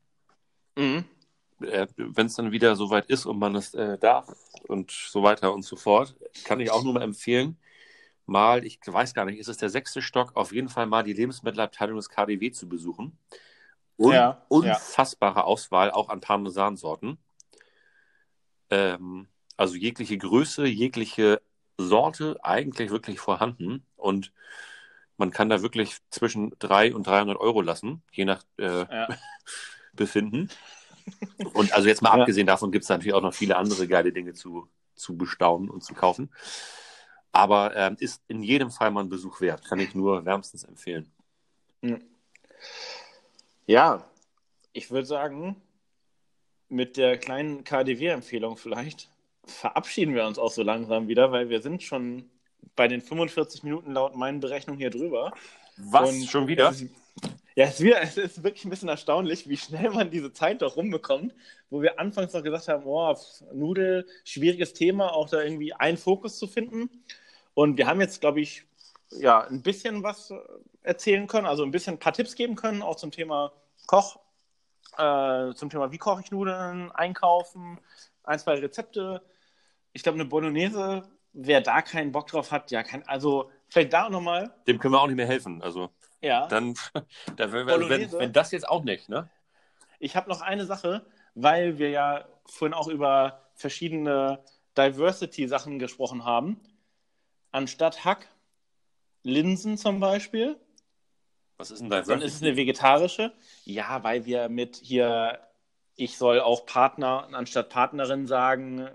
Mhm. 0.77 1.05
äh, 1.61 1.87
wenn 1.97 2.25
es 2.27 2.35
dann 2.35 2.51
wieder 2.51 2.75
soweit 2.75 3.05
ist 3.07 3.25
und 3.25 3.39
man 3.39 3.55
es 3.55 3.73
äh, 3.73 3.97
darf 3.97 4.27
und 4.67 4.91
so 4.91 5.23
weiter 5.23 5.53
und 5.53 5.63
so 5.63 5.75
fort, 5.75 6.15
kann 6.43 6.59
ich 6.59 6.71
auch 6.71 6.83
nur 6.83 6.93
mal 6.93 7.03
empfehlen, 7.03 7.57
mal, 8.25 8.65
ich 8.65 8.79
weiß 8.85 9.13
gar 9.13 9.25
nicht, 9.25 9.39
ist 9.39 9.49
es 9.49 9.57
der 9.57 9.69
sechste 9.69 10.01
Stock, 10.01 10.35
auf 10.35 10.53
jeden 10.53 10.69
Fall 10.69 10.87
mal 10.87 11.03
die 11.03 11.13
Lebensmittelabteilung 11.13 11.97
des 11.97 12.09
KDW 12.09 12.51
zu 12.51 12.69
besuchen. 12.69 13.17
Un 14.01 14.13
Ja, 14.13 14.45
unfassbare 14.49 15.43
Auswahl 15.43 15.91
auch 15.91 16.09
an 16.09 16.21
Parmesansorten. 16.21 17.17
Ähm, 18.69 19.27
also 19.57 19.75
jegliche 19.75 20.17
Größe, 20.17 20.65
jegliche 20.65 21.41
Sorte 21.77 22.39
eigentlich 22.43 22.89
wirklich 22.89 23.19
vorhanden 23.19 23.85
und 23.95 24.33
man 25.17 25.29
kann 25.29 25.49
da 25.49 25.61
wirklich 25.61 25.97
zwischen 26.09 26.51
3 26.57 26.95
und 26.95 27.05
300 27.05 27.37
Euro 27.37 27.61
lassen, 27.61 28.01
je 28.11 28.25
nach 28.25 28.43
äh, 28.57 28.85
Ja. 28.91 29.07
Befinden. 29.93 30.49
Und 31.53 31.73
also 31.73 31.87
jetzt 31.87 32.01
mal 32.01 32.15
Ja. 32.15 32.21
abgesehen 32.21 32.47
davon 32.47 32.71
gibt 32.71 32.83
es 32.83 32.89
natürlich 32.89 33.13
auch 33.13 33.21
noch 33.21 33.33
viele 33.33 33.57
andere 33.57 33.87
geile 33.87 34.11
Dinge 34.11 34.33
zu, 34.33 34.67
zu 34.95 35.15
bestaunen 35.15 35.69
und 35.69 35.83
zu 35.83 35.93
kaufen. 35.93 36.31
Aber 37.31 37.75
ähm, 37.75 37.97
ist 37.99 38.23
in 38.27 38.41
jedem 38.41 38.71
Fall 38.71 38.89
mal 38.89 39.03
ein 39.03 39.09
Besuch 39.09 39.41
wert. 39.41 39.63
Kann 39.65 39.79
ich 39.79 39.93
nur 39.93 40.25
wärmstens 40.25 40.63
empfehlen. 40.63 41.11
Ja, 43.71 44.03
ich 44.73 44.91
würde 44.91 45.05
sagen, 45.05 45.55
mit 46.67 46.97
der 46.97 47.17
kleinen 47.17 47.63
KDW-Empfehlung 47.63 48.57
vielleicht 48.57 49.09
verabschieden 49.45 50.13
wir 50.13 50.25
uns 50.25 50.37
auch 50.37 50.51
so 50.51 50.61
langsam 50.61 51.07
wieder, 51.07 51.31
weil 51.31 51.47
wir 51.47 51.61
sind 51.61 51.81
schon 51.81 52.29
bei 52.75 52.89
den 52.89 52.99
45 52.99 53.63
Minuten 53.63 53.93
laut 53.93 54.13
meinen 54.13 54.41
Berechnungen 54.41 54.77
hier 54.77 54.89
drüber. 54.89 55.31
Was? 55.77 56.09
Und 56.09 56.25
Schon 56.25 56.47
wieder? 56.47 56.69
Es 56.69 56.81
ist, 56.81 56.91
ja, 57.55 57.65
es, 57.65 57.79
wir, 57.79 58.01
es 58.01 58.17
ist 58.17 58.43
wirklich 58.43 58.65
ein 58.65 58.71
bisschen 58.71 58.89
erstaunlich, 58.89 59.47
wie 59.47 59.55
schnell 59.55 59.89
man 59.91 60.11
diese 60.11 60.33
Zeit 60.33 60.61
doch 60.61 60.75
rumbekommt, 60.75 61.33
wo 61.69 61.81
wir 61.81 61.97
anfangs 61.97 62.33
noch 62.33 62.43
gesagt 62.43 62.67
haben, 62.67 62.83
oh, 62.85 63.15
Nudel, 63.53 64.05
schwieriges 64.25 64.73
Thema, 64.73 65.13
auch 65.13 65.29
da 65.29 65.41
irgendwie 65.41 65.71
einen 65.71 65.97
Fokus 65.97 66.37
zu 66.37 66.47
finden. 66.47 66.89
Und 67.53 67.77
wir 67.77 67.87
haben 67.87 68.01
jetzt, 68.01 68.19
glaube 68.19 68.41
ich, 68.41 68.65
ja, 69.11 69.47
ein 69.47 69.61
bisschen 69.61 70.03
was 70.03 70.31
äh, 70.31 70.35
erzählen 70.83 71.27
können, 71.27 71.45
also 71.45 71.63
ein 71.63 71.71
bisschen 71.71 71.95
ein 71.95 71.99
paar 71.99 72.13
Tipps 72.13 72.35
geben 72.35 72.55
können, 72.55 72.81
auch 72.81 72.95
zum 72.95 73.11
Thema 73.11 73.51
Koch, 73.91 74.19
äh, 74.97 75.53
zum 75.53 75.69
Thema, 75.69 75.91
wie 75.91 75.97
koche 75.97 76.21
ich 76.21 76.31
Nudeln, 76.31 76.93
einkaufen, 76.93 77.77
ein, 78.23 78.39
zwei 78.39 78.53
Rezepte. 78.53 79.21
Ich 79.91 80.01
glaube, 80.01 80.15
eine 80.15 80.23
Bolognese, 80.23 81.09
wer 81.33 81.59
da 81.59 81.81
keinen 81.81 82.13
Bock 82.13 82.27
drauf 82.27 82.53
hat, 82.53 82.71
ja, 82.71 82.83
kann, 82.83 83.03
also 83.05 83.51
vielleicht 83.67 83.91
da 83.91 84.09
nochmal, 84.09 84.55
Dem 84.65 84.79
können 84.79 84.93
wir 84.93 85.01
auch 85.01 85.07
nicht 85.07 85.17
mehr 85.17 85.27
helfen. 85.27 85.61
Also 85.61 85.89
ja. 86.21 86.47
dann, 86.47 86.75
da 87.35 87.51
wenn, 87.51 87.67
wenn, 87.67 88.11
wenn 88.13 88.31
das 88.31 88.51
jetzt 88.51 88.69
auch 88.69 88.85
nicht, 88.85 89.09
ne? 89.09 89.29
Ich 89.99 90.15
habe 90.15 90.29
noch 90.29 90.39
eine 90.39 90.65
Sache, 90.65 91.05
weil 91.35 91.77
wir 91.77 91.89
ja 91.89 92.23
vorhin 92.45 92.73
auch 92.73 92.87
über 92.87 93.41
verschiedene 93.55 94.41
Diversity-Sachen 94.77 95.79
gesprochen 95.79 96.23
haben. 96.23 96.61
Anstatt 97.51 98.05
Hack, 98.05 98.29
Linsen 99.23 99.77
zum 99.77 99.99
Beispiel, 99.99 100.57
Was 101.61 101.71
ist 101.71 101.81
denn 101.81 101.89
da? 101.89 102.01
dann 102.01 102.21
ist 102.21 102.35
es 102.35 102.41
eine 102.41 102.57
vegetarische. 102.57 103.31
Ja, 103.65 104.03
weil 104.03 104.25
wir 104.25 104.49
mit 104.49 104.77
hier, 104.77 105.39
ich 105.95 106.17
soll 106.17 106.39
auch 106.41 106.65
Partner 106.65 107.29
anstatt 107.33 107.69
Partnerin 107.69 108.25
sagen, 108.27 108.89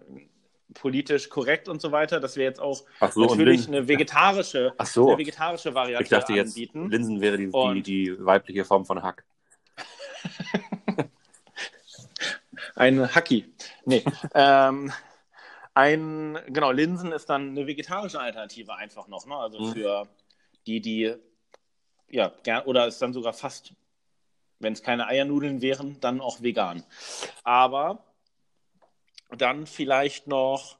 politisch 0.74 1.28
korrekt 1.28 1.68
und 1.68 1.80
so 1.80 1.92
weiter, 1.92 2.18
dass 2.18 2.36
wir 2.36 2.42
jetzt 2.44 2.60
auch 2.60 2.84
so, 3.12 3.20
natürlich 3.20 3.68
eine 3.68 3.86
vegetarische, 3.88 4.74
Ach 4.78 4.86
so. 4.86 5.08
eine 5.08 5.18
vegetarische 5.18 5.74
Variante 5.74 6.02
Ich 6.02 6.10
dachte 6.10 6.32
jetzt, 6.32 6.50
anbieten. 6.56 6.90
Linsen 6.90 7.20
wäre 7.20 7.36
die, 7.38 7.50
die, 7.50 7.82
die 7.82 8.16
weibliche 8.26 8.64
Form 8.64 8.84
von 8.84 9.02
Hack. 9.02 9.24
Ein 12.74 13.14
Hacki. 13.14 13.46
Nee. 13.84 14.04
ähm, 14.34 14.92
ein, 15.72 16.38
genau, 16.48 16.70
Linsen 16.72 17.12
ist 17.12 17.26
dann 17.26 17.50
eine 17.50 17.66
vegetarische 17.66 18.18
Alternative 18.18 18.74
einfach 18.74 19.08
noch, 19.08 19.26
ne? 19.26 19.36
Also 19.36 19.60
Mhm. 19.60 19.72
für 19.72 20.08
die, 20.66 20.80
die, 20.80 21.14
ja, 22.08 22.32
gern, 22.42 22.64
oder 22.64 22.86
ist 22.86 23.00
dann 23.02 23.12
sogar 23.12 23.32
fast 23.32 23.72
wenn 24.58 24.72
es 24.72 24.82
keine 24.82 25.06
Eiernudeln 25.06 25.60
wären, 25.60 26.00
dann 26.00 26.18
auch 26.22 26.40
vegan. 26.40 26.82
Aber 27.44 28.02
dann 29.28 29.66
vielleicht 29.66 30.28
noch 30.28 30.78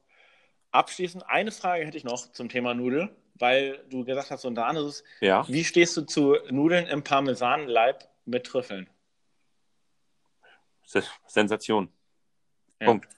abschließend 0.70 1.28
eine 1.28 1.52
Frage 1.52 1.84
hätte 1.84 1.98
ich 1.98 2.04
noch 2.04 2.32
zum 2.32 2.48
Thema 2.48 2.72
Nudel, 2.72 3.14
weil 3.34 3.84
du 3.90 4.02
gesagt 4.06 4.30
hast, 4.30 4.46
unter 4.46 4.64
anderem, 4.64 4.90
Ja. 5.20 5.46
wie 5.46 5.62
stehst 5.62 5.94
du 5.98 6.06
zu 6.06 6.36
Nudeln 6.48 6.86
im 6.86 7.04
Parmesanleib 7.04 8.08
mit 8.24 8.46
Trüffeln? 8.46 8.88
Se- 10.86 11.02
Sensation. 11.26 11.92
Ja. 12.80 12.86
Punkt. 12.86 13.08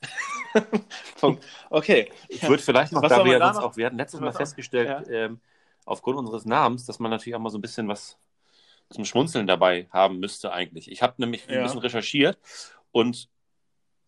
Punkt. 1.20 1.46
Okay. 1.70 2.10
Ich 2.28 2.42
würde 2.42 2.62
vielleicht 2.62 2.92
noch, 2.92 3.02
Was 3.02 3.10
da 3.10 3.24
wir 3.24 3.32
ja 3.34 3.38
da 3.38 3.52
noch- 3.52 3.62
auch, 3.62 3.76
wir 3.76 3.86
hatten 3.86 3.96
letztes 3.98 4.18
Mal 4.18 4.32
festgestellt, 4.32 5.06
ähm, 5.08 5.40
aufgrund 5.88 6.18
unseres 6.18 6.44
Namens, 6.44 6.84
dass 6.84 6.98
man 6.98 7.10
natürlich 7.10 7.34
auch 7.34 7.40
mal 7.40 7.50
so 7.50 7.58
ein 7.58 7.62
bisschen 7.62 7.88
was 7.88 8.18
zum 8.90 9.04
Schmunzeln 9.04 9.46
dabei 9.46 9.88
haben 9.90 10.18
müsste 10.18 10.52
eigentlich. 10.52 10.90
Ich 10.90 11.02
habe 11.02 11.14
nämlich 11.18 11.46
Ja. 11.46 11.56
ein 11.58 11.62
bisschen 11.62 11.80
recherchiert 11.80 12.38
und 12.92 13.28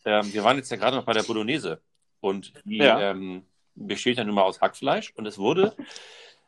ähm, 0.05 0.33
wir 0.33 0.45
waren 0.45 0.57
jetzt 0.57 0.71
ja 0.71 0.77
gerade 0.77 0.97
noch 0.97 1.05
bei 1.05 1.13
der 1.13 1.23
Bolognese 1.23 1.81
und 2.21 2.53
die 2.65 2.79
Ja. 2.79 3.11
ähm, 3.11 3.47
besteht 3.75 4.19
ja 4.19 4.25
nun 4.25 4.35
mal 4.35 4.43
aus 4.43 4.61
Hackfleisch 4.61 5.13
und 5.17 5.27
es 5.27 5.39
wurde 5.39 5.77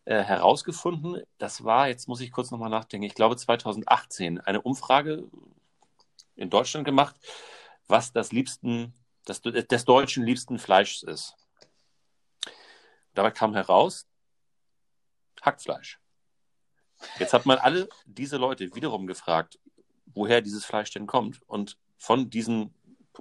äh, 0.04 0.22
herausgefunden, 0.22 1.22
das 1.38 1.64
war, 1.64 1.88
jetzt 1.88 2.08
muss 2.08 2.20
ich 2.20 2.32
kurz 2.32 2.50
nochmal 2.50 2.70
nachdenken, 2.70 3.04
ich 3.06 3.14
glaube 3.14 3.36
2018, 3.36 4.40
eine 4.40 4.60
Umfrage 4.60 5.24
in 6.36 6.50
Deutschland 6.50 6.84
gemacht, 6.84 7.14
was 7.86 8.12
das 8.12 8.32
liebsten, 8.32 8.94
das 9.24 9.40
des 9.42 9.84
Deutschen 9.84 10.24
liebsten 10.24 10.58
Fleischs 10.58 11.02
ist. 11.02 11.36
Dabei 13.14 13.30
kam 13.30 13.54
heraus 13.54 14.06
Hackfleisch. 15.42 15.98
Jetzt 17.18 17.32
hat 17.32 17.46
man 17.46 17.58
alle 17.58 17.88
diese 18.06 18.36
Leute 18.36 18.74
wiederum 18.74 19.06
gefragt, 19.06 19.58
woher 20.06 20.40
dieses 20.40 20.64
Fleisch 20.64 20.90
denn 20.90 21.06
kommt. 21.06 21.40
Und 21.46 21.76
von 21.98 22.30
diesen 22.30 22.72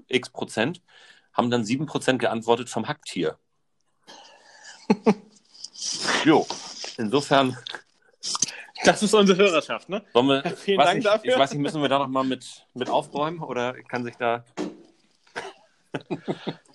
x 0.07 0.29
Prozent 0.29 0.81
haben 1.33 1.49
dann 1.49 1.65
sieben 1.65 1.85
Prozent 1.85 2.19
geantwortet 2.19 2.69
vom 2.69 2.87
Hacktier. 2.87 3.37
jo, 6.25 6.45
insofern 6.97 7.57
Das 8.83 9.03
ist 9.03 9.13
unsere 9.13 9.37
Hörerschaft, 9.37 9.89
ne? 9.89 10.03
wir, 10.13 10.43
Vielen 10.57 10.79
Dank 10.79 10.95
nicht, 10.95 11.05
dafür. 11.07 11.33
Ich 11.33 11.39
weiß 11.39 11.51
nicht, 11.51 11.61
müssen 11.61 11.81
wir 11.81 11.89
da 11.89 11.99
nochmal 11.99 12.23
mit, 12.23 12.65
mit 12.73 12.89
aufräumen 12.89 13.39
oder 13.39 13.73
kann 13.83 14.03
sich 14.03 14.15
da. 14.15 14.43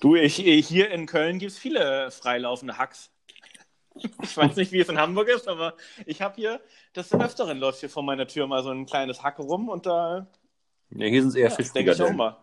Du, 0.01 0.15
ich, 0.15 0.37
hier 0.37 0.91
in 0.91 1.07
Köln 1.07 1.39
gibt 1.39 1.53
es 1.53 1.59
viele 1.59 2.11
freilaufende 2.11 2.77
Hacks. 2.77 3.11
Ich 4.23 4.37
weiß 4.37 4.57
nicht, 4.57 4.73
wie 4.73 4.81
es 4.81 4.89
in 4.89 4.99
Hamburg 4.99 5.29
ist, 5.29 5.49
aber 5.49 5.75
ich 6.05 6.21
habe 6.23 6.37
hier, 6.37 6.61
des 6.95 7.13
Öfteren 7.13 7.59
läuft 7.59 7.81
hier 7.81 7.91
vor 7.91 8.03
meiner 8.03 8.27
Tür 8.27 8.47
mal 8.47 8.63
so 8.63 8.71
ein 8.71 8.87
kleines 8.87 9.23
Hack 9.23 9.39
rum 9.39 9.69
und 9.69 9.87
da 9.87 10.27
Ja, 10.91 11.07
hier 11.07 11.23
sind 11.23 11.31
es 11.31 11.35
eher 11.35 11.51
ja, 11.51 11.73
denke 11.73 11.93
ich 11.93 12.03
auch 12.03 12.11
immer. 12.11 12.43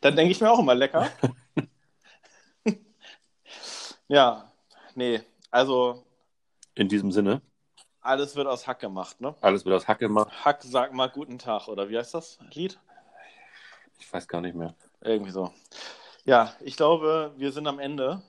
Dann 0.00 0.16
denke 0.16 0.32
ich 0.32 0.40
mir 0.40 0.50
auch 0.50 0.58
immer 0.58 0.74
lecker. 0.74 1.10
ja, 4.08 4.52
nee, 4.94 5.20
also 5.50 6.04
In 6.74 6.88
diesem 6.88 7.12
Sinne, 7.12 7.42
alles 8.00 8.36
wird 8.36 8.46
aus 8.46 8.66
Hack 8.66 8.80
gemacht, 8.80 9.20
ne? 9.20 9.34
alles 9.40 9.64
wird 9.64 9.74
aus 9.74 9.88
Hack 9.88 9.98
gemacht. 9.98 10.30
Hack, 10.44 10.62
sag 10.62 10.92
mal 10.92 11.08
guten 11.08 11.38
Tag, 11.38 11.68
oder 11.68 11.88
wie 11.88 11.98
heißt 11.98 12.14
das 12.14 12.38
Lied? 12.52 12.78
Ich 13.98 14.10
weiß 14.12 14.26
gar 14.28 14.40
nicht 14.40 14.54
mehr. 14.54 14.74
Irgendwie 15.02 15.30
so. 15.30 15.52
Ja, 16.24 16.54
ich 16.60 16.76
glaube, 16.76 17.32
wir 17.36 17.52
sind 17.52 17.66
am 17.66 17.78
Ende. 17.78 18.22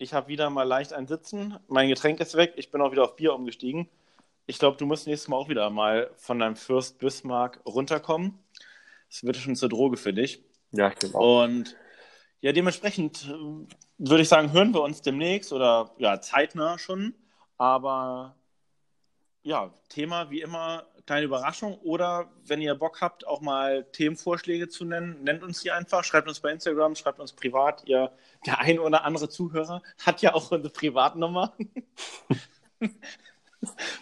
Ich 0.00 0.14
habe 0.14 0.28
wieder 0.28 0.48
mal 0.48 0.62
leicht 0.62 0.92
ein 0.92 1.08
Sitzen. 1.08 1.58
Mein 1.66 1.88
Getränk 1.88 2.20
ist 2.20 2.36
weg. 2.36 2.52
Ich 2.56 2.70
bin 2.70 2.80
auch 2.80 2.92
wieder 2.92 3.02
auf 3.02 3.16
Bier 3.16 3.34
umgestiegen. 3.34 3.88
Ich 4.46 4.60
glaube, 4.60 4.76
du 4.76 4.86
musst 4.86 5.08
nächstes 5.08 5.28
Mal 5.28 5.36
auch 5.36 5.48
wieder 5.48 5.68
mal 5.70 6.10
von 6.16 6.38
deinem 6.38 6.54
Fürst 6.54 6.98
Bismarck 7.00 7.60
runterkommen. 7.66 8.38
Das 9.10 9.24
wird 9.24 9.36
schon 9.36 9.56
zur 9.56 9.68
Droge 9.68 9.96
für 9.96 10.12
dich. 10.12 10.44
Ja, 10.70 10.88
ich 10.88 10.94
glaube 10.94 11.18
auch. 11.18 11.42
Und 11.42 11.76
ja, 12.40 12.52
dementsprechend 12.52 13.24
äh, 13.24 13.74
würde 13.98 14.22
ich 14.22 14.28
sagen, 14.28 14.52
hören 14.52 14.72
wir 14.72 14.82
uns 14.82 15.02
demnächst 15.02 15.52
oder 15.52 15.90
ja, 15.98 16.20
zeitnah 16.20 16.78
schon. 16.78 17.14
Aber 17.56 18.36
ja, 19.42 19.74
Thema 19.88 20.30
wie 20.30 20.42
immer, 20.42 20.86
kleine 21.08 21.24
Überraschung. 21.24 21.78
Oder 21.78 22.28
wenn 22.46 22.60
ihr 22.60 22.74
Bock 22.74 23.00
habt, 23.00 23.26
auch 23.26 23.40
mal 23.40 23.84
Themenvorschläge 23.92 24.68
zu 24.68 24.84
nennen, 24.84 25.24
nennt 25.24 25.42
uns 25.42 25.62
die 25.62 25.70
einfach. 25.70 26.04
Schreibt 26.04 26.28
uns 26.28 26.40
bei 26.40 26.52
Instagram, 26.52 26.94
schreibt 26.94 27.18
uns 27.18 27.32
privat. 27.32 27.82
Ihr, 27.86 28.12
der 28.44 28.60
ein 28.60 28.78
oder 28.78 29.04
andere 29.04 29.30
Zuhörer 29.30 29.82
hat 30.04 30.20
ja 30.20 30.34
auch 30.34 30.50
unsere 30.50 30.72
Privatnummer. 30.72 31.54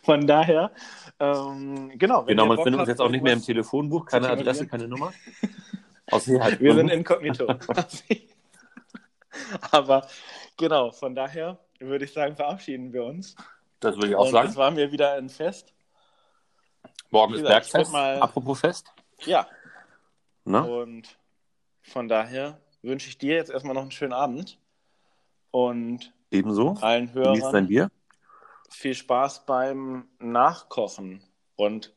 Von 0.02 0.26
daher, 0.26 0.72
ähm, 1.20 1.92
genau. 1.96 2.24
Genau, 2.24 2.46
man 2.46 2.56
Bock 2.56 2.64
findet 2.64 2.80
uns 2.80 2.88
habt, 2.88 2.98
jetzt 2.98 3.00
auch 3.00 3.08
nicht 3.08 3.22
mehr 3.22 3.34
im 3.34 3.42
Telefonbuch, 3.42 4.04
keine 4.04 4.28
Adresse, 4.28 4.66
keine 4.66 4.88
Nummer. 4.88 5.12
Sicherheit. 6.18 6.60
Wir 6.60 6.74
sind 6.74 6.90
inkognito. 6.90 7.46
Aber 9.70 10.06
genau, 10.56 10.92
von 10.92 11.14
daher 11.14 11.58
würde 11.78 12.04
ich 12.04 12.12
sagen, 12.12 12.36
verabschieden 12.36 12.92
wir 12.92 13.04
uns. 13.04 13.36
Das 13.80 13.96
würde 13.96 14.08
ich 14.08 14.16
auch 14.16 14.26
Und 14.26 14.32
sagen. 14.32 14.48
es 14.48 14.56
war 14.56 14.70
mir 14.70 14.92
wieder 14.92 15.14
ein 15.14 15.28
Fest. 15.28 15.72
Morgen 17.10 17.32
wie 17.32 17.36
ist 17.36 17.42
gesagt, 17.42 17.72
Bergfest. 17.72 17.92
mal- 17.92 18.20
Apropos 18.20 18.60
Fest. 18.60 18.86
Ja, 19.24 19.46
Ne? 20.44 20.62
und 20.62 21.18
von 21.82 22.08
daher 22.08 22.60
wünsche 22.82 23.08
ich 23.08 23.18
dir 23.18 23.34
jetzt 23.34 23.50
erstmal 23.50 23.74
noch 23.74 23.82
einen 23.82 23.90
schönen 23.90 24.12
Abend 24.12 24.58
und 25.50 26.12
Ebenso. 26.30 26.76
allen 26.80 27.12
Genieß 27.12 27.40
dein 27.40 27.42
Hörern 27.42 27.66
Bier. 27.66 27.90
viel 28.70 28.94
Spaß 28.94 29.46
beim 29.46 30.08
Nachkochen 30.18 31.22
und 31.56 31.92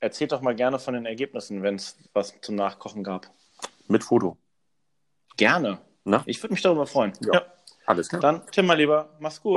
erzählt 0.00 0.32
doch 0.32 0.40
mal 0.40 0.54
gerne 0.54 0.78
von 0.78 0.94
den 0.94 1.06
Ergebnissen, 1.06 1.62
wenn 1.62 1.76
es 1.76 1.98
was 2.14 2.34
zum 2.40 2.54
Nachkochen 2.54 3.04
gab. 3.04 3.28
Mit 3.88 4.02
Foto. 4.02 4.36
Gerne. 5.36 5.78
Na? 6.04 6.22
Ich 6.26 6.42
würde 6.42 6.54
mich 6.54 6.62
darüber 6.62 6.86
freuen. 6.86 7.12
Ja. 7.20 7.44
Alles 7.84 8.08
klar. 8.08 8.20
Dann, 8.20 8.44
Tim, 8.50 8.66
mal 8.66 8.74
lieber, 8.74 9.14
mach's 9.20 9.40
gut. 9.40 9.54